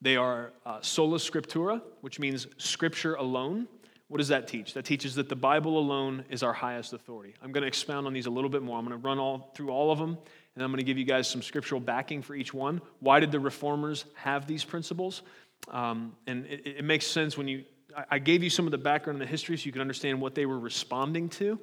They 0.03 0.17
are 0.17 0.51
uh, 0.65 0.81
sola 0.81 1.17
scriptura, 1.17 1.81
which 2.01 2.19
means 2.19 2.45
scripture 2.57 3.15
alone. 3.15 3.69
What 4.09 4.17
does 4.17 4.27
that 4.27 4.49
teach? 4.49 4.73
That 4.73 4.83
teaches 4.83 5.15
that 5.15 5.29
the 5.29 5.35
Bible 5.37 5.79
alone 5.79 6.25
is 6.29 6.43
our 6.43 6.51
highest 6.51 6.91
authority. 6.91 7.35
I'm 7.41 7.53
going 7.53 7.61
to 7.61 7.69
expound 7.69 8.05
on 8.05 8.11
these 8.11 8.25
a 8.25 8.29
little 8.29 8.49
bit 8.49 8.61
more. 8.61 8.77
I'm 8.77 8.85
going 8.85 8.99
to 8.99 9.07
run 9.07 9.17
all 9.17 9.53
through 9.55 9.69
all 9.69 9.93
of 9.93 9.99
them, 9.99 10.17
and 10.55 10.63
I'm 10.63 10.71
going 10.71 10.79
to 10.79 10.85
give 10.85 10.97
you 10.97 11.05
guys 11.05 11.29
some 11.29 11.41
scriptural 11.41 11.79
backing 11.79 12.21
for 12.21 12.35
each 12.35 12.53
one. 12.53 12.81
Why 12.99 13.21
did 13.21 13.31
the 13.31 13.39
reformers 13.39 14.03
have 14.15 14.45
these 14.45 14.65
principles? 14.65 15.21
Um, 15.69 16.17
and 16.27 16.47
it, 16.47 16.67
it, 16.79 16.83
makes 16.83 17.07
sense 17.07 17.37
when 17.37 17.47
you. 17.47 17.63
I 18.11 18.19
gave 18.19 18.43
you 18.43 18.49
some 18.49 18.65
of 18.65 18.71
the 18.71 18.77
background 18.77 19.21
and 19.21 19.25
the 19.25 19.31
history 19.31 19.55
so 19.55 19.65
you 19.65 19.71
can 19.71 19.79
understand 19.79 20.19
what 20.19 20.35
they 20.35 20.45
were 20.45 20.59
responding 20.59 21.29
to. 21.29 21.57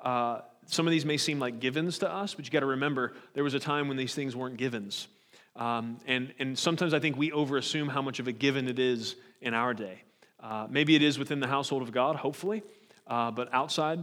Uh, 0.00 0.40
some 0.64 0.86
of 0.86 0.92
these 0.92 1.04
may 1.04 1.18
seem 1.18 1.38
like 1.38 1.60
givens 1.60 1.98
to 1.98 2.10
us, 2.10 2.32
but 2.34 2.46
you 2.46 2.50
got 2.50 2.60
to 2.60 2.66
remember 2.66 3.12
there 3.34 3.44
was 3.44 3.52
a 3.52 3.60
time 3.60 3.88
when 3.88 3.98
these 3.98 4.14
things 4.14 4.34
weren't 4.34 4.56
givens. 4.56 5.08
Um, 5.54 5.98
and, 6.06 6.32
and 6.38 6.58
sometimes 6.58 6.94
I 6.94 6.98
think 6.98 7.16
we 7.16 7.30
overassume 7.30 7.90
how 7.90 8.02
much 8.02 8.20
of 8.20 8.28
a 8.28 8.32
given 8.32 8.68
it 8.68 8.78
is 8.78 9.16
in 9.40 9.54
our 9.54 9.74
day. 9.74 10.02
Uh, 10.40 10.66
maybe 10.68 10.96
it 10.96 11.02
is 11.02 11.18
within 11.18 11.40
the 11.40 11.46
household 11.46 11.82
of 11.82 11.92
God, 11.92 12.16
hopefully, 12.16 12.62
uh, 13.06 13.30
but 13.30 13.52
outside, 13.52 14.00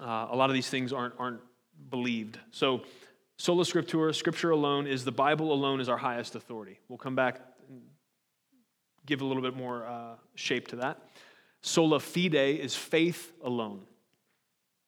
uh, 0.00 0.28
a 0.30 0.36
lot 0.36 0.48
of 0.48 0.54
these 0.54 0.70
things 0.70 0.92
aren't, 0.92 1.14
aren't 1.18 1.40
believed. 1.90 2.38
So, 2.50 2.82
sola 3.36 3.64
scriptura, 3.64 4.14
scripture 4.14 4.50
alone, 4.50 4.86
is 4.86 5.04
the 5.04 5.12
Bible 5.12 5.52
alone 5.52 5.80
is 5.80 5.88
our 5.88 5.98
highest 5.98 6.34
authority. 6.34 6.78
We'll 6.88 6.98
come 6.98 7.14
back 7.14 7.40
and 7.68 7.82
give 9.06 9.20
a 9.20 9.24
little 9.24 9.42
bit 9.42 9.56
more 9.56 9.84
uh, 9.84 10.14
shape 10.34 10.68
to 10.68 10.76
that. 10.76 10.98
Sola 11.62 12.00
fide 12.00 12.34
is 12.34 12.74
faith 12.74 13.32
alone. 13.42 13.82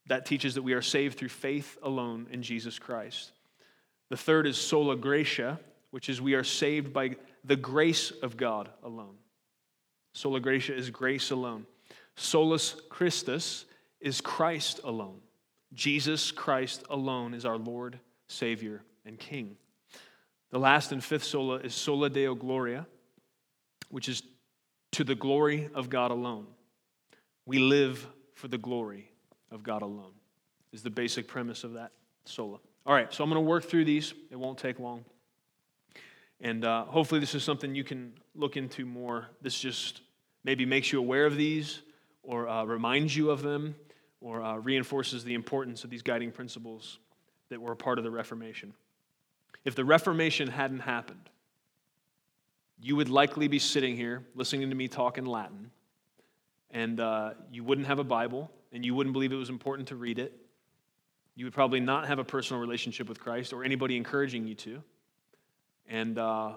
That 0.07 0.27
teaches 0.27 0.55
that 0.55 0.63
we 0.63 0.73
are 0.73 0.83
saved 0.83 1.19
through 1.19 1.29
faith 1.29 1.77
alone 1.83 2.27
in 2.31 2.43
Jesus 2.43 2.79
Christ. 2.79 3.33
The 4.09 4.17
third 4.17 4.47
is 4.47 4.57
sola 4.57 4.97
gratia, 4.97 5.61
which 5.93 6.09
is 6.09 6.21
we 6.21 6.35
are 6.35 6.43
saved 6.43 6.93
by 6.93 7.15
the 7.45 7.55
grace 7.55 8.11
of 8.11 8.37
God 8.37 8.69
alone. 8.83 9.15
Sola 10.15 10.41
gratia 10.41 10.75
is 10.75 10.91
grace 10.91 11.31
alone. 11.31 11.67
Solus 12.17 12.77
Christus 12.91 13.67
is 14.01 14.21
Christ 14.21 14.81
alone. 14.85 15.21
Jesus 15.73 16.33
Christ 16.33 16.83
alone 16.91 17.35
is 17.35 17.45
our 17.45 17.57
Lord, 17.57 17.99
Savior, 18.29 18.83
and 19.07 19.19
King. 19.19 19.57
The 20.51 20.59
last 20.59 20.93
and 20.93 21.03
fifth 21.03 21.25
sola 21.25 21.57
is 21.57 21.75
sola 21.75 22.11
deo 22.11 22.35
gloria, 22.35 22.87
which 23.89 24.09
is 24.09 24.23
to 24.93 25.05
the 25.05 25.15
glory 25.15 25.71
of 25.75 25.89
God 25.89 26.11
alone. 26.11 26.47
We 27.47 27.59
live 27.59 28.07
for 28.35 28.49
the 28.49 28.59
glory 28.59 29.11
of 29.51 29.63
God 29.63 29.83
alone, 29.83 30.13
is 30.73 30.83
the 30.83 30.91
basic 30.91 31.27
premise 31.27 31.65
of 31.65 31.75
that 31.75 31.93
sola. 32.25 32.59
All 32.85 32.95
right, 32.95 33.13
so 33.13 33.25
I'm 33.25 33.31
going 33.31 33.43
to 33.43 33.49
work 33.49 33.65
through 33.65 33.85
these. 33.85 34.13
It 34.31 34.39
won't 34.39 34.59
take 34.59 34.79
long. 34.79 35.05
And 36.43 36.65
uh, 36.65 36.85
hopefully, 36.87 37.21
this 37.21 37.37
is 37.37 37.45
something 37.45 37.75
you 37.75 37.85
can 37.85 38.13
look 38.35 38.57
into 38.57 38.85
more. 38.85 39.29
This 39.41 39.59
just 39.59 40.03
maybe 40.43 40.67
makes 40.67 40.93
you 40.93 40.99
aware 40.99 41.25
of 41.25 41.37
these, 41.37 41.83
or 42.25 42.49
uh, 42.49 42.65
reminds 42.65 43.17
you 43.17 43.31
of 43.31 43.43
them, 43.43 43.77
or 44.21 44.43
uh, 44.43 44.57
reinforces 44.57 45.23
the 45.23 45.35
importance 45.35 45.85
of 45.85 45.91
these 45.91 46.03
guiding 46.03 46.33
principles 46.33 46.99
that 47.49 47.61
were 47.61 47.73
a 47.73 47.77
part 47.77 47.99
of 47.99 48.05
the 48.05 48.11
Reformation. 48.11 48.75
If 49.65 49.77
the 49.77 49.85
Reformation 49.85 50.49
hadn't 50.49 50.81
happened, 50.81 51.31
you 52.81 52.97
would 52.97 53.09
likely 53.09 53.47
be 53.47 53.61
sitting 53.61 53.97
here 53.97 54.25
listening 54.35 54.69
to 54.69 54.75
me 54.75 54.89
talk 54.89 55.19
in 55.19 55.27
Latin, 55.27 55.71
and 56.73 56.99
uh, 56.99 57.35
you 57.53 57.63
wouldn't 57.63 57.87
have 57.87 58.01
a 58.01 58.05
Bible, 58.05 58.51
and 58.73 58.85
you 58.85 58.97
wouldn't 58.97 59.13
believe 59.13 59.31
it 59.31 59.37
was 59.37 59.51
important 59.51 59.87
to 59.89 59.97
read 59.97 60.19
it. 60.19 60.37
You 61.37 61.45
would 61.45 61.55
probably 61.55 61.79
not 61.79 62.09
have 62.09 62.19
a 62.19 62.25
personal 62.25 62.61
relationship 62.61 63.09
with 63.09 63.21
Christ 63.21 63.53
or 63.53 63.63
anybody 63.63 63.97
encouraging 63.97 64.49
you 64.49 64.57
to. 64.57 64.83
And 65.93 66.19
uh, 66.19 66.53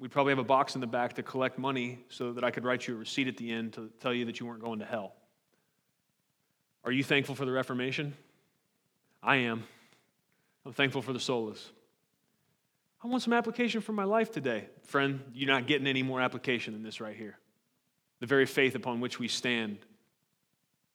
we'd 0.00 0.10
probably 0.10 0.32
have 0.32 0.40
a 0.40 0.44
box 0.44 0.74
in 0.74 0.80
the 0.80 0.88
back 0.88 1.12
to 1.14 1.22
collect 1.22 1.58
money 1.60 2.00
so 2.08 2.32
that 2.32 2.42
I 2.42 2.50
could 2.50 2.64
write 2.64 2.88
you 2.88 2.94
a 2.94 2.98
receipt 2.98 3.28
at 3.28 3.36
the 3.36 3.52
end 3.52 3.74
to 3.74 3.88
tell 4.00 4.12
you 4.12 4.24
that 4.24 4.40
you 4.40 4.46
weren't 4.46 4.62
going 4.62 4.80
to 4.80 4.84
hell. 4.84 5.14
Are 6.82 6.90
you 6.90 7.04
thankful 7.04 7.36
for 7.36 7.44
the 7.44 7.52
Reformation? 7.52 8.14
I 9.22 9.36
am. 9.36 9.62
I'm 10.66 10.72
thankful 10.72 11.02
for 11.02 11.12
the 11.12 11.20
solas. 11.20 11.60
I 13.02 13.06
want 13.06 13.22
some 13.22 13.32
application 13.32 13.80
for 13.80 13.92
my 13.92 14.02
life 14.02 14.32
today. 14.32 14.66
Friend, 14.82 15.20
you're 15.32 15.52
not 15.52 15.68
getting 15.68 15.86
any 15.86 16.02
more 16.02 16.20
application 16.20 16.72
than 16.72 16.82
this 16.82 17.00
right 17.00 17.16
here. 17.16 17.38
The 18.18 18.26
very 18.26 18.46
faith 18.46 18.74
upon 18.74 19.00
which 19.00 19.20
we 19.20 19.28
stand 19.28 19.78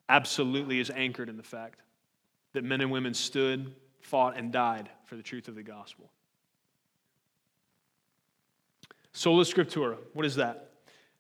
absolutely 0.10 0.82
is 0.82 0.90
anchored 0.90 1.30
in 1.30 1.38
the 1.38 1.44
fact 1.44 1.80
that 2.52 2.66
men 2.66 2.82
and 2.82 2.92
women 2.92 3.14
stood, 3.14 3.74
fought, 4.02 4.36
and 4.36 4.52
died 4.52 4.90
for 5.06 5.16
the 5.16 5.24
truth 5.24 5.48
of 5.48 5.56
the 5.56 5.64
gospel. 5.64 6.12
Sola 9.14 9.44
Scriptura, 9.44 9.98
what 10.14 10.26
is 10.26 10.36
that? 10.36 10.70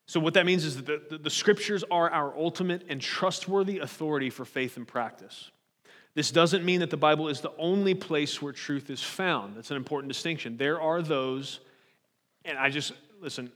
So, 0.05 0.19
what 0.19 0.33
that 0.33 0.45
means 0.45 0.65
is 0.65 0.77
that 0.77 0.85
the, 0.85 1.01
the, 1.09 1.17
the, 1.19 1.29
scriptures 1.29 1.83
are 1.91 2.09
our 2.09 2.35
ultimate 2.35 2.83
and 2.89 2.99
trustworthy 2.99 3.77
authority 3.77 4.31
for 4.31 4.43
faith 4.43 4.75
and 4.75 4.87
practice. 4.87 5.51
This 6.15 6.31
doesn't 6.31 6.65
mean 6.65 6.79
that 6.79 6.89
the 6.89 6.97
Bible 6.97 7.27
is 7.27 7.41
the 7.41 7.53
only 7.59 7.93
place 7.93 8.41
where 8.41 8.51
truth 8.51 8.89
is 8.89 9.03
found. 9.03 9.55
That's 9.55 9.69
an 9.69 9.77
important 9.77 10.11
distinction. 10.11 10.57
There 10.57 10.81
are 10.81 11.03
those, 11.03 11.59
and 12.43 12.57
I 12.57 12.71
just, 12.71 12.93
listen, 13.21 13.51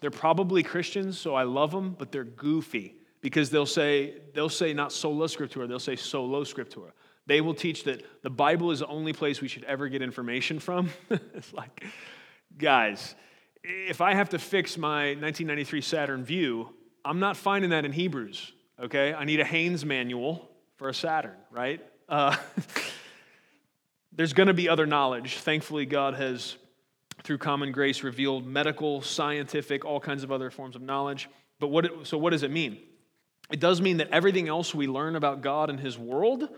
they're 0.00 0.10
probably 0.10 0.62
Christians, 0.62 1.18
so 1.18 1.34
I 1.34 1.42
love 1.42 1.72
them, 1.72 1.96
but 1.98 2.12
they're 2.12 2.24
goofy 2.24 2.94
because 3.20 3.50
they'll 3.50 3.66
say, 3.66 4.14
they'll 4.34 4.48
say 4.48 4.72
not 4.72 4.92
sola 4.92 5.26
scriptura, 5.26 5.66
they'll 5.66 5.80
say 5.80 5.96
solo 5.96 6.44
scriptura. 6.44 6.92
They 7.26 7.40
will 7.40 7.54
teach 7.54 7.84
that 7.84 8.04
the 8.22 8.30
Bible 8.30 8.70
is 8.70 8.78
the 8.78 8.86
only 8.86 9.12
place 9.12 9.40
we 9.40 9.48
should 9.48 9.64
ever 9.64 9.88
get 9.88 10.00
information 10.00 10.60
from. 10.60 10.90
it's 11.10 11.52
like, 11.52 11.84
guys, 12.56 13.14
if 13.62 14.00
I 14.00 14.14
have 14.14 14.30
to 14.30 14.38
fix 14.38 14.78
my 14.78 15.08
1993 15.14 15.80
Saturn 15.80 16.24
Vue, 16.24 16.68
I'm 17.04 17.20
not 17.20 17.36
finding 17.36 17.70
that 17.70 17.84
in 17.84 17.92
Hebrews, 17.92 18.52
okay? 18.80 19.14
I 19.14 19.24
need 19.24 19.40
a 19.40 19.44
Haynes 19.44 19.84
manual 19.84 20.48
for 20.76 20.88
a 20.88 20.94
Saturn, 20.94 21.36
right? 21.50 21.84
Uh, 22.08 22.36
there's 24.12 24.32
going 24.32 24.46
to 24.46 24.54
be 24.54 24.68
other 24.68 24.86
knowledge. 24.86 25.38
Thankfully, 25.38 25.86
God 25.86 26.14
has, 26.14 26.56
through 27.22 27.38
common 27.38 27.72
grace, 27.72 28.02
revealed 28.02 28.46
medical, 28.46 29.02
scientific, 29.02 29.84
all 29.84 30.00
kinds 30.00 30.22
of 30.22 30.32
other 30.32 30.50
forms 30.50 30.76
of 30.76 30.82
knowledge. 30.82 31.28
But 31.60 31.68
what, 31.68 31.84
it, 31.84 31.92
so, 32.04 32.18
what 32.18 32.30
does 32.30 32.42
it 32.42 32.50
mean? 32.50 32.78
It 33.50 33.60
does 33.60 33.80
mean 33.80 33.98
that 33.98 34.08
everything 34.10 34.48
else 34.48 34.74
we 34.74 34.86
learn 34.86 35.16
about 35.16 35.40
God 35.40 35.70
and 35.70 35.80
His 35.80 35.98
world, 35.98 36.48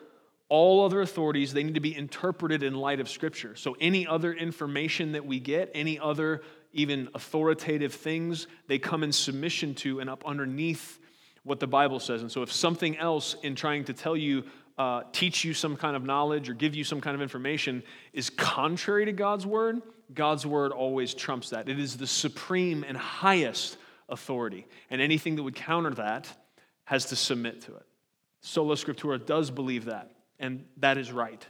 all 0.51 0.85
other 0.85 1.01
authorities, 1.01 1.55
they 1.55 1.63
need 1.63 1.77
to 1.77 1.81
be 1.81 1.97
interpreted 1.97 2.63
in 2.63 2.75
light 2.75 3.01
of 3.01 3.09
Scripture. 3.09 3.57
So, 3.57 3.77
any 3.81 4.07
other 4.07 4.35
information 4.35 5.13
that 5.13 5.25
we 5.25 5.41
get, 5.41 5.71
any 5.75 5.99
other 5.99 6.43
even 6.73 7.09
authoritative 7.15 7.95
things, 7.95 8.47
they 8.67 8.79
come 8.79 9.03
in 9.03 9.13
submission 9.13 9.75
to 9.77 10.01
and 10.01 10.11
up 10.11 10.25
underneath 10.27 10.99
what 11.45 11.61
the 11.61 11.67
Bible 11.67 12.01
says. 12.01 12.21
And 12.21 12.31
so, 12.31 12.43
if 12.43 12.53
something 12.53 12.99
else 12.99 13.37
in 13.43 13.55
trying 13.55 13.85
to 13.85 13.95
tell 13.95 14.17
you, 14.17 14.45
uh, 14.77 15.05
teach 15.13 15.45
you 15.45 15.55
some 15.55 15.77
kind 15.77 15.95
of 15.95 16.05
knowledge 16.05 16.51
or 16.51 16.55
give 16.55 16.75
you 16.75 16.85
some 16.85 17.01
kind 17.01 17.15
of 17.15 17.23
information 17.23 17.83
is 18.13 18.29
contrary 18.29 19.05
to 19.05 19.13
God's 19.13 19.47
word, 19.47 19.81
God's 20.13 20.45
word 20.45 20.73
always 20.73 21.15
trumps 21.15 21.51
that. 21.51 21.69
It 21.69 21.79
is 21.79 21.97
the 21.97 22.07
supreme 22.07 22.85
and 22.87 22.97
highest 22.97 23.77
authority. 24.09 24.67
And 24.91 25.01
anything 25.01 25.37
that 25.37 25.45
would 25.45 25.55
counter 25.55 25.91
that 25.91 26.29
has 26.85 27.07
to 27.07 27.17
submit 27.17 27.61
to 27.63 27.77
it. 27.77 27.87
Sola 28.41 28.75
Scriptura 28.75 29.25
does 29.25 29.51
believe 29.51 29.85
that, 29.85 30.11
and 30.41 30.65
that 30.79 30.99
is 30.99 31.13
right. 31.13 31.47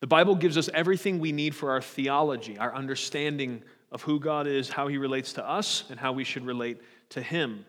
The 0.00 0.06
Bible 0.06 0.34
gives 0.34 0.56
us 0.56 0.68
everything 0.72 1.18
we 1.18 1.32
need 1.32 1.54
for 1.54 1.70
our 1.70 1.80
theology, 1.82 2.58
our 2.58 2.74
understanding 2.74 3.62
of 3.90 4.02
who 4.02 4.20
God 4.20 4.46
is, 4.46 4.68
how 4.68 4.88
he 4.88 4.98
relates 4.98 5.32
to 5.34 5.48
us, 5.48 5.84
and 5.90 5.98
how 5.98 6.12
we 6.12 6.24
should 6.24 6.44
relate 6.44 6.80
to 7.10 7.22
him. 7.22 7.64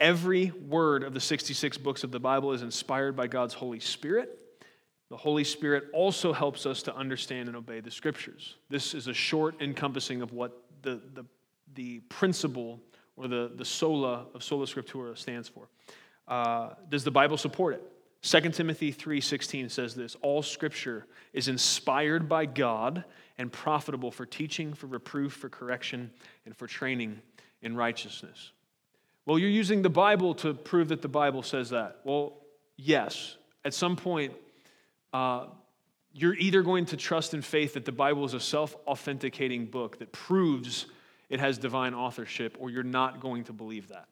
Every 0.00 0.50
word 0.50 1.04
of 1.04 1.14
the 1.14 1.20
66 1.20 1.78
books 1.78 2.04
of 2.04 2.10
the 2.10 2.20
Bible 2.20 2.52
is 2.52 2.62
inspired 2.62 3.16
by 3.16 3.26
God's 3.26 3.54
Holy 3.54 3.80
Spirit. 3.80 4.38
The 5.10 5.16
Holy 5.16 5.44
Spirit 5.44 5.84
also 5.92 6.32
helps 6.32 6.64
us 6.64 6.82
to 6.84 6.96
understand 6.96 7.48
and 7.48 7.56
obey 7.56 7.80
the 7.80 7.90
Scriptures. 7.90 8.56
This 8.70 8.94
is 8.94 9.08
a 9.08 9.14
short 9.14 9.60
encompassing 9.60 10.22
of 10.22 10.32
what 10.32 10.62
the, 10.82 11.00
the, 11.14 11.24
the 11.74 12.00
principle 12.08 12.80
or 13.16 13.28
the, 13.28 13.52
the 13.54 13.64
sola 13.64 14.26
of 14.34 14.42
sola 14.42 14.66
scriptura 14.66 15.16
stands 15.16 15.48
for. 15.48 15.68
Uh, 16.26 16.70
does 16.88 17.04
the 17.04 17.10
Bible 17.10 17.36
support 17.36 17.74
it? 17.74 17.91
2 18.22 18.40
Timothy 18.52 18.92
3:16 18.92 19.68
says 19.70 19.94
this, 19.94 20.16
all 20.22 20.42
scripture 20.42 21.06
is 21.32 21.48
inspired 21.48 22.28
by 22.28 22.46
God 22.46 23.04
and 23.36 23.52
profitable 23.52 24.10
for 24.10 24.24
teaching, 24.24 24.74
for 24.74 24.86
reproof, 24.86 25.32
for 25.32 25.48
correction, 25.48 26.10
and 26.46 26.56
for 26.56 26.66
training 26.66 27.20
in 27.62 27.74
righteousness. 27.76 28.52
Well, 29.26 29.38
you're 29.38 29.50
using 29.50 29.82
the 29.82 29.90
Bible 29.90 30.34
to 30.36 30.54
prove 30.54 30.88
that 30.88 31.02
the 31.02 31.08
Bible 31.08 31.42
says 31.42 31.70
that. 31.70 32.00
Well, 32.04 32.38
yes. 32.76 33.36
At 33.64 33.74
some 33.74 33.96
point, 33.96 34.34
uh, 35.12 35.46
you're 36.12 36.34
either 36.34 36.62
going 36.62 36.86
to 36.86 36.96
trust 36.96 37.34
in 37.34 37.42
faith 37.42 37.74
that 37.74 37.84
the 37.84 37.92
Bible 37.92 38.24
is 38.24 38.34
a 38.34 38.40
self 38.40 38.76
authenticating 38.86 39.66
book 39.66 39.98
that 39.98 40.12
proves 40.12 40.86
it 41.28 41.40
has 41.40 41.58
divine 41.58 41.94
authorship, 41.94 42.56
or 42.60 42.70
you're 42.70 42.82
not 42.82 43.20
going 43.20 43.44
to 43.44 43.52
believe 43.52 43.88
that. 43.88 44.06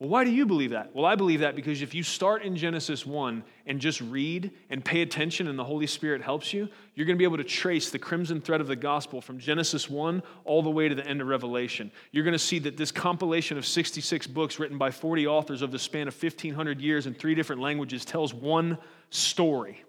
Well, 0.00 0.10
why 0.10 0.24
do 0.24 0.30
you 0.30 0.46
believe 0.46 0.70
that? 0.70 0.94
Well, 0.94 1.04
I 1.04 1.16
believe 1.16 1.40
that 1.40 1.56
because 1.56 1.82
if 1.82 1.92
you 1.92 2.04
start 2.04 2.42
in 2.42 2.54
Genesis 2.54 3.04
1 3.04 3.42
and 3.66 3.80
just 3.80 4.00
read 4.00 4.52
and 4.70 4.84
pay 4.84 5.02
attention 5.02 5.48
and 5.48 5.58
the 5.58 5.64
Holy 5.64 5.88
Spirit 5.88 6.22
helps 6.22 6.52
you, 6.52 6.68
you're 6.94 7.04
going 7.04 7.16
to 7.16 7.18
be 7.18 7.24
able 7.24 7.38
to 7.38 7.44
trace 7.44 7.90
the 7.90 7.98
crimson 7.98 8.40
thread 8.40 8.60
of 8.60 8.68
the 8.68 8.76
gospel 8.76 9.20
from 9.20 9.40
Genesis 9.40 9.90
1 9.90 10.22
all 10.44 10.62
the 10.62 10.70
way 10.70 10.88
to 10.88 10.94
the 10.94 11.04
end 11.04 11.20
of 11.20 11.26
Revelation. 11.26 11.90
You're 12.12 12.22
going 12.22 12.32
to 12.32 12.38
see 12.38 12.60
that 12.60 12.76
this 12.76 12.92
compilation 12.92 13.58
of 13.58 13.66
66 13.66 14.28
books 14.28 14.60
written 14.60 14.78
by 14.78 14.92
40 14.92 15.26
authors 15.26 15.62
of 15.62 15.72
the 15.72 15.80
span 15.80 16.06
of 16.06 16.14
1,500 16.14 16.80
years 16.80 17.08
in 17.08 17.14
three 17.14 17.34
different 17.34 17.60
languages 17.60 18.04
tells 18.04 18.32
one 18.32 18.78
story. 19.10 19.82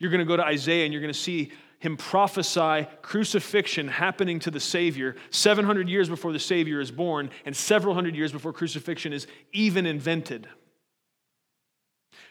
You're 0.00 0.10
going 0.10 0.18
to 0.18 0.24
go 0.24 0.36
to 0.36 0.44
Isaiah 0.44 0.84
and 0.84 0.92
you're 0.92 1.02
going 1.02 1.14
to 1.14 1.18
see 1.18 1.52
him 1.84 1.96
prophesy 1.96 2.86
crucifixion 3.02 3.88
happening 3.88 4.38
to 4.40 4.50
the 4.50 4.60
Savior 4.60 5.16
700 5.30 5.88
years 5.88 6.08
before 6.08 6.32
the 6.32 6.38
Savior 6.38 6.80
is 6.80 6.90
born 6.90 7.30
and 7.44 7.54
several 7.54 7.94
hundred 7.94 8.16
years 8.16 8.32
before 8.32 8.52
crucifixion 8.52 9.12
is 9.12 9.26
even 9.52 9.86
invented. 9.86 10.48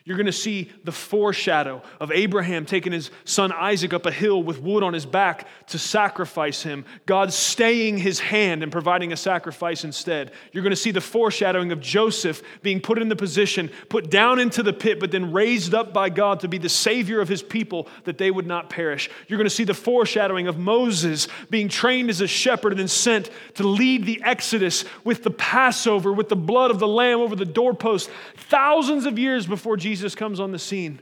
You're 0.06 0.18
going 0.18 0.26
to 0.26 0.34
see 0.34 0.70
the 0.84 0.92
foreshadow 0.92 1.82
of 2.02 2.12
Abraham 2.12 2.66
taking 2.66 2.92
his 2.92 3.10
son 3.24 3.54
Isaac 3.54 3.94
up 3.94 4.06
a 4.06 4.12
hill 4.12 4.44
with 4.44 4.62
wood 4.62 4.84
on 4.84 4.92
his 4.94 5.06
back 5.06 5.48
to 5.68 5.80
sacrifice 5.80 6.62
him, 6.62 6.84
God 7.06 7.32
staying 7.32 8.00
his 8.00 8.20
hand 8.20 8.64
and 8.64 8.72
providing 8.72 9.14
a 9.14 9.18
sacrifice 9.18 9.86
instead. 9.86 10.34
You're 10.52 10.64
going 10.64 10.72
to 10.72 10.76
see 10.76 10.92
the 10.92 11.00
foreshadowing 11.00 11.72
of 11.72 11.80
Joseph 11.80 12.42
being 12.62 12.82
put 12.82 13.02
in 13.02 13.08
the 13.08 13.16
position, 13.16 13.72
put 13.88 14.10
down 14.10 14.40
into 14.40 14.62
the 14.62 14.74
pit, 14.74 15.00
but 15.00 15.10
then 15.10 15.32
raised 15.32 15.74
up 15.74 15.94
by 15.94 16.10
God 16.10 16.42
to 16.42 16.50
be 16.50 16.58
the 16.58 16.68
savior 16.68 17.22
of 17.22 17.30
his 17.30 17.42
people 17.42 17.88
that 18.04 18.18
they 18.18 18.30
would 18.30 18.48
not 18.48 18.70
perish. 18.70 19.10
You're 19.30 19.38
going 19.38 19.50
to 19.50 19.56
see 19.56 19.64
the 19.64 19.74
foreshadowing 19.74 20.50
of 20.50 20.60
Moses 20.60 21.30
being 21.50 21.70
trained 21.70 22.10
as 22.10 22.20
a 22.20 22.28
shepherd 22.28 22.74
and 22.74 22.80
then 22.80 22.88
sent 22.90 23.30
to 23.54 23.66
lead 23.66 24.06
the 24.06 24.22
Exodus 24.26 24.84
with 25.06 25.24
the 25.24 25.32
Passover, 25.32 26.12
with 26.12 26.28
the 26.28 26.36
blood 26.36 26.72
of 26.72 26.80
the 26.80 26.88
Lamb 26.90 27.22
over 27.22 27.38
the 27.38 27.46
doorpost, 27.46 28.10
thousands 28.36 29.06
of 29.06 29.18
years 29.18 29.48
before 29.48 29.78
Jesus. 29.78 29.93
Jesus 29.94 30.16
comes 30.16 30.40
on 30.40 30.52
the 30.52 30.58
scene, 30.58 31.00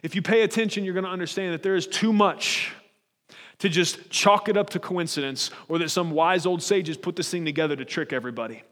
if 0.00 0.14
you 0.14 0.22
pay 0.22 0.42
attention, 0.42 0.84
you're 0.84 0.94
going 0.94 1.02
to 1.02 1.10
understand 1.10 1.54
that 1.54 1.64
there 1.64 1.74
is 1.74 1.88
too 1.88 2.12
much 2.12 2.72
to 3.58 3.68
just 3.68 4.10
chalk 4.10 4.48
it 4.48 4.56
up 4.56 4.70
to 4.70 4.78
coincidence 4.78 5.50
or 5.68 5.76
that 5.78 5.88
some 5.88 6.12
wise 6.12 6.46
old 6.46 6.62
sages 6.62 6.96
put 6.96 7.16
this 7.16 7.28
thing 7.28 7.44
together 7.44 7.74
to 7.74 7.84
trick 7.84 8.12
everybody. 8.12 8.62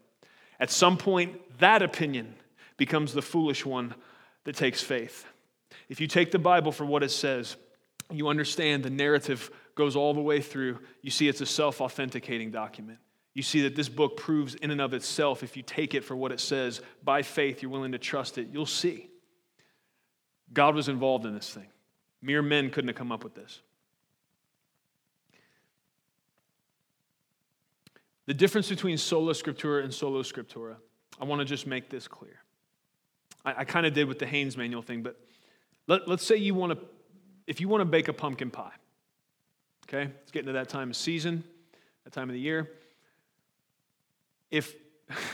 At 0.60 0.70
some 0.70 0.96
point, 0.96 1.58
that 1.58 1.82
opinion 1.82 2.36
becomes 2.76 3.12
the 3.12 3.22
foolish 3.22 3.66
one 3.66 3.92
that 4.44 4.54
takes 4.54 4.82
faith. 4.82 5.26
If 5.88 6.00
you 6.00 6.06
take 6.06 6.30
the 6.30 6.38
Bible 6.38 6.70
for 6.70 6.84
what 6.84 7.02
it 7.02 7.10
says, 7.10 7.56
you 8.08 8.28
understand 8.28 8.84
the 8.84 8.90
narrative 8.90 9.50
goes 9.74 9.96
all 9.96 10.14
the 10.14 10.20
way 10.20 10.40
through. 10.40 10.78
You 11.02 11.10
see, 11.10 11.26
it's 11.26 11.40
a 11.40 11.46
self 11.46 11.80
authenticating 11.80 12.52
document. 12.52 13.00
You 13.34 13.42
see 13.42 13.62
that 13.62 13.74
this 13.74 13.88
book 13.88 14.16
proves 14.16 14.54
in 14.54 14.70
and 14.70 14.80
of 14.80 14.94
itself, 14.94 15.42
if 15.42 15.56
you 15.56 15.64
take 15.64 15.92
it 15.96 16.04
for 16.04 16.14
what 16.14 16.30
it 16.30 16.38
says 16.38 16.82
by 17.02 17.22
faith, 17.22 17.62
you're 17.62 17.72
willing 17.72 17.90
to 17.90 17.98
trust 17.98 18.38
it, 18.38 18.50
you'll 18.52 18.64
see 18.64 19.10
God 20.52 20.74
was 20.74 20.88
involved 20.88 21.26
in 21.26 21.34
this 21.34 21.50
thing. 21.50 21.66
Mere 22.22 22.42
men 22.42 22.70
couldn't 22.70 22.88
have 22.88 22.96
come 22.96 23.12
up 23.12 23.24
with 23.24 23.34
this. 23.34 23.60
The 28.26 28.34
difference 28.34 28.68
between 28.68 28.98
sola 28.98 29.32
scriptura 29.32 29.84
and 29.84 29.94
solo 29.94 30.22
scriptura, 30.22 30.76
I 31.20 31.24
want 31.24 31.40
to 31.40 31.44
just 31.44 31.66
make 31.66 31.88
this 31.88 32.08
clear. 32.08 32.40
I, 33.44 33.54
I 33.58 33.64
kind 33.64 33.86
of 33.86 33.94
did 33.94 34.08
with 34.08 34.18
the 34.18 34.26
Haynes 34.26 34.56
manual 34.56 34.82
thing, 34.82 35.02
but 35.02 35.16
let, 35.86 36.08
let's 36.08 36.24
say 36.24 36.36
you 36.36 36.54
want 36.54 36.72
to, 36.72 36.84
if 37.46 37.60
you 37.60 37.68
want 37.68 37.82
to 37.82 37.84
bake 37.84 38.08
a 38.08 38.12
pumpkin 38.12 38.50
pie, 38.50 38.72
okay, 39.88 40.10
it's 40.22 40.32
getting 40.32 40.48
to 40.48 40.54
that 40.54 40.68
time 40.68 40.90
of 40.90 40.96
season. 40.96 41.44
that 42.04 42.12
time 42.12 42.28
of 42.28 42.34
the 42.34 42.40
year. 42.40 42.68
If, 44.50 44.74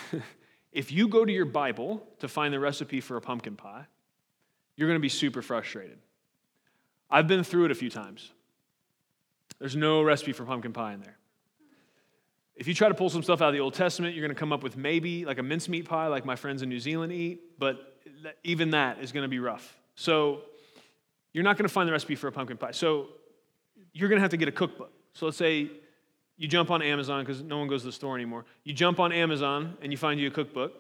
if 0.73 0.93
you 0.93 1.09
go 1.09 1.25
to 1.25 1.33
your 1.33 1.47
Bible 1.47 2.07
to 2.19 2.29
find 2.29 2.53
the 2.53 2.61
recipe 2.61 3.01
for 3.01 3.17
a 3.17 3.21
pumpkin 3.23 3.57
pie, 3.57 3.87
you're 4.77 4.89
going 4.89 4.99
to 4.99 5.03
be 5.03 5.09
super 5.09 5.43
frustrated. 5.43 5.99
I've 7.11 7.29
been 7.29 7.45
through 7.45 7.67
it 7.67 7.71
a 7.71 7.75
few 7.75 7.91
times. 7.91 8.33
There's 9.59 9.77
no 9.77 10.03
recipe 10.03 10.33
for 10.33 10.45
pumpkin 10.45 10.73
pie 10.73 10.95
in 10.95 11.01
there. 11.01 11.17
If 12.57 12.67
you 12.67 12.75
try 12.75 12.89
to 12.89 12.95
pull 12.95 13.11
some 13.11 13.23
stuff 13.23 13.41
out 13.41 13.49
of 13.49 13.55
the 13.55 13.61
Old 13.61 13.75
Testament, 13.75 14.15
you're 14.15 14.27
going 14.27 14.35
to 14.35 14.39
come 14.39 14.53
up 14.53 14.63
with 14.63 14.77
maybe 14.77 15.25
like 15.25 15.39
a 15.39 15.43
mincemeat 15.43 15.89
pie, 15.89 16.09
like 16.09 16.25
my 16.25 16.37
friends 16.37 16.63
in 16.63 16.69
New 16.69 16.81
Zealand 16.81 17.13
eat, 17.13 17.59
but 17.59 17.99
even 18.45 18.71
that 18.71 19.01
is 19.01 19.13
going 19.13 19.23
to 19.23 19.29
be 19.29 19.39
rough. 19.39 19.77
So 19.95 20.43
you're 21.33 21.45
not 21.45 21.57
going 21.57 21.67
to 21.67 21.73
find 21.73 21.89
the 21.89 21.93
recipe 21.93 22.15
for 22.15 22.29
a 22.29 22.33
pumpkin 22.33 22.57
pie. 22.57 22.73
So 22.73 23.09
you're 23.93 24.09
going 24.09 24.19
to 24.19 24.23
have 24.23 24.31
to 24.31 24.37
get 24.37 24.49
a 24.49 24.53
cookbook. 24.53 24.93
So 25.15 25.27
let's 25.27 25.39
say 25.39 25.71
you 26.37 26.49
jump 26.49 26.71
on 26.71 26.83
Amazon 26.83 27.25
because 27.25 27.43
no 27.43 27.59
one 27.59 27.69
goes 27.69 27.83
to 27.83 27.87
the 27.87 27.93
store 27.93 28.17
anymore. 28.17 28.45
You 28.65 28.75
jump 28.75 29.01
on 29.01 29.13
Amazon 29.13 29.77
and 29.81 29.93
you 29.93 29.99
find 29.99 30.19
you 30.19 30.29
a 30.29 30.31
cookbook, 30.31 30.73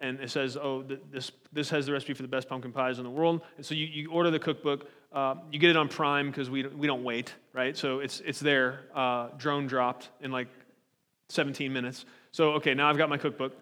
and 0.00 0.20
it 0.20 0.30
says, 0.30 0.56
"Oh, 0.56 0.84
this 1.10 1.32
this 1.52 1.70
has 1.70 1.86
the 1.86 1.92
recipe 1.92 2.14
for 2.14 2.22
the 2.22 2.28
best 2.28 2.48
pumpkin 2.48 2.72
pies 2.72 2.98
in 2.98 3.04
the 3.04 3.10
world." 3.10 3.42
And 3.56 3.64
so 3.64 3.74
you, 3.74 3.86
you 3.86 4.10
order 4.10 4.30
the 4.30 4.38
cookbook. 4.38 4.88
Uh, 5.12 5.36
you 5.50 5.58
get 5.58 5.70
it 5.70 5.76
on 5.76 5.88
Prime 5.88 6.30
because 6.30 6.50
we 6.50 6.66
we 6.66 6.86
don't 6.86 7.04
wait, 7.04 7.34
right? 7.52 7.76
So 7.76 8.00
it's 8.00 8.20
it's 8.20 8.40
there, 8.40 8.80
uh, 8.94 9.28
drone 9.38 9.66
dropped 9.66 10.10
in 10.20 10.30
like 10.30 10.48
17 11.28 11.72
minutes. 11.72 12.04
So 12.32 12.52
okay, 12.52 12.74
now 12.74 12.90
I've 12.90 12.98
got 12.98 13.08
my 13.08 13.18
cookbook. 13.18 13.56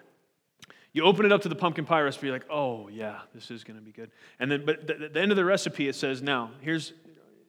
You 0.95 1.03
open 1.03 1.27
it 1.27 1.33
up 1.33 1.43
to 1.43 1.49
the 1.49 1.57
pumpkin 1.57 1.85
pie 1.85 2.03
recipe, 2.03 2.29
you're 2.29 2.37
like, 2.37 2.49
oh, 2.49 2.87
yeah, 2.87 3.19
this 3.35 3.51
is 3.51 3.65
going 3.65 3.77
to 3.77 3.85
be 3.85 3.91
good. 3.91 4.13
And 4.39 4.49
then, 4.49 4.65
but 4.65 4.89
at 4.89 5.13
the 5.13 5.21
end 5.21 5.33
of 5.33 5.37
the 5.37 5.45
recipe, 5.45 5.89
it 5.89 5.97
says, 5.97 6.23
now, 6.23 6.53
here's, 6.61 6.93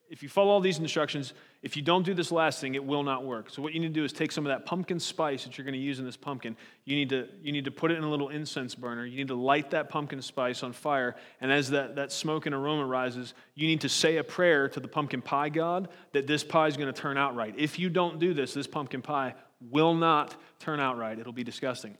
if 0.09 0.21
you 0.21 0.29
follow 0.29 0.51
all 0.51 0.59
these 0.59 0.77
instructions, 0.79 1.33
if 1.61 1.75
you 1.75 1.81
don't 1.81 2.05
do 2.05 2.13
this 2.13 2.31
last 2.31 2.61
thing, 2.61 2.75
it 2.75 2.83
will 2.83 3.03
not 3.03 3.25
work. 3.25 3.49
So 3.49 3.61
what 3.61 3.73
you 3.73 3.79
need 3.79 3.87
to 3.87 3.93
do 3.93 4.03
is 4.03 4.13
take 4.13 4.31
some 4.31 4.45
of 4.45 4.49
that 4.49 4.65
pumpkin 4.65 4.99
spice 4.99 5.43
that 5.43 5.57
you're 5.57 5.65
going 5.65 5.73
to 5.73 5.79
use 5.79 5.99
in 5.99 6.05
this 6.05 6.17
pumpkin. 6.17 6.55
You 6.85 6.95
need 6.95 7.09
to, 7.09 7.27
you 7.41 7.51
need 7.51 7.65
to 7.65 7.71
put 7.71 7.91
it 7.91 7.97
in 7.97 8.03
a 8.03 8.09
little 8.09 8.29
incense 8.29 8.75
burner. 8.75 9.05
You 9.05 9.17
need 9.17 9.29
to 9.29 9.35
light 9.35 9.71
that 9.71 9.89
pumpkin 9.89 10.21
spice 10.21 10.61
on 10.61 10.73
fire. 10.73 11.15
And 11.41 11.51
as 11.51 11.71
that, 11.71 11.95
that 11.95 12.11
smoke 12.11 12.45
and 12.45 12.53
aroma 12.53 12.85
rises, 12.85 13.33
you 13.55 13.67
need 13.67 13.81
to 13.81 13.89
say 13.89 14.17
a 14.17 14.23
prayer 14.23 14.69
to 14.69 14.79
the 14.79 14.87
pumpkin 14.87 15.21
pie 15.21 15.49
God 15.49 15.89
that 16.13 16.27
this 16.27 16.43
pie 16.43 16.67
is 16.67 16.77
going 16.77 16.93
to 16.93 17.01
turn 17.01 17.17
out 17.17 17.35
right. 17.35 17.53
If 17.57 17.79
you 17.79 17.89
don't 17.89 18.19
do 18.19 18.33
this, 18.33 18.53
this 18.53 18.67
pumpkin 18.67 19.01
pie 19.01 19.33
will 19.71 19.95
not 19.95 20.35
turn 20.59 20.79
out 20.79 20.97
right. 20.97 21.17
It'll 21.17 21.33
be 21.33 21.43
disgusting. 21.43 21.97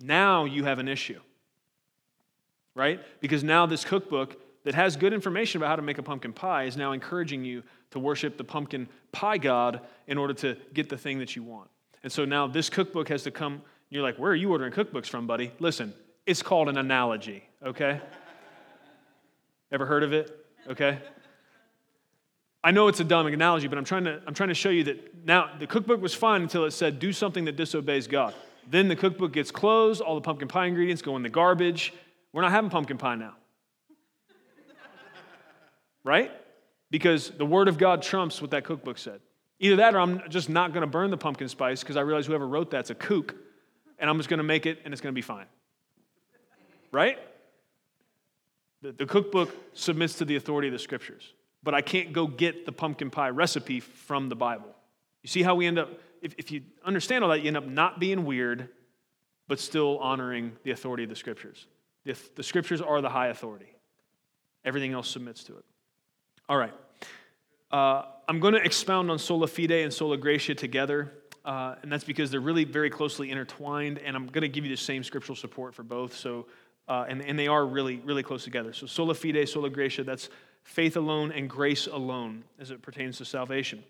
Now 0.00 0.44
you 0.44 0.64
have 0.64 0.78
an 0.78 0.86
issue, 0.86 1.20
right? 2.74 3.00
Because 3.20 3.42
now 3.42 3.66
this 3.66 3.84
cookbook 3.84 4.40
that 4.64 4.74
has 4.74 4.96
good 4.96 5.12
information 5.12 5.60
about 5.60 5.68
how 5.68 5.76
to 5.76 5.82
make 5.82 5.98
a 5.98 6.02
pumpkin 6.02 6.32
pie 6.32 6.64
is 6.64 6.76
now 6.76 6.92
encouraging 6.92 7.44
you 7.44 7.62
to 7.90 7.98
worship 7.98 8.36
the 8.36 8.44
pumpkin 8.44 8.88
pie 9.12 9.38
god 9.38 9.80
in 10.06 10.18
order 10.18 10.34
to 10.34 10.56
get 10.74 10.88
the 10.88 10.98
thing 10.98 11.18
that 11.18 11.34
you 11.34 11.42
want. 11.42 11.70
And 12.02 12.12
so 12.12 12.24
now 12.24 12.46
this 12.46 12.68
cookbook 12.70 13.08
has 13.08 13.22
to 13.24 13.30
come. 13.30 13.62
You're 13.88 14.02
like, 14.02 14.18
where 14.18 14.32
are 14.32 14.36
you 14.36 14.50
ordering 14.50 14.72
cookbooks 14.72 15.06
from, 15.06 15.26
buddy? 15.26 15.52
Listen, 15.58 15.92
it's 16.26 16.42
called 16.42 16.68
an 16.68 16.78
analogy, 16.78 17.44
okay? 17.64 18.00
Ever 19.72 19.86
heard 19.86 20.02
of 20.02 20.12
it? 20.12 20.36
Okay? 20.68 20.98
I 22.62 22.70
know 22.70 22.88
it's 22.88 23.00
a 23.00 23.04
dumb 23.04 23.26
analogy, 23.26 23.68
but 23.68 23.78
I'm 23.78 23.84
trying 23.84 24.04
to, 24.04 24.20
I'm 24.26 24.34
trying 24.34 24.50
to 24.50 24.54
show 24.54 24.68
you 24.68 24.84
that 24.84 25.24
now 25.24 25.50
the 25.58 25.66
cookbook 25.66 26.00
was 26.00 26.14
fine 26.14 26.42
until 26.42 26.64
it 26.66 26.72
said, 26.72 26.98
do 26.98 27.12
something 27.12 27.46
that 27.46 27.56
disobeys 27.56 28.06
God. 28.06 28.34
Then 28.68 28.88
the 28.88 28.96
cookbook 28.96 29.32
gets 29.32 29.50
closed, 29.50 30.00
all 30.00 30.14
the 30.14 30.20
pumpkin 30.20 30.46
pie 30.46 30.66
ingredients 30.66 31.02
go 31.02 31.16
in 31.16 31.22
the 31.22 31.30
garbage. 31.30 31.94
We're 32.32 32.42
not 32.42 32.52
having 32.52 32.70
pumpkin 32.70 32.98
pie 32.98 33.16
now. 33.16 33.34
Right? 36.04 36.30
Because 36.90 37.30
the 37.30 37.46
Word 37.46 37.68
of 37.68 37.78
God 37.78 38.02
trumps 38.02 38.40
what 38.40 38.50
that 38.52 38.64
cookbook 38.64 38.98
said. 38.98 39.20
Either 39.58 39.76
that 39.76 39.94
or 39.94 40.00
I'm 40.00 40.22
just 40.30 40.48
not 40.48 40.72
going 40.72 40.80
to 40.82 40.86
burn 40.86 41.10
the 41.10 41.18
pumpkin 41.18 41.48
spice 41.48 41.80
because 41.80 41.96
I 41.96 42.00
realize 42.00 42.26
whoever 42.26 42.46
wrote 42.46 42.70
that's 42.70 42.90
a 42.90 42.94
kook 42.94 43.34
and 43.98 44.08
I'm 44.08 44.16
just 44.16 44.28
going 44.28 44.38
to 44.38 44.44
make 44.44 44.64
it 44.64 44.78
and 44.84 44.94
it's 44.94 45.00
going 45.00 45.12
to 45.12 45.18
be 45.18 45.22
fine. 45.22 45.46
Right? 46.90 47.18
The, 48.82 48.92
the 48.92 49.06
cookbook 49.06 49.54
submits 49.74 50.14
to 50.14 50.24
the 50.24 50.36
authority 50.36 50.68
of 50.68 50.72
the 50.72 50.78
scriptures, 50.78 51.34
but 51.62 51.74
I 51.74 51.82
can't 51.82 52.12
go 52.12 52.26
get 52.26 52.64
the 52.64 52.72
pumpkin 52.72 53.10
pie 53.10 53.28
recipe 53.28 53.80
from 53.80 54.30
the 54.30 54.36
Bible. 54.36 54.74
You 55.22 55.28
see 55.28 55.42
how 55.42 55.54
we 55.54 55.66
end 55.66 55.78
up 55.78 55.90
if, 56.22 56.34
if 56.38 56.50
you 56.50 56.62
understand 56.84 57.24
all 57.24 57.30
that, 57.30 57.40
you 57.40 57.48
end 57.48 57.56
up 57.56 57.66
not 57.66 57.98
being 57.98 58.24
weird, 58.24 58.68
but 59.48 59.58
still 59.58 59.98
honoring 59.98 60.52
the 60.64 60.70
authority 60.70 61.04
of 61.04 61.10
the 61.10 61.16
scriptures. 61.16 61.66
The, 62.04 62.16
the 62.36 62.42
scriptures 62.42 62.80
are 62.80 63.00
the 63.00 63.08
high 63.08 63.28
authority, 63.28 63.74
everything 64.64 64.92
else 64.92 65.08
submits 65.08 65.44
to 65.44 65.56
it. 65.56 65.64
All 66.50 66.56
right. 66.56 66.74
Uh, 67.70 68.06
I'm 68.26 68.40
going 68.40 68.54
to 68.54 68.60
expound 68.60 69.08
on 69.08 69.20
sola 69.20 69.46
fide 69.46 69.70
and 69.70 69.94
sola 69.94 70.16
gratia 70.16 70.52
together, 70.52 71.12
uh, 71.44 71.76
and 71.80 71.92
that's 71.92 72.02
because 72.02 72.32
they're 72.32 72.40
really 72.40 72.64
very 72.64 72.90
closely 72.90 73.30
intertwined, 73.30 73.98
and 73.98 74.16
I'm 74.16 74.26
going 74.26 74.42
to 74.42 74.48
give 74.48 74.64
you 74.64 74.70
the 74.70 74.82
same 74.82 75.04
scriptural 75.04 75.36
support 75.36 75.76
for 75.76 75.84
both. 75.84 76.16
So, 76.16 76.46
uh, 76.88 77.04
and, 77.08 77.24
and 77.24 77.38
they 77.38 77.46
are 77.46 77.64
really, 77.64 77.98
really 77.98 78.24
close 78.24 78.42
together. 78.42 78.72
So, 78.72 78.86
sola 78.86 79.14
fide, 79.14 79.48
sola 79.48 79.70
gratia, 79.70 80.02
that's 80.02 80.28
faith 80.64 80.96
alone 80.96 81.30
and 81.30 81.48
grace 81.48 81.86
alone 81.86 82.42
as 82.58 82.72
it 82.72 82.82
pertains 82.82 83.18
to 83.18 83.24
salvation. 83.24 83.84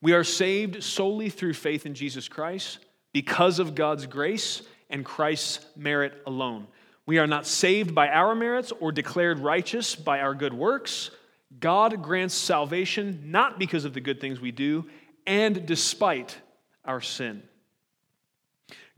We 0.00 0.12
are 0.12 0.22
saved 0.22 0.84
solely 0.84 1.28
through 1.28 1.54
faith 1.54 1.86
in 1.86 1.94
Jesus 1.94 2.28
Christ 2.28 2.78
because 3.12 3.58
of 3.58 3.74
God's 3.74 4.06
grace 4.06 4.62
and 4.90 5.04
Christ's 5.04 5.66
merit 5.74 6.22
alone. 6.24 6.68
We 7.04 7.18
are 7.18 7.26
not 7.26 7.48
saved 7.48 7.96
by 7.96 8.10
our 8.10 8.36
merits 8.36 8.72
or 8.78 8.92
declared 8.92 9.40
righteous 9.40 9.96
by 9.96 10.20
our 10.20 10.36
good 10.36 10.54
works. 10.54 11.10
God 11.58 12.02
grants 12.02 12.34
salvation 12.34 13.22
not 13.26 13.58
because 13.58 13.84
of 13.84 13.94
the 13.94 14.00
good 14.00 14.20
things 14.20 14.40
we 14.40 14.52
do 14.52 14.86
and 15.26 15.66
despite 15.66 16.38
our 16.84 17.00
sin. 17.00 17.42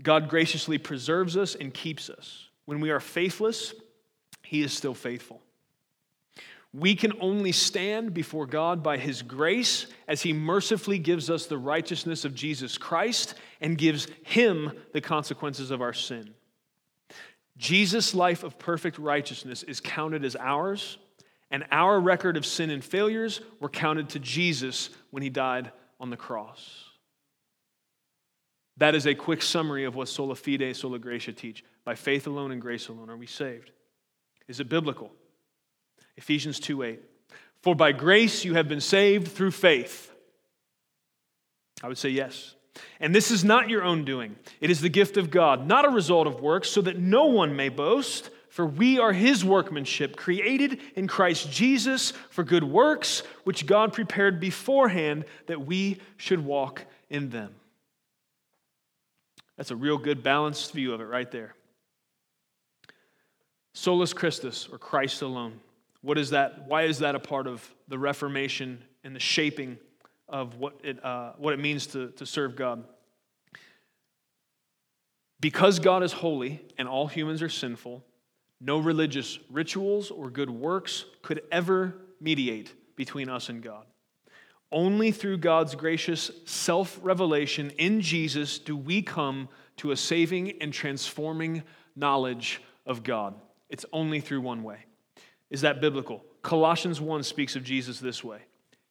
God 0.03 0.29
graciously 0.29 0.79
preserves 0.79 1.37
us 1.37 1.55
and 1.55 1.73
keeps 1.73 2.11
us. 2.11 2.49
When 2.65 2.81
we 2.81 2.91
are 2.91 3.01
faithless, 3.01 3.75
He 4.43 4.63
is 4.63 4.73
still 4.73 4.95
faithful. 4.95 5.43
We 6.73 6.95
can 6.95 7.13
only 7.21 7.51
stand 7.51 8.15
before 8.15 8.47
God 8.47 8.83
by 8.83 8.97
His 8.97 9.23
grace 9.23 9.87
as 10.07 10.23
He 10.23 10.33
mercifully 10.33 10.99
gives 10.99 11.29
us 11.29 11.47
the 11.47 11.59
righteousness 11.59 12.25
of 12.25 12.35
Jesus 12.35 12.79
Christ 12.79 13.35
and 13.61 13.77
gives 13.77 14.07
Him 14.23 14.73
the 14.93 15.01
consequences 15.01 15.71
of 15.71 15.83
our 15.83 15.93
sin. 15.93 16.35
Jesus' 17.57 18.15
life 18.15 18.43
of 18.45 18.59
perfect 18.59 18.99
righteousness 18.99 19.65
is 19.65 19.81
counted 19.81 20.25
as 20.25 20.37
ours, 20.37 20.97
and 21.51 21.65
our 21.71 21.99
record 21.99 22.37
of 22.37 22.47
sin 22.47 22.71
and 22.71 22.85
failures 22.85 23.41
were 23.59 23.69
counted 23.69 24.11
to 24.11 24.19
Jesus 24.19 24.91
when 25.11 25.23
He 25.23 25.31
died 25.31 25.73
on 25.99 26.11
the 26.11 26.17
cross. 26.17 26.85
That 28.77 28.95
is 28.95 29.07
a 29.07 29.15
quick 29.15 29.43
summary 29.43 29.85
of 29.85 29.95
what 29.95 30.09
sola 30.09 30.35
fide, 30.35 30.75
sola 30.75 30.99
gratia 30.99 31.33
teach. 31.33 31.65
By 31.85 31.95
faith 31.95 32.27
alone 32.27 32.51
and 32.51 32.63
grace 32.63 32.89
alone 32.89 33.11
are 33.11 33.17
we 33.17 33.27
saved. 33.27 33.71
Is 34.49 34.61
it 34.61 34.69
biblical? 34.69 35.13
Ephesians 36.17 36.61
2 36.61 36.83
8. 36.83 37.01
For 37.63 37.75
by 37.75 37.93
grace 37.93 38.45
you 38.45 38.55
have 38.55 38.69
been 38.69 38.81
saved 38.81 39.29
through 39.29 39.51
faith. 39.51 40.11
I 41.83 41.89
would 41.89 41.99
say 41.99 42.11
yes. 42.11 42.55
And 43.01 43.15
this 43.15 43.31
is 43.31 43.45
not 43.45 43.69
your 43.69 43.83
own 43.83 44.05
doing, 44.05 44.37
it 44.61 44.71
is 44.71 44.81
the 44.81 44.89
gift 44.89 45.17
of 45.17 45.31
God, 45.31 45.67
not 45.67 45.85
a 45.85 45.91
result 45.91 46.27
of 46.27 46.41
works, 46.41 46.71
so 46.71 46.81
that 46.83 46.99
no 46.99 47.27
one 47.27 47.57
may 47.57 47.69
boast. 47.69 48.31
For 48.51 48.67
we 48.67 48.99
are 48.99 49.13
his 49.13 49.45
workmanship, 49.45 50.17
created 50.17 50.81
in 50.97 51.07
Christ 51.07 51.53
Jesus 51.53 52.13
for 52.31 52.43
good 52.43 52.65
works, 52.65 53.23
which 53.45 53.65
God 53.65 53.93
prepared 53.93 54.41
beforehand 54.41 55.25
that 55.47 55.65
we 55.65 55.99
should 56.17 56.45
walk 56.45 56.85
in 57.09 57.31
them. 57.31 57.55
That's 59.57 59.71
a 59.71 59.77
real 59.77 59.99
good 59.99 60.25
balanced 60.25 60.73
view 60.73 60.93
of 60.93 61.01
it 61.01 61.05
right 61.05 61.31
there. 61.31 61.55
Solus 63.73 64.13
Christus, 64.13 64.69
or 64.71 64.79
Christ 64.79 65.23
alone. 65.23 65.61
What 66.03 66.19
is 66.19 66.31
that? 66.31 66.67
Why 66.67 66.83
is 66.83 66.99
that 66.99 67.15
a 67.15 67.21
part 67.21 67.47
of 67.47 67.73
the 67.87 68.01
Reformation 68.01 68.83
and 69.05 69.15
the 69.15 69.21
shaping 69.21 69.79
of 70.29 70.57
what 70.57 70.75
it, 70.83 71.05
uh, 71.05 71.35
what 71.39 71.55
it 71.55 71.61
means 71.61 71.87
to, 71.89 72.09
to 72.13 72.27
serve 72.27 72.57
God? 72.57 72.83
Because 75.39 75.79
God 75.79 76.03
is 76.03 76.13
holy 76.13 76.61
and 76.77 76.89
all 76.89 77.07
humans 77.07 77.43
are 77.43 77.49
sinful, 77.49 78.03
no 78.61 78.79
religious 78.79 79.39
rituals 79.51 80.11
or 80.11 80.31
good 80.31 80.51
works 80.51 81.05
could 81.23 81.43
ever 81.51 81.95
mediate 82.21 82.75
between 82.97 83.29
us 83.29 83.49
and 83.49 83.63
God. 83.63 83.87
Only 84.73 85.11
through 85.11 85.39
God's 85.39 85.75
gracious 85.75 86.31
self 86.45 86.99
revelation 87.03 87.71
in 87.79 88.01
Jesus 88.01 88.59
do 88.59 88.77
we 88.77 89.03
come 89.03 89.49
to 89.79 89.91
a 89.91 89.97
saving 89.97 90.61
and 90.61 90.73
transforming 90.73 91.63
knowledge 91.97 92.63
of 92.87 93.03
God. 93.03 93.35
It's 93.69 93.87
only 93.93 94.21
through 94.21 94.43
one 94.43 94.63
way. 94.63 94.85
Is 95.49 95.63
that 95.63 95.81
biblical? 95.81 96.25
Colossians 96.43 97.01
1 97.01 97.23
speaks 97.23 97.57
of 97.57 97.65
Jesus 97.65 97.99
this 97.99 98.23
way 98.23 98.41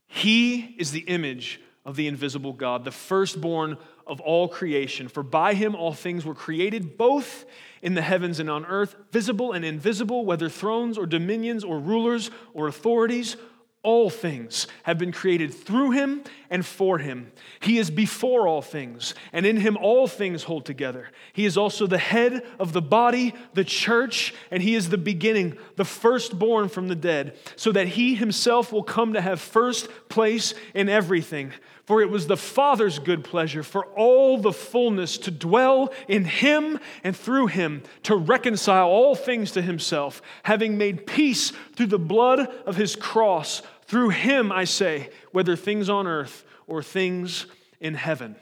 He 0.07 0.75
is 0.77 0.91
the 0.91 1.01
image 1.01 1.61
of 1.85 1.95
the 1.95 2.07
invisible 2.07 2.53
God, 2.53 2.83
the 2.83 2.91
firstborn 2.91 3.77
of 4.05 4.19
all 4.21 4.47
creation. 4.47 5.07
For 5.07 5.23
by 5.23 5.53
him 5.53 5.75
all 5.75 5.93
things 5.93 6.25
were 6.25 6.35
created, 6.35 6.97
both 6.97 7.45
in 7.81 7.93
the 7.93 8.01
heavens 8.01 8.39
and 8.39 8.49
on 8.49 8.65
earth, 8.65 8.95
visible 9.11 9.51
and 9.51 9.63
invisible, 9.63 10.25
whether 10.25 10.49
thrones 10.49 10.97
or 10.97 11.05
dominions 11.05 11.63
or 11.63 11.79
rulers 11.79 12.31
or 12.53 12.67
authorities. 12.67 13.37
all 13.81 14.09
things 14.09 14.67
have 14.83 14.97
been 14.97 15.11
created 15.11 15.53
through 15.53 15.91
him 15.91 16.21
and 16.49 16.65
for 16.65 16.97
him. 16.97 17.31
He 17.61 17.77
is 17.77 17.89
before 17.89 18.45
all 18.45 18.61
things, 18.61 19.13
and 19.31 19.45
in 19.45 19.55
him 19.55 19.77
all 19.77 20.05
things 20.05 20.43
hold 20.43 20.65
together. 20.65 21.09
He 21.31 21.45
is 21.45 21.55
also 21.55 21.87
the 21.87 21.97
head 21.97 22.45
of 22.59 22.73
the 22.73 22.81
body, 22.81 23.33
the 23.53 23.63
church, 23.63 24.33
and 24.51 24.61
he 24.61 24.75
is 24.75 24.89
the 24.89 24.97
beginning, 24.97 25.57
the 25.77 25.85
firstborn 25.85 26.67
from 26.67 26.89
the 26.89 26.95
dead, 26.95 27.37
so 27.55 27.71
that 27.71 27.87
he 27.87 28.15
himself 28.15 28.73
will 28.73 28.83
come 28.83 29.13
to 29.13 29.21
have 29.21 29.39
first 29.39 29.87
place 30.09 30.53
in 30.73 30.89
everything. 30.89 31.53
For 31.89 32.03
it 32.03 32.11
was 32.11 32.27
the 32.27 32.37
Father's 32.37 32.99
good 32.99 33.23
pleasure 33.23 33.63
for 33.63 33.83
all 33.83 34.37
the 34.37 34.53
fullness 34.53 35.17
to 35.17 35.31
dwell 35.31 35.91
in 36.07 36.23
him 36.23 36.79
and 37.03 37.17
through 37.17 37.47
him 37.47 37.81
to 38.03 38.15
reconcile 38.15 38.87
all 38.87 39.15
things 39.15 39.53
to 39.53 39.61
himself, 39.63 40.21
having 40.43 40.77
made 40.77 41.07
peace 41.07 41.51
through 41.75 41.87
the 41.87 41.97
blood 41.97 42.41
of 42.67 42.75
his 42.75 42.95
cross. 42.95 43.63
Through 43.87 44.09
him, 44.09 44.51
I 44.51 44.65
say, 44.65 45.09
whether 45.31 45.55
things 45.55 45.89
on 45.89 46.05
earth 46.05 46.45
or 46.67 46.83
things 46.83 47.47
in 47.79 47.95
heaven. 47.95 48.35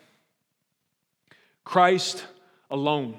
Christ 1.64 2.26
alone. 2.70 3.16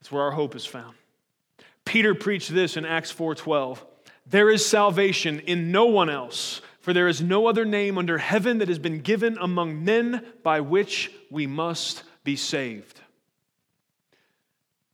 It's 0.00 0.10
where 0.10 0.24
our 0.24 0.32
hope 0.32 0.56
is 0.56 0.66
found. 0.66 0.96
Peter 1.84 2.16
preached 2.16 2.52
this 2.52 2.76
in 2.76 2.84
Acts 2.84 3.12
4:12. 3.12 3.84
There 4.26 4.50
is 4.50 4.66
salvation 4.66 5.38
in 5.38 5.70
no 5.70 5.84
one 5.86 6.10
else 6.10 6.62
for 6.80 6.92
there 6.92 7.08
is 7.08 7.20
no 7.20 7.46
other 7.46 7.64
name 7.64 7.98
under 7.98 8.18
heaven 8.18 8.58
that 8.58 8.68
has 8.68 8.78
been 8.78 9.00
given 9.00 9.36
among 9.40 9.84
men 9.84 10.24
by 10.42 10.60
which 10.60 11.12
we 11.30 11.46
must 11.46 12.02
be 12.24 12.36
saved. 12.36 13.00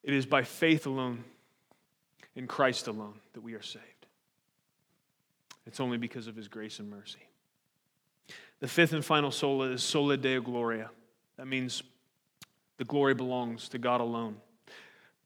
It 0.03 0.13
is 0.13 0.27
by 0.27 0.43
faith 0.43 0.87
alone, 0.87 1.25
in 2.35 2.47
Christ 2.47 2.89
alone, 2.89 3.15
that 3.33 3.41
we 3.41 3.55
are 3.55 3.63
saved. 3.63 3.85
It's 5.67 5.81
only 5.81 5.97
because 5.97 6.27
of 6.27 6.37
his 6.37 6.49
grace 6.49 6.79
and 6.81 6.91
mercy. 6.91 7.19
The 8.61 8.69
fifth 8.69 8.93
and 8.93 9.05
final 9.05 9.31
sola 9.31 9.71
is 9.71 9.83
sola 9.83 10.17
deo 10.17 10.41
gloria. 10.41 10.91
That 11.37 11.47
means 11.47 11.83
the 12.79 12.85
glory 12.85 13.15
belongs 13.15 13.69
to 13.71 13.79
God 13.79 14.01
alone. 14.01 14.37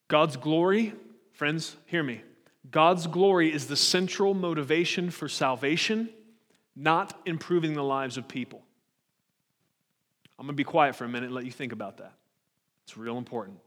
God's 0.08 0.36
glory, 0.36 0.92
friends, 1.32 1.76
hear 1.86 2.02
me. 2.02 2.22
God's 2.70 3.06
glory 3.06 3.52
is 3.52 3.66
the 3.66 3.76
central 3.76 4.34
motivation 4.34 5.10
for 5.10 5.28
salvation 5.28 6.10
not 6.80 7.20
improving 7.26 7.74
the 7.74 7.84
lives 7.84 8.16
of 8.16 8.26
people. 8.26 8.62
I'm 10.38 10.46
going 10.46 10.54
to 10.54 10.56
be 10.56 10.64
quiet 10.64 10.96
for 10.96 11.04
a 11.04 11.08
minute 11.08 11.26
and 11.26 11.34
let 11.34 11.44
you 11.44 11.50
think 11.52 11.72
about 11.72 11.98
that. 11.98 12.14
It's 12.84 12.96
real 12.96 13.18
important. 13.18 13.58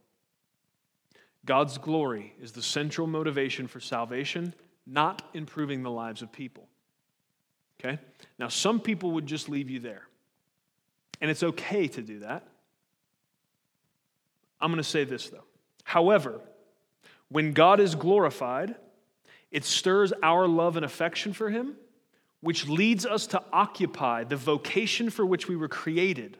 God's 1.45 1.77
glory 1.77 2.33
is 2.41 2.53
the 2.53 2.63
central 2.63 3.05
motivation 3.05 3.67
for 3.67 3.79
salvation, 3.79 4.55
not 4.87 5.21
improving 5.35 5.83
the 5.83 5.91
lives 5.91 6.23
of 6.23 6.31
people. 6.31 6.67
Okay? 7.79 7.99
Now, 8.39 8.47
some 8.47 8.79
people 8.79 9.11
would 9.11 9.27
just 9.27 9.47
leave 9.47 9.69
you 9.69 9.79
there. 9.79 10.07
And 11.21 11.29
it's 11.29 11.43
okay 11.43 11.87
to 11.89 12.01
do 12.01 12.19
that. 12.19 12.47
I'm 14.59 14.71
going 14.71 14.81
to 14.81 14.89
say 14.89 15.03
this, 15.03 15.29
though. 15.29 15.43
However, 15.83 16.41
when 17.29 17.53
God 17.53 17.79
is 17.79 17.93
glorified, 17.93 18.73
it 19.51 19.65
stirs 19.65 20.13
our 20.23 20.47
love 20.47 20.77
and 20.77 20.85
affection 20.85 21.33
for 21.33 21.51
Him 21.51 21.75
which 22.43 22.67
leads 22.67 23.05
us 23.05 23.25
to 23.25 23.41
occupy 23.53 24.25
the 24.25 24.35
vocation 24.35 25.09
for 25.09 25.25
which 25.25 25.47
we 25.47 25.55
were 25.55 25.69
created, 25.69 26.37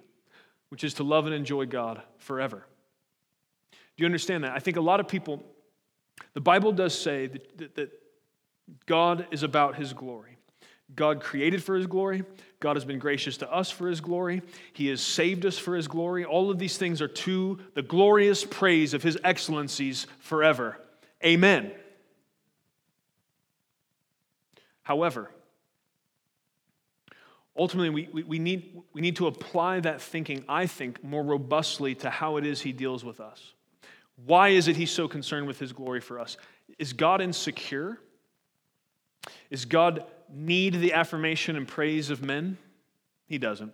which 0.68 0.84
is 0.84 0.96
to 0.96 1.04
love 1.04 1.26
and 1.26 1.34
enjoy 1.34 1.66
God 1.66 2.02
forever. 2.18 2.66
Do 3.72 3.78
you 4.02 4.06
understand 4.06 4.44
that? 4.44 4.52
I 4.52 4.60
think 4.60 4.76
a 4.76 4.82
lot 4.82 5.00
of 5.00 5.08
people, 5.08 5.42
the 6.34 6.42
Bible 6.42 6.74
does 6.74 6.94
say 7.00 7.28
that, 7.28 7.58
that, 7.58 7.76
that 7.76 7.92
God 8.86 9.28
is 9.32 9.44
about 9.44 9.78
his 9.78 9.94
glory. 9.94 10.36
God 10.94 11.22
created 11.22 11.64
for 11.64 11.74
his 11.74 11.88
glory. 11.88 12.26
God 12.60 12.76
has 12.76 12.84
been 12.84 13.00
gracious 13.00 13.38
to 13.38 13.50
us 13.50 13.72
for 13.72 13.88
his 13.88 14.02
glory. 14.02 14.42
He 14.74 14.88
has 14.88 15.00
saved 15.00 15.46
us 15.46 15.58
for 15.58 15.74
his 15.74 15.88
glory. 15.88 16.26
All 16.26 16.52
of 16.52 16.60
these 16.60 16.78
things 16.78 17.02
are 17.02 17.08
to 17.08 17.60
the 17.76 17.82
glorious 17.82 18.44
praise 18.44 18.94
of 18.94 19.04
his 19.04 19.18
excellencies 19.24 20.06
forever. 20.20 20.78
Amen. 21.24 21.72
However, 24.82 25.32
Ultimately, 27.56 27.90
we, 27.90 28.10
we, 28.12 28.24
we, 28.24 28.40
need, 28.40 28.82
we 28.94 29.02
need 29.02 29.16
to 29.18 29.28
apply 29.28 29.80
that 29.82 30.02
thinking, 30.02 30.44
I 30.50 30.66
think, 30.66 31.04
more 31.04 31.24
robustly 31.24 31.94
to 31.96 32.10
how 32.10 32.38
it 32.38 32.46
is 32.46 32.62
he 32.62 32.72
deals 32.72 33.06
with 33.06 33.20
us. 33.20 33.54
Why 34.26 34.50
is 34.50 34.68
it 34.68 34.76
he's 34.76 34.92
so 34.92 35.08
concerned 35.08 35.48
with 35.48 35.60
his 35.60 35.72
glory 35.72 36.02
for 36.02 36.20
us? 36.20 36.38
Is 36.80 36.94
God 36.94 37.22
insecure? 37.22 38.00
Is 39.50 39.66
God 39.66 40.06
need 40.32 40.76
the 40.76 40.94
affirmation 40.94 41.56
and 41.56 41.68
praise 41.68 42.10
of 42.10 42.24
men? 42.24 42.58
He 43.28 43.38
doesn't. 43.38 43.74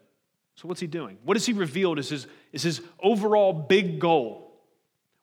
So 0.56 0.68
what's 0.68 0.82
he 0.82 0.88
doing? 0.88 1.18
What 1.24 1.38
has 1.38 1.46
he 1.46 1.54
revealed 1.54 2.00
is 2.00 2.10
his, 2.10 2.28
is 2.52 2.64
his 2.64 2.82
overall 3.02 3.54
big 3.54 4.00
goal? 4.00 4.49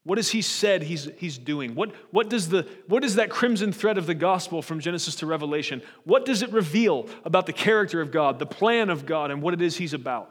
What 0.07 0.19
has 0.19 0.31
he 0.31 0.41
said 0.41 0.85
he's, 0.85 1.11
he's 1.19 1.37
doing? 1.37 1.75
What, 1.75 1.91
what, 2.13 2.31
does 2.31 2.49
the, 2.49 2.65
what 2.87 3.03
is 3.03 3.17
that 3.17 3.29
crimson 3.29 3.73
thread 3.73 3.99
of 3.99 4.07
the 4.07 4.15
gospel 4.15 4.63
from 4.63 4.79
Genesis 4.79 5.17
to 5.17 5.27
Revelation? 5.27 5.83
What 6.05 6.25
does 6.25 6.43
it 6.43 6.53
reveal 6.53 7.09
about 7.25 7.47
the 7.47 7.53
character 7.53 8.01
of 8.01 8.13
God, 8.13 8.39
the 8.39 8.47
plan 8.47 8.89
of 8.89 9.05
God, 9.05 9.33
and 9.33 9.43
what 9.43 9.53
it 9.53 9.61
is 9.61 9.77
he's 9.77 9.95
about? 9.95 10.31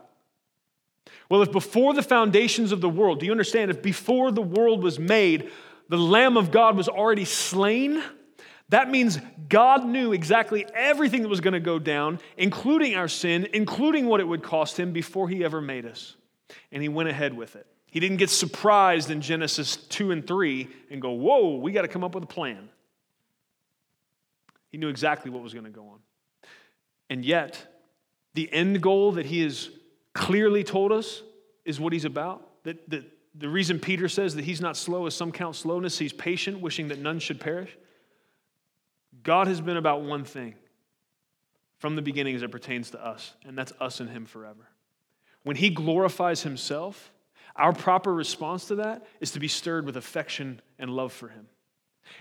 Well, 1.28 1.41
if 1.41 1.51
before 1.51 1.93
the 1.93 2.01
foundations 2.01 2.71
of 2.71 2.80
the 2.80 2.88
world, 2.88 3.19
do 3.19 3.26
you 3.26 3.34
understand? 3.34 3.69
If 3.69 3.82
before 3.82 4.32
the 4.32 4.41
world 4.41 4.82
was 4.82 4.97
made, 4.97 5.51
the 5.89 5.97
Lamb 5.97 6.38
of 6.38 6.51
God 6.51 6.78
was 6.78 6.88
already 6.88 7.26
slain, 7.26 8.01
that 8.69 8.89
means 8.89 9.19
God 9.49 9.86
knew 9.86 10.13
exactly 10.13 10.65
everything 10.73 11.21
that 11.21 11.28
was 11.28 11.41
going 11.41 11.53
to 11.53 11.59
go 11.59 11.80
down, 11.80 12.19
including 12.38 12.95
our 12.95 13.09
sin, 13.09 13.49
including 13.51 14.05
what 14.05 14.21
it 14.21 14.28
would 14.28 14.41
cost 14.41 14.80
him 14.80 14.93
before 14.93 15.28
he 15.28 15.43
ever 15.43 15.59
made 15.59 15.86
us. 15.86 16.15
And 16.71 16.82
he 16.82 16.88
went 16.88 17.09
ahead 17.09 17.36
with 17.36 17.57
it. 17.57 17.67
He 17.92 18.00
didn't 18.00 18.18
get 18.18 18.30
surprised 18.30 19.10
in 19.10 19.22
Genesis 19.22 19.78
2 19.78 20.12
and 20.12 20.26
3 20.26 20.68
and 20.90 21.02
go, 21.02 21.12
Whoa, 21.12 21.58
we 21.58 21.72
got 21.72 21.84
to 21.84 21.88
come 21.88 22.04
up 22.04 22.16
with 22.16 22.24
a 22.24 22.28
plan. 22.28 22.70
He 24.70 24.78
knew 24.78 24.90
exactly 24.90 25.32
what 25.32 25.42
was 25.42 25.54
going 25.54 25.66
to 25.66 25.72
go 25.72 25.88
on. 25.88 26.00
And 27.10 27.24
yet, 27.24 27.66
the 28.34 28.52
end 28.52 28.82
goal 28.82 29.14
that 29.14 29.26
he 29.26 29.42
has 29.42 29.70
clearly 30.14 30.64
told 30.64 30.92
us 30.92 31.22
is 31.64 31.80
what 31.80 31.94
he's 31.94 32.06
about. 32.06 32.64
That, 32.64 32.90
that 32.90 33.06
the 33.34 33.50
reason 33.50 33.80
Peter 33.80 34.10
says 34.10 34.36
that 34.36 34.44
he's 34.44 34.62
not 34.62 34.76
slow 34.76 35.06
as 35.06 35.16
some 35.16 35.32
count 35.32 35.56
slowness, 35.56 35.98
he's 35.98 36.14
patient, 36.14 36.60
wishing 36.60 36.90
that 36.90 37.00
none 37.00 37.20
should 37.20 37.40
perish. 37.40 37.78
God 39.24 39.48
has 39.48 39.62
been 39.62 39.78
about 39.78 40.02
one 40.02 40.24
thing 40.24 40.56
from 41.78 41.96
the 41.96 42.02
beginning 42.02 42.36
as 42.36 42.42
it 42.42 42.52
pertains 42.52 42.92
to 42.92 43.06
us, 43.06 43.34
and 43.46 43.58
that's 43.58 43.74
us 43.80 44.00
and 44.00 44.10
him 44.10 44.26
forever. 44.26 44.68
When 45.44 45.56
he 45.56 45.70
glorifies 45.70 46.44
himself, 46.44 47.12
our 47.56 47.74
proper 47.74 48.14
response 48.14 48.66
to 48.66 48.76
that 48.76 49.06
is 49.20 49.32
to 49.32 49.39
be 49.39 49.47
stirred 49.47 49.86
with 49.86 49.97
affection 49.97 50.62
and 50.78 50.89
love 50.89 51.14
for 51.14 51.30
Him. 51.30 51.47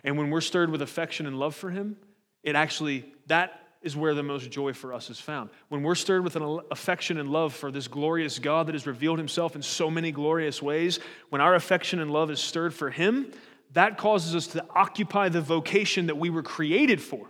And 0.02 0.16
when 0.16 0.30
we're 0.30 0.40
stirred 0.40 0.70
with 0.70 0.82
affection 0.82 1.26
and 1.26 1.38
love 1.38 1.54
for 1.54 1.70
Him, 1.70 1.96
it 2.42 2.56
actually, 2.56 3.12
that 3.26 3.60
is 3.82 3.96
where 3.96 4.14
the 4.14 4.22
most 4.22 4.50
joy 4.50 4.72
for 4.72 4.94
us 4.94 5.10
is 5.10 5.20
found. 5.20 5.50
When 5.68 5.82
we're 5.82 5.94
stirred 5.94 6.24
with 6.24 6.36
an 6.36 6.60
affection 6.70 7.18
and 7.18 7.28
love 7.28 7.52
for 7.52 7.70
this 7.70 7.88
glorious 7.88 8.38
God 8.38 8.66
that 8.66 8.74
has 8.74 8.86
revealed 8.86 9.18
Himself 9.18 9.56
in 9.56 9.62
so 9.62 9.90
many 9.90 10.12
glorious 10.12 10.62
ways, 10.62 11.00
when 11.30 11.40
our 11.40 11.54
affection 11.54 12.00
and 12.00 12.10
love 12.10 12.30
is 12.30 12.40
stirred 12.40 12.72
for 12.72 12.90
Him, 12.90 13.30
that 13.72 13.98
causes 13.98 14.34
us 14.34 14.46
to 14.48 14.64
occupy 14.70 15.28
the 15.28 15.40
vocation 15.40 16.06
that 16.06 16.16
we 16.16 16.30
were 16.30 16.42
created 16.42 17.02
for, 17.02 17.28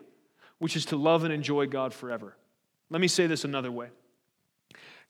which 0.59 0.76
is 0.76 0.84
to 0.86 0.96
love 0.96 1.24
and 1.24 1.32
enjoy 1.32 1.66
God 1.66 1.94
forever. 1.94 2.36
Let 2.90 3.00
me 3.00 3.09
say 3.09 3.26
this 3.26 3.44
another 3.44 3.72
way 3.72 3.88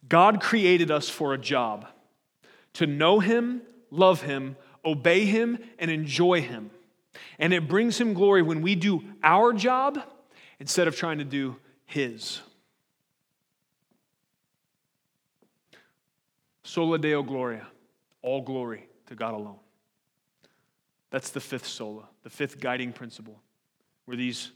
God 0.09 0.41
created 0.41 0.91
us 0.91 1.09
for 1.09 1.35
a 1.35 1.39
job 1.39 1.87
to 2.75 2.87
know 2.87 3.21
Him, 3.21 3.63
love 3.91 4.23
Him, 4.23 4.57
obey 4.85 5.25
Him, 5.25 5.59
and 5.79 5.91
enjoy 5.91 6.43
Him. 6.43 6.71
And 7.39 7.53
it 7.53 7.69
brings 7.69 8.01
Him 8.01 8.15
glory 8.15 8.43
when 8.43 8.63
we 8.63 8.75
do 8.75 9.03
our 9.23 9.53
job 9.53 10.03
instead 10.61 10.89
of 10.89 10.97
trying 10.97 11.19
to 11.19 11.25
do 11.25 11.57
His. 11.87 12.41
Sola 16.63 16.99
Deo 16.99 17.23
Gloria, 17.23 17.67
all 18.23 18.41
glory 18.41 18.89
to 19.07 19.15
God 19.15 19.35
alone. 19.35 19.59
That's 21.11 21.31
the 21.31 21.41
fifth 21.41 21.67
sola, 21.67 22.09
the 22.25 22.31
fifth 22.31 22.59
guiding 22.59 22.93
principle, 22.93 23.41
where 24.07 24.17
these 24.17 24.51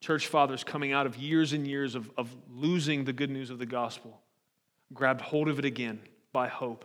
church 0.00 0.26
fathers, 0.26 0.64
coming 0.64 0.92
out 0.92 1.06
of 1.06 1.16
years 1.16 1.52
and 1.52 1.64
years 1.66 1.94
of, 1.94 2.10
of 2.16 2.34
losing 2.50 3.04
the 3.04 3.12
good 3.12 3.30
news 3.30 3.50
of 3.50 3.60
the 3.60 3.66
gospel, 3.66 4.20
grabbed 4.92 5.20
hold 5.20 5.48
of 5.48 5.60
it 5.60 5.64
again 5.64 6.00
by 6.32 6.48
hope 6.48 6.84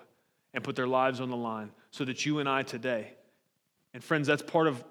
and 0.58 0.64
put 0.64 0.76
their 0.76 0.88
lives 0.88 1.22
on 1.22 1.30
the 1.30 1.38
line 1.38 1.70
so 1.92 2.04
that 2.04 2.26
you 2.26 2.40
and 2.40 2.50
I 2.50 2.64
today, 2.64 3.14
and 3.94 4.04
friends, 4.04 4.26
that's 4.28 4.42
part 4.42 4.66
of, 4.66 4.84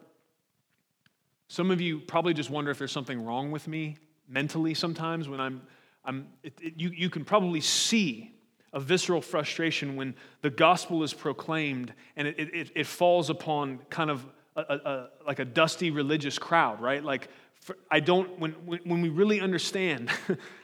some 1.49 1.73
of 1.73 1.81
you 1.81 1.99
probably 1.99 2.35
just 2.35 2.51
wonder 2.51 2.71
if 2.71 2.79
there's 2.79 2.93
something 2.93 3.25
wrong 3.25 3.51
with 3.51 3.67
me 3.67 3.97
mentally 4.29 4.75
sometimes 4.75 5.29
when 5.29 5.41
I'm, 5.41 5.63
I'm 6.05 6.29
it, 6.45 6.53
it, 6.63 6.75
you, 6.77 6.91
you 6.91 7.11
can 7.11 7.25
probably 7.25 7.61
see 7.61 8.33
a 8.73 8.79
visceral 8.79 9.21
frustration 9.21 9.97
when 9.97 10.15
the 10.41 10.51
gospel 10.51 11.03
is 11.03 11.13
proclaimed 11.13 11.93
and 12.15 12.29
it, 12.29 12.39
it, 12.39 12.71
it 12.77 12.87
falls 12.87 13.29
upon 13.29 13.81
kind 13.91 14.09
of 14.09 14.25
a, 14.55 14.61
a, 14.61 15.09
like 15.27 15.41
a 15.41 15.45
dusty 15.45 15.91
religious 15.91 16.39
crowd, 16.39 16.81
right? 16.81 17.03
Like 17.03 17.29
For, 17.61 17.77
I 17.91 17.99
don't, 17.99 18.39
when, 18.39 18.53
when 18.53 19.01
we 19.01 19.09
really 19.09 19.41
understand, 19.41 20.13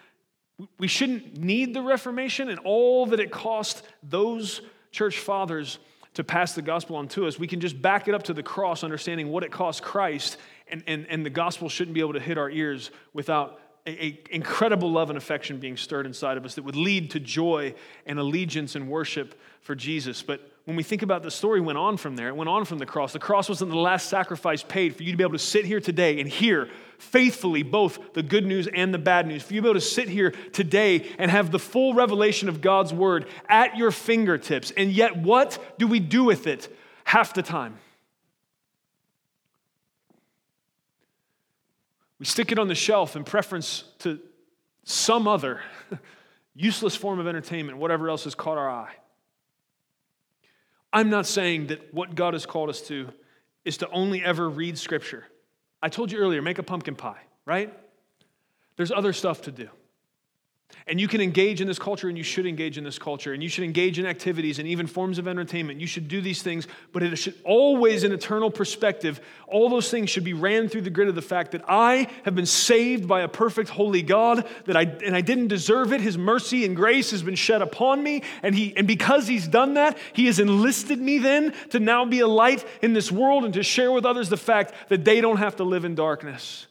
we 0.78 0.86
shouldn't 0.86 1.38
need 1.38 1.74
the 1.74 1.82
Reformation 1.82 2.50
and 2.50 2.61
all 2.61 3.07
that 3.07 3.18
it 3.18 3.32
cost 3.32 3.82
those 4.05 4.61
church 4.93 5.18
fathers 5.18 5.78
to 6.14 6.22
pass 6.22 6.55
the 6.55 6.62
gospel 6.62 6.97
on 6.97 7.09
to 7.09 7.26
us. 7.26 7.38
We 7.38 7.47
can 7.47 7.61
just 7.61 7.80
back 7.80 8.07
it 8.07 8.14
up 8.14 8.24
to 8.24 8.34
the 8.34 8.43
cross, 8.43 8.84
understanding 8.84 9.28
what 9.28 9.43
it 9.43 9.51
cost 9.51 9.82
Christ, 9.82 10.36
and, 10.68 10.84
and, 10.86 11.07
and 11.09 11.24
the 11.26 11.30
gospel 11.30 11.68
shouldn't 11.68 11.95
be 11.95 12.01
able 12.01 12.12
to 12.12 12.20
hit 12.20 12.38
our 12.38 12.51
ears 12.51 12.90
without 13.12 13.61
a, 13.86 14.20
incredible 14.30 14.93
love 14.93 15.11
and 15.11 15.16
affection 15.16 15.59
being 15.59 15.76
stirred 15.76 16.07
inside 16.07 16.36
of 16.36 16.45
us 16.45 16.55
that 16.55 16.62
would 16.62 16.76
lead 16.76 17.11
to 17.12 17.20
joy 17.20 17.74
and 18.07 18.18
allegiance 18.18 18.76
and 18.76 18.88
worship 18.88 19.34
for 19.61 19.74
Jesus. 19.74 20.22
But 20.22 20.40
when 20.64 20.76
we 20.76 20.82
think 20.82 21.03
about 21.03 21.22
the 21.22 21.30
story 21.30 21.61
went 21.61 21.78
on 21.78 21.97
from 21.97 22.14
there, 22.14 22.28
it 22.28 22.36
went 22.36 22.49
on 22.49 22.64
from 22.64 22.78
the 22.78 22.86
cross. 22.86 23.12
The 23.12 23.18
cross 23.18 23.49
wasn't 23.49 23.72
the 23.72 23.78
last 23.78 24.09
sacrifice 24.09 24.62
paid 24.62 24.95
for 24.95 25.03
you 25.03 25.11
to 25.11 25.16
be 25.16 25.24
able 25.24 25.32
to 25.32 25.38
sit 25.38 25.64
here 25.64 25.80
today 25.80 26.20
and 26.20 26.28
hear 26.28 26.68
faithfully 27.03 27.62
both 27.62 28.14
the 28.14 28.22
good 28.22 28.46
news 28.46 28.68
and 28.72 28.94
the 28.94 28.98
bad 28.98 29.26
news. 29.26 29.42
For 29.42 29.53
you 29.55 29.61
to 29.61 29.62
be 29.64 29.68
able 29.70 29.80
to 29.80 29.86
sit 29.86 30.09
here 30.09 30.30
today 30.53 31.11
and 31.18 31.30
have 31.30 31.50
the 31.50 31.59
full 31.59 31.94
revelation 31.94 32.48
of 32.48 32.61
God's 32.61 32.94
word 32.94 33.26
at 33.48 33.76
your 33.76 33.90
fingertips. 33.90 34.70
And 34.76 34.92
yet, 34.92 35.16
what 35.16 35.59
do 35.78 35.86
we 35.88 35.98
do 35.98 36.24
with 36.24 36.46
it 36.46 36.74
half 37.05 37.34
the 37.34 37.42
time? 37.42 37.78
We 42.20 42.24
stick 42.24 42.53
it 42.53 42.59
on 42.59 42.68
the 42.68 42.74
shelf 42.76 43.16
in 43.16 43.24
preference 43.24 43.82
to 43.98 44.20
some 44.84 45.26
other 45.26 45.61
useless 46.55 46.94
form 46.94 47.18
of 47.18 47.26
entertainment, 47.26 47.78
whatever 47.78 48.09
else 48.09 48.24
has 48.24 48.36
caught 48.36 48.59
our 48.59 48.70
eye. 48.70 48.94
I'm 50.92 51.11
not 51.11 51.26
saying 51.26 51.66
that 51.66 51.92
what 51.92 52.14
God 52.14 52.34
has 52.34 52.46
called 52.46 52.70
us 52.70 52.80
to 52.82 53.09
is 53.64 53.78
to 53.78 53.88
only 53.90 54.22
ever 54.22 54.48
read 54.48 54.78
Scripture. 54.78 55.26
I 55.83 55.89
told 55.89 56.12
you 56.12 56.18
earlier, 56.18 56.41
make 56.43 56.59
a 56.59 56.62
pumpkin 56.62 56.95
pie, 56.95 57.20
right? 57.45 57.72
There's 58.76 58.93
other 58.93 59.12
stuff 59.12 59.43
to 59.43 59.53
do. 59.53 59.68
And 60.89 61.01
you 61.01 61.07
can 61.07 61.20
engage 61.20 61.61
in 61.61 61.68
this 61.68 61.79
culture, 61.79 62.09
and 62.09 62.18
you 62.18 62.25
should 62.25 62.45
engage 62.45 62.77
in 62.77 62.83
this 62.83 62.99
culture, 62.99 63.33
and 63.33 63.43
you 63.43 63.49
should 63.49 63.62
engage 63.62 64.01
in 64.01 64.07
activities 64.07 64.59
and 64.59 64.66
even 64.66 64.89
forms 64.89 65.18
of 65.18 65.29
entertainment. 65.29 65.81
You 65.81 65.87
should 65.87 66.09
do 66.09 66.20
these 66.20 66.43
things, 66.43 66.66
but 66.93 67.05
it 67.05 67.14
should 67.16 67.35
always, 67.45 68.03
in 68.03 68.12
eternal 68.12 68.51
perspective, 68.51 69.20
all 69.47 69.68
those 69.68 69.91
things 69.91 70.11
should 70.11 70.25
be 70.25 70.33
ran 70.33 70.68
through 70.68 70.81
the 70.81 70.91
grid 70.91 71.09
of 71.09 71.14
the 71.14 71.23
fact 71.23 71.53
that 71.53 71.62
I 71.68 72.09
have 72.25 72.35
been 72.35 72.47
saved 72.47 73.07
by 73.07 73.20
a 73.20 73.29
perfect, 73.29 73.70
holy 73.70 74.03
God, 74.03 74.47
that 74.64 74.77
I, 74.77 74.83
and 74.83 75.14
I 75.14 75.20
didn't 75.20 75.49
deserve 75.49 75.93
it. 75.93 76.01
His 76.01 76.18
mercy 76.18 76.64
and 76.64 76.75
grace 76.75 77.12
has 77.12 77.23
been 77.23 77.37
shed 77.37 77.62
upon 77.62 78.03
me, 78.03 78.23
and, 78.43 78.55
he, 78.55 78.77
and 78.77 78.87
because 78.87 79.29
He's 79.29 79.47
done 79.47 79.75
that, 79.75 79.97
He 80.12 80.27
has 80.27 80.41
enlisted 80.41 80.99
me 80.99 81.18
then 81.18 81.55
to 81.70 81.79
now 81.79 82.05
be 82.05 82.20
a 82.20 82.29
light 82.29 82.64
in 82.83 82.93
this 82.93 83.12
world 83.12 83.45
and 83.45 83.55
to 83.55 83.62
share 83.62 83.93
with 83.93 84.05
others 84.05 84.29
the 84.31 84.37
fact 84.37 84.75
that 84.89 85.05
they 85.05 85.20
don't 85.20 85.37
have 85.37 85.57
to 85.57 85.64
live 85.64 85.85
in 85.85 85.95
darkness. 85.95 86.66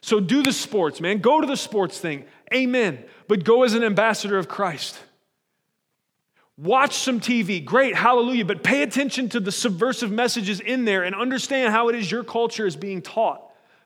So 0.00 0.20
do 0.20 0.42
the 0.42 0.52
sports, 0.52 1.00
man. 1.00 1.18
Go 1.18 1.40
to 1.40 1.48
the 1.48 1.56
sports 1.56 1.98
thing. 1.98 2.26
Amen. 2.54 3.04
But 3.28 3.44
go 3.44 3.64
as 3.64 3.74
an 3.74 3.82
ambassador 3.82 4.38
of 4.38 4.48
Christ. 4.48 4.98
Watch 6.56 6.94
some 6.94 7.20
TV. 7.20 7.62
Great. 7.64 7.94
Hallelujah. 7.94 8.44
But 8.44 8.62
pay 8.62 8.82
attention 8.82 9.28
to 9.30 9.40
the 9.40 9.52
subversive 9.52 10.10
messages 10.10 10.60
in 10.60 10.84
there 10.84 11.02
and 11.02 11.14
understand 11.14 11.72
how 11.72 11.88
it 11.88 11.94
is 11.94 12.10
your 12.10 12.24
culture 12.24 12.66
is 12.66 12.76
being 12.76 13.02
taught. 13.02 13.42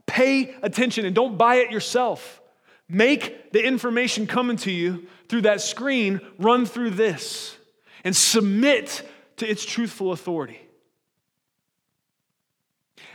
Pay 0.06 0.54
attention 0.62 1.04
and 1.04 1.14
don't 1.14 1.36
buy 1.36 1.56
it 1.56 1.70
yourself. 1.70 2.40
Make 2.88 3.52
the 3.52 3.64
information 3.64 4.26
coming 4.26 4.56
to 4.58 4.70
you 4.70 5.06
through 5.28 5.42
that 5.42 5.60
screen 5.60 6.20
run 6.38 6.66
through 6.66 6.90
this 6.90 7.56
and 8.04 8.16
submit 8.16 9.02
to 9.36 9.48
its 9.48 9.64
truthful 9.64 10.12
authority. 10.12 10.60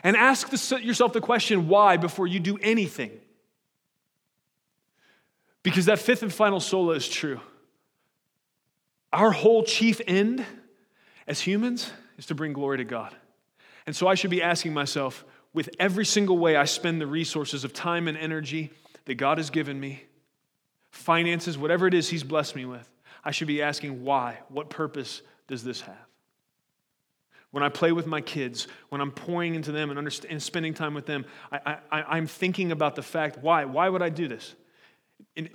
And 0.03 0.15
ask 0.15 0.51
yourself 0.51 1.13
the 1.13 1.21
question 1.21 1.67
why 1.67 1.97
before 1.97 2.27
you 2.27 2.39
do 2.39 2.57
anything. 2.61 3.11
Because 5.65 5.87
that 5.87 5.97
fifth 5.97 6.21
and 6.21 6.31
final 6.31 6.59
sola 6.59 6.93
is 6.93 7.09
true. 7.09 7.39
Our 9.11 9.31
whole 9.31 9.63
chief 9.63 9.99
end 10.05 10.45
as 11.25 11.41
humans 11.41 11.91
is 12.19 12.27
to 12.27 12.35
bring 12.35 12.53
glory 12.53 12.77
to 12.77 12.83
God. 12.83 13.15
And 13.87 13.95
so 13.95 14.07
I 14.07 14.13
should 14.13 14.29
be 14.29 14.43
asking 14.43 14.75
myself, 14.75 15.25
with 15.53 15.71
every 15.79 16.05
single 16.05 16.37
way 16.37 16.55
I 16.55 16.65
spend 16.65 17.01
the 17.01 17.07
resources 17.07 17.63
of 17.63 17.73
time 17.73 18.07
and 18.07 18.15
energy 18.15 18.69
that 19.05 19.15
God 19.15 19.39
has 19.39 19.49
given 19.49 19.79
me, 19.79 20.03
finances, 20.91 21.57
whatever 21.57 21.87
it 21.87 21.95
is 21.95 22.09
He's 22.09 22.23
blessed 22.23 22.55
me 22.55 22.65
with, 22.65 22.87
I 23.23 23.31
should 23.31 23.47
be 23.47 23.63
asking 23.63 24.03
why? 24.03 24.37
What 24.49 24.69
purpose 24.69 25.23
does 25.47 25.63
this 25.63 25.81
have? 25.81 25.97
When 27.49 27.63
I 27.63 27.69
play 27.69 27.91
with 27.91 28.05
my 28.05 28.21
kids, 28.21 28.67
when 28.89 29.01
I'm 29.01 29.11
pouring 29.11 29.55
into 29.55 29.71
them 29.71 29.89
and, 29.89 30.25
and 30.29 30.43
spending 30.43 30.75
time 30.75 30.93
with 30.93 31.07
them, 31.07 31.25
I, 31.51 31.77
I, 31.91 32.03
I'm 32.03 32.27
thinking 32.27 32.71
about 32.71 32.93
the 32.93 33.01
fact 33.01 33.39
why? 33.41 33.65
Why 33.65 33.89
would 33.89 34.03
I 34.03 34.09
do 34.09 34.27
this? 34.27 34.53
In, 35.35 35.49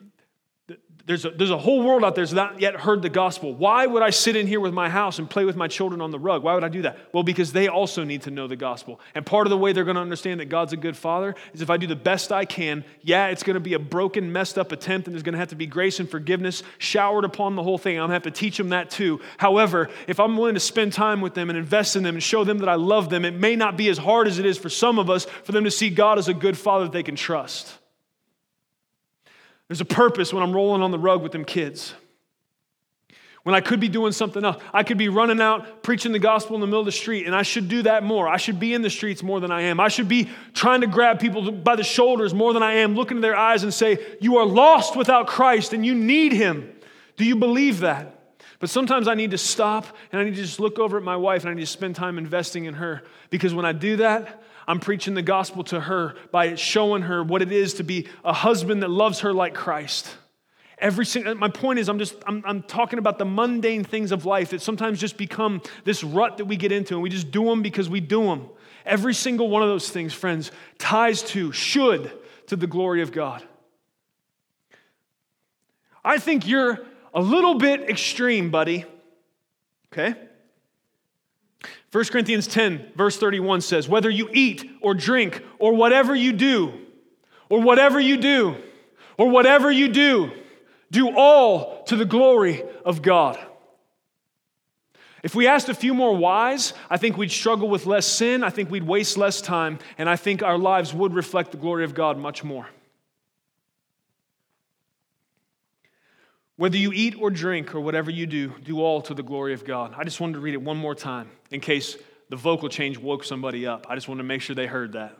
there's 1.06 1.24
a, 1.24 1.30
there's 1.30 1.50
a 1.50 1.58
whole 1.58 1.82
world 1.82 2.04
out 2.04 2.14
there 2.14 2.24
that's 2.24 2.32
not 2.32 2.60
yet 2.60 2.76
heard 2.76 3.02
the 3.02 3.08
gospel. 3.08 3.54
Why 3.54 3.86
would 3.86 4.02
I 4.02 4.10
sit 4.10 4.36
in 4.36 4.46
here 4.46 4.60
with 4.60 4.72
my 4.72 4.88
house 4.88 5.18
and 5.18 5.28
play 5.28 5.44
with 5.44 5.56
my 5.56 5.66
children 5.66 6.00
on 6.00 6.10
the 6.10 6.18
rug? 6.18 6.42
Why 6.42 6.54
would 6.54 6.62
I 6.62 6.68
do 6.68 6.82
that? 6.82 6.98
Well, 7.12 7.22
because 7.22 7.52
they 7.52 7.68
also 7.68 8.04
need 8.04 8.22
to 8.22 8.30
know 8.30 8.46
the 8.46 8.56
gospel. 8.56 9.00
And 9.14 9.26
part 9.26 9.46
of 9.46 9.50
the 9.50 9.56
way 9.58 9.72
they're 9.72 9.84
going 9.84 9.96
to 9.96 10.02
understand 10.02 10.38
that 10.38 10.48
God's 10.48 10.72
a 10.72 10.76
good 10.76 10.96
father 10.96 11.34
is 11.52 11.62
if 11.62 11.70
I 11.70 11.78
do 11.78 11.88
the 11.88 11.96
best 11.96 12.30
I 12.30 12.44
can, 12.44 12.84
yeah, 13.02 13.26
it's 13.26 13.42
going 13.42 13.54
to 13.54 13.60
be 13.60 13.74
a 13.74 13.78
broken, 13.78 14.32
messed 14.32 14.58
up 14.58 14.72
attempt, 14.72 15.08
and 15.08 15.14
there's 15.14 15.24
going 15.24 15.32
to 15.32 15.38
have 15.38 15.48
to 15.48 15.56
be 15.56 15.66
grace 15.66 15.98
and 15.98 16.08
forgiveness 16.08 16.62
showered 16.78 17.24
upon 17.24 17.56
the 17.56 17.62
whole 17.62 17.78
thing. 17.78 17.96
I'm 17.96 18.02
going 18.02 18.10
to 18.10 18.14
have 18.14 18.22
to 18.22 18.30
teach 18.30 18.56
them 18.56 18.68
that 18.68 18.90
too. 18.90 19.20
However, 19.38 19.88
if 20.06 20.20
I'm 20.20 20.36
willing 20.36 20.54
to 20.54 20.60
spend 20.60 20.92
time 20.92 21.20
with 21.20 21.34
them 21.34 21.50
and 21.50 21.58
invest 21.58 21.96
in 21.96 22.02
them 22.02 22.14
and 22.14 22.22
show 22.22 22.44
them 22.44 22.58
that 22.58 22.68
I 22.68 22.76
love 22.76 23.10
them, 23.10 23.24
it 23.24 23.34
may 23.34 23.56
not 23.56 23.76
be 23.76 23.88
as 23.88 23.98
hard 23.98 24.28
as 24.28 24.38
it 24.38 24.46
is 24.46 24.58
for 24.58 24.68
some 24.68 24.98
of 24.98 25.10
us 25.10 25.24
for 25.24 25.52
them 25.52 25.64
to 25.64 25.70
see 25.70 25.90
God 25.90 26.18
as 26.18 26.28
a 26.28 26.34
good 26.34 26.56
father 26.56 26.84
that 26.84 26.92
they 26.92 27.02
can 27.02 27.16
trust. 27.16 27.79
There's 29.70 29.80
a 29.80 29.84
purpose 29.84 30.32
when 30.32 30.42
I'm 30.42 30.52
rolling 30.52 30.82
on 30.82 30.90
the 30.90 30.98
rug 30.98 31.22
with 31.22 31.30
them 31.30 31.44
kids. 31.44 31.94
When 33.44 33.54
I 33.54 33.60
could 33.60 33.78
be 33.78 33.88
doing 33.88 34.10
something 34.10 34.44
else. 34.44 34.60
I 34.72 34.82
could 34.82 34.98
be 34.98 35.08
running 35.08 35.40
out 35.40 35.84
preaching 35.84 36.10
the 36.10 36.18
gospel 36.18 36.56
in 36.56 36.60
the 36.60 36.66
middle 36.66 36.80
of 36.80 36.86
the 36.86 36.92
street, 36.92 37.26
and 37.26 37.36
I 37.36 37.42
should 37.42 37.68
do 37.68 37.82
that 37.82 38.02
more. 38.02 38.26
I 38.26 38.36
should 38.36 38.58
be 38.58 38.74
in 38.74 38.82
the 38.82 38.90
streets 38.90 39.22
more 39.22 39.38
than 39.38 39.52
I 39.52 39.60
am. 39.62 39.78
I 39.78 39.86
should 39.86 40.08
be 40.08 40.28
trying 40.54 40.80
to 40.80 40.88
grab 40.88 41.20
people 41.20 41.52
by 41.52 41.76
the 41.76 41.84
shoulders 41.84 42.34
more 42.34 42.52
than 42.52 42.64
I 42.64 42.72
am, 42.78 42.96
look 42.96 43.12
into 43.12 43.20
their 43.20 43.36
eyes 43.36 43.62
and 43.62 43.72
say, 43.72 43.98
You 44.20 44.38
are 44.38 44.44
lost 44.44 44.96
without 44.96 45.28
Christ 45.28 45.72
and 45.72 45.86
you 45.86 45.94
need 45.94 46.32
Him. 46.32 46.72
Do 47.16 47.24
you 47.24 47.36
believe 47.36 47.78
that? 47.78 48.34
But 48.58 48.70
sometimes 48.70 49.06
I 49.06 49.14
need 49.14 49.30
to 49.30 49.38
stop 49.38 49.86
and 50.10 50.20
I 50.20 50.24
need 50.24 50.34
to 50.34 50.42
just 50.42 50.58
look 50.58 50.80
over 50.80 50.96
at 50.96 51.04
my 51.04 51.16
wife 51.16 51.42
and 51.42 51.50
I 51.50 51.54
need 51.54 51.60
to 51.60 51.66
spend 51.68 51.94
time 51.94 52.18
investing 52.18 52.64
in 52.64 52.74
her. 52.74 53.04
Because 53.30 53.54
when 53.54 53.64
I 53.64 53.72
do 53.72 53.98
that, 53.98 54.42
I'm 54.70 54.78
preaching 54.78 55.14
the 55.14 55.22
gospel 55.22 55.64
to 55.64 55.80
her 55.80 56.14
by 56.30 56.54
showing 56.54 57.02
her 57.02 57.24
what 57.24 57.42
it 57.42 57.50
is 57.50 57.74
to 57.74 57.82
be 57.82 58.06
a 58.24 58.32
husband 58.32 58.84
that 58.84 58.88
loves 58.88 59.18
her 59.20 59.32
like 59.32 59.52
Christ. 59.52 60.08
Every 60.78 61.04
single, 61.04 61.34
my 61.34 61.48
point 61.48 61.80
is, 61.80 61.88
I'm 61.88 61.98
just, 61.98 62.14
I'm, 62.24 62.44
I'm 62.46 62.62
talking 62.62 63.00
about 63.00 63.18
the 63.18 63.24
mundane 63.24 63.82
things 63.82 64.12
of 64.12 64.26
life 64.26 64.50
that 64.50 64.62
sometimes 64.62 65.00
just 65.00 65.16
become 65.16 65.60
this 65.82 66.04
rut 66.04 66.36
that 66.36 66.44
we 66.44 66.54
get 66.54 66.70
into 66.70 66.94
and 66.94 67.02
we 67.02 67.10
just 67.10 67.32
do 67.32 67.46
them 67.46 67.62
because 67.62 67.88
we 67.88 67.98
do 67.98 68.22
them. 68.22 68.48
Every 68.86 69.12
single 69.12 69.48
one 69.48 69.64
of 69.64 69.68
those 69.68 69.90
things, 69.90 70.14
friends, 70.14 70.52
ties 70.78 71.22
to, 71.24 71.50
should, 71.50 72.12
to 72.46 72.54
the 72.54 72.68
glory 72.68 73.02
of 73.02 73.10
God. 73.10 73.42
I 76.04 76.18
think 76.18 76.46
you're 76.46 76.78
a 77.12 77.20
little 77.20 77.56
bit 77.56 77.90
extreme, 77.90 78.52
buddy. 78.52 78.84
Okay? 79.92 80.14
1 81.92 82.04
Corinthians 82.04 82.46
10, 82.46 82.92
verse 82.94 83.16
31 83.16 83.60
says, 83.62 83.88
Whether 83.88 84.10
you 84.10 84.28
eat 84.32 84.70
or 84.80 84.94
drink 84.94 85.42
or 85.58 85.74
whatever 85.74 86.14
you 86.14 86.32
do, 86.32 86.72
or 87.48 87.60
whatever 87.60 87.98
you 87.98 88.16
do, 88.16 88.56
or 89.18 89.28
whatever 89.28 89.70
you 89.70 89.88
do, 89.88 90.30
do 90.90 91.16
all 91.16 91.82
to 91.84 91.96
the 91.96 92.04
glory 92.04 92.62
of 92.84 93.02
God. 93.02 93.38
If 95.22 95.34
we 95.34 95.46
asked 95.46 95.68
a 95.68 95.74
few 95.74 95.92
more 95.92 96.16
whys, 96.16 96.72
I 96.88 96.96
think 96.96 97.16
we'd 97.16 97.30
struggle 97.30 97.68
with 97.68 97.86
less 97.86 98.06
sin, 98.06 98.42
I 98.42 98.50
think 98.50 98.70
we'd 98.70 98.84
waste 98.84 99.18
less 99.18 99.40
time, 99.40 99.78
and 99.98 100.08
I 100.08 100.16
think 100.16 100.42
our 100.42 100.56
lives 100.56 100.94
would 100.94 101.12
reflect 101.12 101.50
the 101.50 101.58
glory 101.58 101.84
of 101.84 101.94
God 101.94 102.16
much 102.16 102.42
more. 102.42 102.68
Whether 106.60 106.76
you 106.76 106.92
eat 106.92 107.14
or 107.18 107.30
drink 107.30 107.74
or 107.74 107.80
whatever 107.80 108.10
you 108.10 108.26
do, 108.26 108.50
do 108.62 108.82
all 108.82 109.00
to 109.00 109.14
the 109.14 109.22
glory 109.22 109.54
of 109.54 109.64
God. 109.64 109.94
I 109.96 110.04
just 110.04 110.20
wanted 110.20 110.34
to 110.34 110.40
read 110.40 110.52
it 110.52 110.60
one 110.60 110.76
more 110.76 110.94
time 110.94 111.30
in 111.50 111.58
case 111.58 111.96
the 112.28 112.36
vocal 112.36 112.68
change 112.68 112.98
woke 112.98 113.24
somebody 113.24 113.66
up. 113.66 113.86
I 113.88 113.94
just 113.94 114.08
wanted 114.08 114.24
to 114.24 114.28
make 114.28 114.42
sure 114.42 114.54
they 114.54 114.66
heard 114.66 114.92
that. 114.92 115.16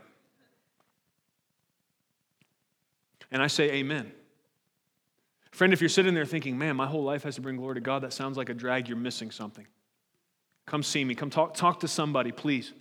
And 3.31 3.43
I 3.43 3.47
say, 3.47 3.71
Amen. 3.71 4.13
Friend, 5.51 5.73
if 5.73 5.81
you're 5.81 5.89
sitting 5.89 6.13
there 6.13 6.27
thinking, 6.27 6.59
man, 6.59 6.77
my 6.77 6.87
whole 6.87 7.05
life 7.05 7.23
has 7.23 7.37
to 7.37 7.41
bring 7.41 7.57
glory 7.57 7.77
to 7.77 7.81
God, 7.81 8.03
that 8.03 8.13
sounds 8.13 8.37
like 8.37 8.51
a 8.51 8.55
drag, 8.55 8.87
you're 8.87 8.99
missing 8.99 9.31
something. 9.31 9.67
Come 10.67 10.83
see 10.83 11.07
me. 11.07 11.15
Come 11.15 11.31
talk, 11.31 11.55
talk 11.55 11.81
to 11.81 11.89
somebody, 11.89 12.33
please. 12.33 12.75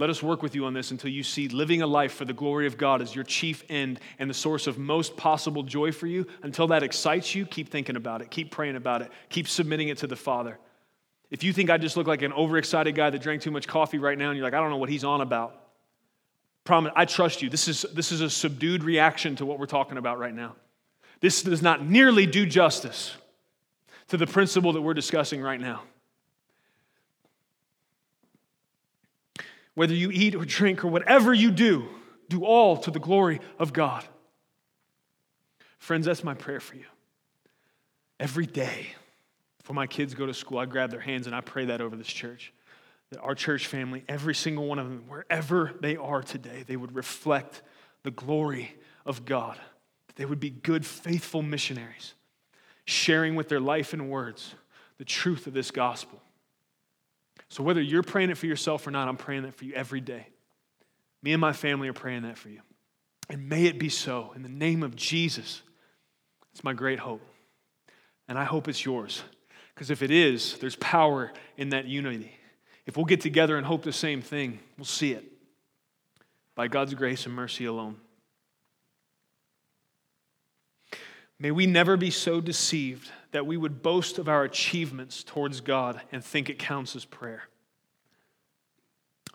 Let 0.00 0.10
us 0.10 0.22
work 0.22 0.42
with 0.42 0.54
you 0.54 0.64
on 0.64 0.72
this 0.72 0.90
until 0.90 1.10
you 1.10 1.22
see 1.22 1.48
living 1.48 1.82
a 1.82 1.86
life 1.86 2.14
for 2.14 2.24
the 2.24 2.32
glory 2.32 2.66
of 2.66 2.78
God 2.78 3.02
as 3.02 3.14
your 3.14 3.22
chief 3.22 3.62
end 3.68 4.00
and 4.18 4.30
the 4.30 4.34
source 4.34 4.66
of 4.66 4.78
most 4.78 5.16
possible 5.16 5.62
joy 5.62 5.92
for 5.92 6.06
you. 6.06 6.26
Until 6.42 6.66
that 6.68 6.82
excites 6.82 7.34
you, 7.34 7.44
keep 7.44 7.68
thinking 7.68 7.96
about 7.96 8.22
it, 8.22 8.30
keep 8.30 8.50
praying 8.50 8.76
about 8.76 9.02
it, 9.02 9.12
keep 9.28 9.46
submitting 9.46 9.88
it 9.88 9.98
to 9.98 10.06
the 10.06 10.16
Father. 10.16 10.58
If 11.30 11.44
you 11.44 11.52
think 11.52 11.68
I 11.68 11.76
just 11.76 11.98
look 11.98 12.06
like 12.06 12.22
an 12.22 12.32
overexcited 12.32 12.94
guy 12.94 13.10
that 13.10 13.20
drank 13.20 13.42
too 13.42 13.50
much 13.50 13.68
coffee 13.68 13.98
right 13.98 14.16
now 14.16 14.30
and 14.30 14.38
you're 14.38 14.46
like, 14.46 14.54
I 14.54 14.60
don't 14.60 14.70
know 14.70 14.78
what 14.78 14.88
he's 14.88 15.04
on 15.04 15.20
about, 15.20 15.60
Promise, 16.64 16.92
I 16.94 17.04
trust 17.04 17.42
you. 17.42 17.50
This 17.50 17.68
is, 17.68 17.86
this 17.94 18.12
is 18.12 18.20
a 18.20 18.30
subdued 18.30 18.84
reaction 18.84 19.36
to 19.36 19.46
what 19.46 19.58
we're 19.58 19.66
talking 19.66 19.98
about 19.98 20.18
right 20.18 20.34
now. 20.34 20.56
This 21.20 21.42
does 21.42 21.62
not 21.62 21.84
nearly 21.84 22.26
do 22.26 22.46
justice 22.46 23.14
to 24.08 24.16
the 24.16 24.26
principle 24.26 24.72
that 24.74 24.82
we're 24.82 24.94
discussing 24.94 25.40
right 25.40 25.60
now. 25.60 25.82
Whether 29.74 29.94
you 29.94 30.10
eat 30.10 30.34
or 30.34 30.44
drink 30.44 30.84
or 30.84 30.88
whatever 30.88 31.32
you 31.32 31.50
do, 31.50 31.88
do 32.28 32.44
all 32.44 32.76
to 32.78 32.90
the 32.90 32.98
glory 32.98 33.40
of 33.58 33.72
God. 33.72 34.04
Friends, 35.78 36.06
that's 36.06 36.22
my 36.22 36.34
prayer 36.34 36.60
for 36.60 36.76
you. 36.76 36.84
Every 38.18 38.46
day, 38.46 38.88
before 39.58 39.74
my 39.74 39.86
kids 39.86 40.14
go 40.14 40.26
to 40.26 40.34
school, 40.34 40.58
I 40.58 40.66
grab 40.66 40.90
their 40.90 41.00
hands 41.00 41.26
and 41.26 41.34
I 41.34 41.40
pray 41.40 41.66
that 41.66 41.80
over 41.80 41.96
this 41.96 42.06
church. 42.06 42.52
That 43.10 43.20
our 43.20 43.34
church 43.34 43.66
family, 43.66 44.04
every 44.08 44.34
single 44.34 44.66
one 44.66 44.78
of 44.78 44.88
them, 44.88 45.04
wherever 45.08 45.72
they 45.80 45.96
are 45.96 46.22
today, 46.22 46.64
they 46.66 46.76
would 46.76 46.94
reflect 46.94 47.62
the 48.02 48.10
glory 48.10 48.74
of 49.04 49.24
God. 49.24 49.58
That 50.06 50.16
they 50.16 50.24
would 50.24 50.40
be 50.40 50.50
good, 50.50 50.86
faithful 50.86 51.42
missionaries, 51.42 52.14
sharing 52.84 53.34
with 53.34 53.48
their 53.48 53.60
life 53.60 53.92
and 53.92 54.10
words 54.10 54.54
the 54.98 55.04
truth 55.04 55.46
of 55.46 55.54
this 55.54 55.70
gospel. 55.70 56.20
So, 57.50 57.64
whether 57.64 57.82
you're 57.82 58.04
praying 58.04 58.30
it 58.30 58.38
for 58.38 58.46
yourself 58.46 58.86
or 58.86 58.92
not, 58.92 59.08
I'm 59.08 59.16
praying 59.16 59.42
that 59.42 59.54
for 59.54 59.64
you 59.64 59.74
every 59.74 60.00
day. 60.00 60.26
Me 61.22 61.32
and 61.32 61.40
my 61.40 61.52
family 61.52 61.88
are 61.88 61.92
praying 61.92 62.22
that 62.22 62.38
for 62.38 62.48
you. 62.48 62.60
And 63.28 63.48
may 63.48 63.66
it 63.66 63.78
be 63.78 63.88
so 63.88 64.32
in 64.34 64.42
the 64.42 64.48
name 64.48 64.82
of 64.82 64.96
Jesus. 64.96 65.62
It's 66.52 66.64
my 66.64 66.72
great 66.72 66.98
hope. 66.98 67.22
And 68.28 68.38
I 68.38 68.44
hope 68.44 68.68
it's 68.68 68.84
yours. 68.84 69.22
Because 69.74 69.90
if 69.90 70.02
it 70.02 70.10
is, 70.10 70.58
there's 70.58 70.76
power 70.76 71.32
in 71.56 71.70
that 71.70 71.86
unity. 71.86 72.32
If 72.86 72.96
we'll 72.96 73.06
get 73.06 73.20
together 73.20 73.56
and 73.56 73.66
hope 73.66 73.82
the 73.82 73.92
same 73.92 74.22
thing, 74.22 74.60
we'll 74.78 74.84
see 74.84 75.12
it 75.12 75.24
by 76.54 76.68
God's 76.68 76.94
grace 76.94 77.26
and 77.26 77.34
mercy 77.34 77.64
alone. 77.64 77.96
May 81.38 81.50
we 81.50 81.66
never 81.66 81.96
be 81.96 82.10
so 82.10 82.40
deceived 82.40 83.10
that 83.32 83.46
we 83.46 83.56
would 83.56 83.82
boast 83.82 84.18
of 84.18 84.28
our 84.28 84.44
achievements 84.44 85.22
towards 85.22 85.60
God 85.60 86.00
and 86.12 86.24
think 86.24 86.50
it 86.50 86.58
counts 86.58 86.96
as 86.96 87.04
prayer. 87.04 87.44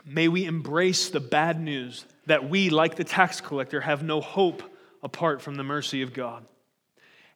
May 0.06 0.28
we 0.28 0.46
embrace 0.46 1.10
the 1.10 1.20
bad 1.20 1.60
news 1.60 2.06
that 2.28 2.48
we, 2.48 2.70
like 2.70 2.96
the 2.96 3.04
tax 3.04 3.42
collector, 3.42 3.82
have 3.82 4.04
no 4.04 4.22
hope 4.22 4.64
apart 5.02 5.42
from 5.42 5.56
the 5.56 5.64
mercy 5.64 6.02
of 6.02 6.14
God. 6.14 6.46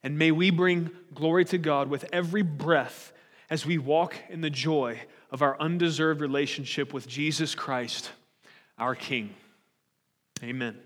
And 0.02 0.18
may 0.18 0.30
we 0.30 0.50
bring 0.50 0.90
glory 1.14 1.44
to 1.46 1.58
God 1.58 1.88
with 1.88 2.04
every 2.12 2.42
breath 2.42 3.12
as 3.48 3.66
we 3.66 3.78
walk 3.78 4.14
in 4.28 4.40
the 4.40 4.50
joy 4.50 5.00
of 5.30 5.42
our 5.42 5.60
undeserved 5.60 6.20
relationship 6.20 6.92
with 6.92 7.08
Jesus 7.08 7.54
Christ, 7.54 8.10
our 8.78 8.94
King. 8.94 9.34
Amen. 10.42 10.76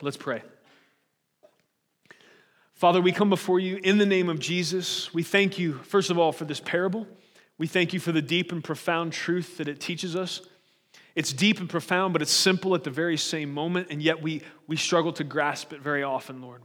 Let's 0.00 0.16
pray. 0.16 0.42
Father, 2.78 3.00
we 3.00 3.10
come 3.10 3.28
before 3.28 3.58
you 3.58 3.80
in 3.82 3.98
the 3.98 4.06
name 4.06 4.28
of 4.28 4.38
Jesus. 4.38 5.12
We 5.12 5.24
thank 5.24 5.58
you, 5.58 5.72
first 5.82 6.10
of 6.10 6.18
all, 6.18 6.30
for 6.30 6.44
this 6.44 6.60
parable. 6.60 7.08
We 7.58 7.66
thank 7.66 7.92
you 7.92 7.98
for 7.98 8.12
the 8.12 8.22
deep 8.22 8.52
and 8.52 8.62
profound 8.62 9.12
truth 9.12 9.56
that 9.56 9.66
it 9.66 9.80
teaches 9.80 10.14
us. 10.14 10.42
It's 11.16 11.32
deep 11.32 11.58
and 11.58 11.68
profound, 11.68 12.12
but 12.12 12.22
it's 12.22 12.30
simple 12.30 12.76
at 12.76 12.84
the 12.84 12.90
very 12.90 13.16
same 13.16 13.52
moment, 13.52 13.88
and 13.90 14.00
yet 14.00 14.22
we, 14.22 14.42
we 14.68 14.76
struggle 14.76 15.12
to 15.14 15.24
grasp 15.24 15.72
it 15.72 15.80
very 15.80 16.04
often, 16.04 16.40
Lord. 16.40 16.62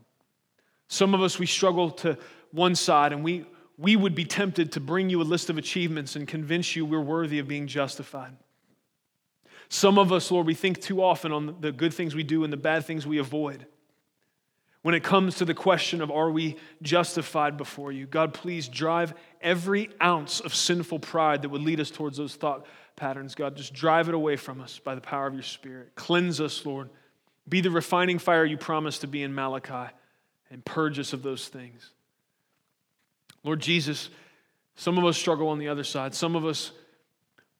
Some 0.88 1.16
of 1.16 1.24
us, 1.24 1.40
we 1.40 1.48
struggle 1.48 1.90
to 1.90 2.16
one 2.52 2.76
side, 2.76 3.12
and 3.12 3.24
we, 3.24 3.48
we 3.80 3.96
would 3.96 4.14
be 4.14 4.24
tempted 4.24 4.72
to 4.74 4.80
bring 4.80 5.10
you 5.10 5.20
a 5.20 5.24
list 5.24 5.50
of 5.50 5.58
achievements 5.58 6.16
and 6.16 6.28
convince 6.28 6.76
you 6.76 6.86
we're 6.86 7.02
worthy 7.02 7.40
of 7.40 7.48
being 7.48 7.66
justified. 7.66 8.38
Some 9.68 9.98
of 9.98 10.12
us, 10.12 10.30
Lord, 10.30 10.46
we 10.46 10.54
think 10.54 10.80
too 10.80 11.02
often 11.02 11.32
on 11.32 11.56
the 11.60 11.72
good 11.72 11.92
things 11.92 12.14
we 12.14 12.22
do 12.22 12.44
and 12.44 12.54
the 12.54 12.58
bad 12.58 12.86
things 12.86 13.08
we 13.08 13.18
avoid. 13.18 13.66
When 14.84 14.96
it 14.96 15.04
comes 15.04 15.36
to 15.36 15.46
the 15.46 15.54
question 15.54 16.02
of 16.02 16.12
are 16.12 16.30
we 16.30 16.58
justified 16.82 17.56
before 17.58 17.92
you, 17.92 18.06
God, 18.06 18.34
please 18.34 18.68
drive 18.68 19.14
every 19.42 19.90
ounce 20.02 20.42
of 20.42 20.54
sinful 20.54 21.00
pride 21.00 21.42
that 21.42 21.50
would 21.50 21.62
lead 21.62 21.80
us 21.80 21.90
towards 21.90 22.18
those 22.18 22.36
thought 22.36 22.66
patterns. 22.98 23.34
God, 23.34 23.56
just 23.56 23.74
drive 23.74 24.10
it 24.10 24.14
away 24.14 24.36
from 24.36 24.60
us 24.60 24.80
by 24.80 24.94
the 24.94 25.02
power 25.02 25.26
of 25.26 25.34
your 25.34 25.44
Spirit. 25.44 25.94
Cleanse 25.96 26.42
us, 26.42 26.66
Lord. 26.66 26.90
Be 27.48 27.62
the 27.62 27.72
refining 27.72 28.20
fire 28.20 28.44
you 28.44 28.58
promised 28.58 29.02
to 29.02 29.08
be 29.08 29.24
in 29.24 29.34
Malachi 29.34 29.92
and 30.52 30.64
purge 30.64 31.00
us 31.00 31.14
of 31.14 31.24
those 31.24 31.48
things. 31.48 31.90
Lord 33.44 33.62
Jesus, 33.62 34.10
some 34.76 34.98
of 34.98 35.06
us 35.06 35.18
struggle 35.18 35.48
on 35.48 35.60
the 35.60 35.70
other 35.70 35.84
side. 35.86 36.14
Some 36.14 36.36
of 36.36 36.46
us 36.46 36.72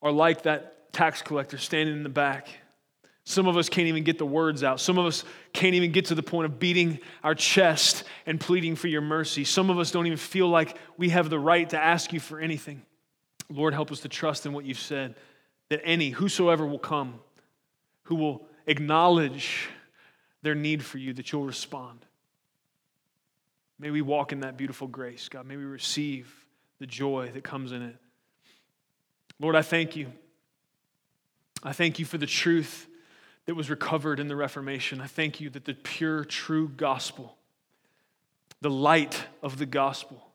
are 0.02 0.12
like 0.12 0.44
that 0.44 0.92
tax 0.92 1.22
collector 1.22 1.58
standing 1.58 1.96
in 1.96 2.04
the 2.04 2.10
back. 2.10 2.50
Some 3.26 3.48
of 3.48 3.56
us 3.56 3.70
can't 3.70 3.88
even 3.88 4.04
get 4.04 4.18
the 4.18 4.26
words 4.26 4.64
out. 4.64 4.82
Some 4.82 4.98
of 4.98 5.06
us 5.06 5.24
can't 5.54 5.76
even 5.76 5.92
get 5.92 6.06
to 6.06 6.16
the 6.16 6.24
point 6.24 6.46
of 6.46 6.60
beating 6.60 7.00
our 7.24 7.34
chest 7.34 8.04
and 8.26 8.40
pleading 8.40 8.76
for 8.76 8.88
your 8.88 9.02
mercy. 9.02 9.46
Some 9.46 9.70
of 9.70 9.80
us 9.80 9.92
don't 9.92 10.06
even 10.08 10.18
feel 10.18 10.50
like 10.50 10.78
we 10.98 11.10
have 11.10 11.30
the 11.30 11.40
right 11.40 11.70
to 11.70 11.80
ask 11.80 12.12
you 12.12 12.20
for 12.20 12.40
anything. 12.40 12.82
Lord, 13.50 13.74
help 13.74 13.92
us 13.92 14.02
to 14.02 14.10
trust 14.10 14.46
in 14.46 14.52
what 14.52 14.66
you've 14.66 14.80
said 14.80 15.16
that 15.70 15.82
any, 15.86 16.10
whosoever 16.10 16.66
will 16.66 16.80
come, 16.80 17.20
who 18.04 18.16
will 18.16 18.46
acknowledge 18.68 19.70
their 20.42 20.56
need 20.56 20.84
for 20.84 20.98
you, 20.98 21.14
that 21.14 21.32
you'll 21.32 21.46
respond. 21.46 22.06
May 23.80 23.90
we 23.90 24.02
walk 24.02 24.34
in 24.34 24.42
that 24.42 24.58
beautiful 24.58 24.88
grace, 24.88 25.30
God. 25.30 25.46
May 25.46 25.56
we 25.56 25.64
receive 25.64 26.34
the 26.80 26.86
joy 26.86 27.32
that 27.34 27.44
comes 27.44 27.72
in 27.72 27.82
it. 27.82 27.96
Lord, 29.40 29.56
I 29.56 29.62
thank 29.62 29.96
you. 29.96 30.12
I 31.64 31.72
thank 31.72 32.00
you 32.00 32.06
for 32.06 32.18
the 32.18 32.26
truth 32.26 32.88
that 33.46 33.56
was 33.56 33.70
recovered 33.70 34.20
in 34.20 34.28
the 34.28 34.36
Reformation. 34.36 35.02
I 35.02 35.08
thank 35.08 35.42
you 35.42 35.50
that 35.52 35.66
the 35.66 35.74
pure, 35.74 36.24
true 36.24 36.70
gospel, 36.70 37.38
the 38.62 38.70
light 38.70 39.26
of 39.42 39.58
the 39.58 39.66
gospel, 39.66 40.26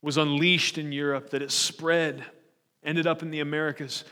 was 0.00 0.16
unleashed 0.16 0.78
in 0.78 0.92
Europe, 0.92 1.30
that 1.30 1.42
it 1.42 1.50
spread, 1.50 2.24
ended 2.84 3.06
up 3.06 3.22
in 3.22 3.30
the 3.30 3.40
Americas, 3.40 4.04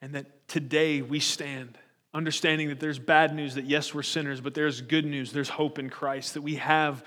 and 0.00 0.14
that 0.14 0.48
today 0.48 1.02
we 1.02 1.20
stand 1.20 1.78
understanding 2.14 2.68
that 2.68 2.78
there's 2.78 2.98
bad 2.98 3.34
news 3.34 3.56
that 3.56 3.64
yes, 3.64 3.92
we're 3.92 4.02
sinners, 4.02 4.40
but 4.40 4.54
there's 4.54 4.80
good 4.80 5.04
news, 5.04 5.32
there's 5.32 5.48
hope 5.48 5.78
in 5.78 5.90
Christ, 5.90 6.34
that 6.34 6.42
we 6.42 6.54
have 6.54 7.04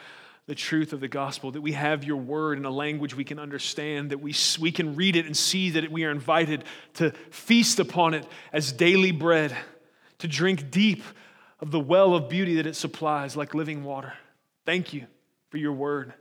the 0.47 0.55
truth 0.55 0.93
of 0.93 0.99
the 0.99 1.07
gospel, 1.07 1.51
that 1.51 1.61
we 1.61 1.71
have 1.71 2.03
your 2.03 2.17
word 2.17 2.57
in 2.57 2.65
a 2.65 2.69
language 2.69 3.15
we 3.15 3.23
can 3.23 3.39
understand, 3.39 4.11
that 4.11 4.19
we, 4.19 4.33
we 4.59 4.71
can 4.71 4.95
read 4.95 5.15
it 5.15 5.25
and 5.25 5.35
see 5.35 5.71
that 5.71 5.91
we 5.91 6.03
are 6.03 6.11
invited 6.11 6.63
to 6.95 7.11
feast 7.31 7.79
upon 7.79 8.13
it 8.13 8.25
as 8.51 8.71
daily 8.71 9.11
bread, 9.11 9.55
to 10.19 10.27
drink 10.27 10.71
deep 10.71 11.03
of 11.59 11.71
the 11.71 11.79
well 11.79 12.15
of 12.15 12.29
beauty 12.29 12.55
that 12.55 12.67
it 12.67 12.75
supplies 12.75 13.35
like 13.35 13.53
living 13.53 13.83
water. 13.83 14.13
Thank 14.65 14.93
you 14.93 15.07
for 15.49 15.57
your 15.57 15.73
word. 15.73 16.13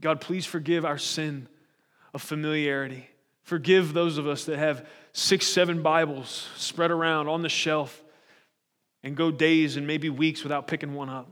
God, 0.00 0.20
please 0.20 0.46
forgive 0.46 0.84
our 0.84 0.98
sin 0.98 1.48
of 2.14 2.22
familiarity. 2.22 3.08
Forgive 3.42 3.92
those 3.92 4.18
of 4.18 4.26
us 4.26 4.44
that 4.44 4.58
have 4.58 4.86
six, 5.12 5.46
seven 5.46 5.82
Bibles 5.82 6.48
spread 6.56 6.90
around 6.90 7.28
on 7.28 7.42
the 7.42 7.48
shelf 7.48 8.02
and 9.02 9.16
go 9.16 9.30
days 9.30 9.76
and 9.76 9.86
maybe 9.86 10.08
weeks 10.08 10.42
without 10.42 10.66
picking 10.66 10.94
one 10.94 11.08
up. 11.08 11.30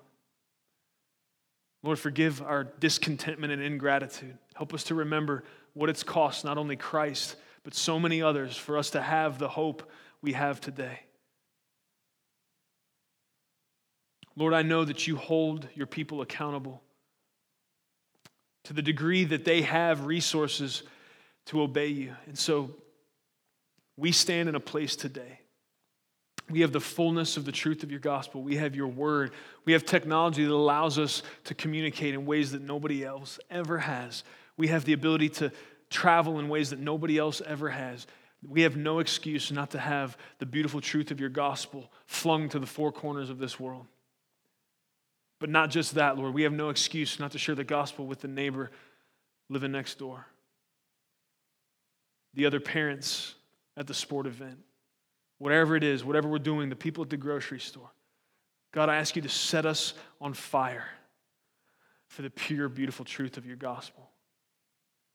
Lord, 1.83 1.99
forgive 1.99 2.43
our 2.43 2.65
discontentment 2.65 3.53
and 3.53 3.63
ingratitude. 3.63 4.37
Help 4.55 4.75
us 4.75 4.85
to 4.85 4.95
remember 4.95 5.45
what 5.73 5.89
it's 5.89 6.03
cost 6.03 6.45
not 6.45 6.59
only 6.59 6.77
Christ, 6.77 7.37
but 7.63 7.75
so 7.75 7.99
many 7.99 8.23
others 8.23 8.57
for 8.57 8.77
us 8.77 8.91
to 8.91 9.01
have 9.01 9.39
the 9.39 9.49
hope 9.49 9.91
we 10.21 10.33
have 10.33 10.61
today. 10.61 11.01
Lord, 14.37 14.55
I 14.55 14.63
know 14.63 14.85
that 14.85 15.07
you 15.07 15.17
hold 15.17 15.69
your 15.75 15.87
people 15.87 16.23
accountable 16.23 16.83
to 18.65 18.73
the 18.73 18.83
degree 18.83 19.25
that 19.25 19.45
they 19.45 19.63
have 19.63 20.07
resources 20.07 20.83
to 21.47 21.63
obey 21.63 21.89
you. 21.89 22.15
And 22.27 22.39
so 22.39 22.71
we 23.97 24.13
stand 24.13 24.49
in 24.49 24.55
a 24.55 24.61
place 24.61 24.97
today 24.97 25.41
we 26.51 26.61
have 26.61 26.73
the 26.73 26.81
fullness 26.81 27.37
of 27.37 27.45
the 27.45 27.53
truth 27.53 27.83
of 27.83 27.91
your 27.91 28.01
gospel. 28.01 28.43
We 28.43 28.57
have 28.57 28.75
your 28.75 28.89
word. 28.89 29.33
We 29.65 29.73
have 29.73 29.85
technology 29.85 30.45
that 30.45 30.53
allows 30.53 30.99
us 30.99 31.23
to 31.45 31.55
communicate 31.55 32.15
in 32.15 32.27
ways 32.27 32.53
that 32.53 32.63
nobody 32.63 33.05
else 33.05 33.39
ever 33.51 33.79
has. 33.79 34.25
We 34.57 34.69
have 34.69 34.85
the 34.85 34.93
ability 34.93 35.31
to 35.31 35.53
travel 35.89 36.39
in 36.39 36.49
ways 36.49 36.71
that 36.71 36.79
nobody 36.79 37.19
else 37.19 37.41
ever 37.47 37.71
has. 37.71 38.07
We 38.47 38.63
have 38.63 38.77
no 38.77 38.99
excuse 38.99 39.53
not 39.53 39.71
to 39.71 39.79
have 39.79 40.17
the 40.39 40.47
beautiful 40.47 40.81
truth 40.81 41.11
of 41.11 41.21
your 41.21 41.29
gospel 41.29 41.91
flung 42.07 42.49
to 42.51 42.59
the 42.59 42.67
four 42.67 42.91
corners 42.91 43.31
of 43.31 43.39
this 43.39 43.61
world. 43.61 43.87
But 45.41 45.51
not 45.51 45.71
just 45.71 45.95
that, 45.95 46.17
Lord. 46.17 46.35
We 46.35 46.43
have 46.43 46.53
no 46.53 46.69
excuse 46.69 47.19
not 47.19 47.33
to 47.33 47.39
share 47.39 47.55
the 47.55 47.65
gospel 47.65 48.07
with 48.07 48.21
the 48.21 48.29
neighbor 48.29 48.71
living 49.49 49.73
next 49.73 49.99
door, 49.99 50.27
the 52.35 52.47
other 52.47 52.61
parents 52.61 53.35
at 53.77 53.89
the 53.89 53.95
sport 53.95 54.27
event 54.27 54.59
whatever 55.41 55.75
it 55.75 55.83
is, 55.83 56.05
whatever 56.05 56.29
we're 56.29 56.39
doing, 56.39 56.69
the 56.69 56.77
people 56.77 57.03
at 57.03 57.11
the 57.11 57.17
grocery 57.17 57.59
store. 57.59 57.91
God, 58.73 58.89
I 58.89 58.97
ask 58.97 59.17
you 59.17 59.23
to 59.23 59.29
set 59.29 59.67
us 59.67 59.95
on 60.21 60.35
fire 60.35 60.85
for 62.09 62.23
the 62.23 62.31
pure, 62.31 62.69
beautiful 62.69 63.07
truth 63.07 63.39
of 63.39 63.47
your 63.47 63.57
gospel. 63.57 64.09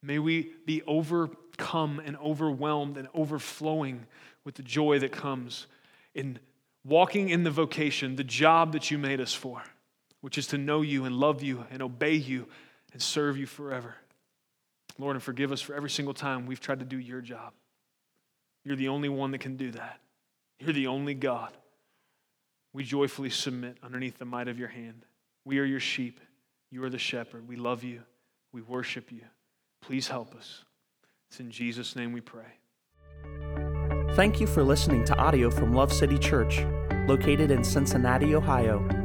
May 0.01 0.17
we 0.17 0.51
be 0.65 0.81
overcome 0.87 2.01
and 2.03 2.17
overwhelmed 2.17 2.97
and 2.97 3.07
overflowing 3.13 4.07
with 4.43 4.55
the 4.55 4.63
joy 4.63 4.97
that 4.99 5.11
comes 5.11 5.67
in 6.15 6.39
walking 6.83 7.29
in 7.29 7.43
the 7.43 7.51
vocation, 7.51 8.15
the 8.15 8.23
job 8.23 8.73
that 8.73 8.89
you 8.89 8.97
made 8.97 9.21
us 9.21 9.33
for, 9.33 9.63
which 10.25 10.39
is 10.39 10.47
to 10.47 10.57
know 10.57 10.81
you 10.81 11.05
and 11.05 11.15
love 11.15 11.43
you 11.43 11.63
and 11.69 11.83
obey 11.83 12.15
you 12.15 12.47
and 12.93 12.99
serve 12.99 13.37
you 13.37 13.45
forever. 13.45 13.93
Lord, 14.97 15.15
and 15.15 15.21
forgive 15.21 15.51
us 15.51 15.61
for 15.61 15.75
every 15.75 15.91
single 15.91 16.15
time 16.15 16.47
we've 16.47 16.59
tried 16.59 16.79
to 16.79 16.85
do 16.85 16.97
your 16.97 17.21
job. 17.21 17.53
You're 18.63 18.75
the 18.75 18.87
only 18.87 19.07
one 19.07 19.29
that 19.29 19.37
can 19.37 19.55
do 19.55 19.69
that. 19.69 19.99
You're 20.57 20.73
the 20.73 20.87
only 20.87 21.13
God. 21.13 21.55
We 22.73 22.83
joyfully 22.83 23.29
submit 23.29 23.77
underneath 23.83 24.17
the 24.17 24.25
might 24.25 24.47
of 24.47 24.57
your 24.57 24.67
hand. 24.67 25.05
We 25.45 25.59
are 25.59 25.63
your 25.63 25.79
sheep. 25.79 26.19
You 26.71 26.83
are 26.85 26.89
the 26.89 26.97
shepherd. 26.97 27.47
We 27.47 27.55
love 27.55 27.83
you. 27.83 28.01
We 28.51 28.63
worship 28.63 29.11
you. 29.11 29.21
Please 29.79 30.07
help 30.07 30.33
us. 30.33 30.63
It's 31.29 31.39
in 31.39 31.51
Jesus' 31.51 31.95
name 31.95 32.13
we 32.13 32.21
pray. 32.21 32.57
Thank 34.15 34.41
you 34.41 34.47
for 34.47 34.63
listening 34.63 35.05
to 35.05 35.15
audio 35.17 35.51
from 35.51 35.71
Love 35.71 35.93
City 35.93 36.17
Church, 36.17 36.65
located 37.07 37.51
in 37.51 37.63
Cincinnati, 37.63 38.33
Ohio. 38.33 39.04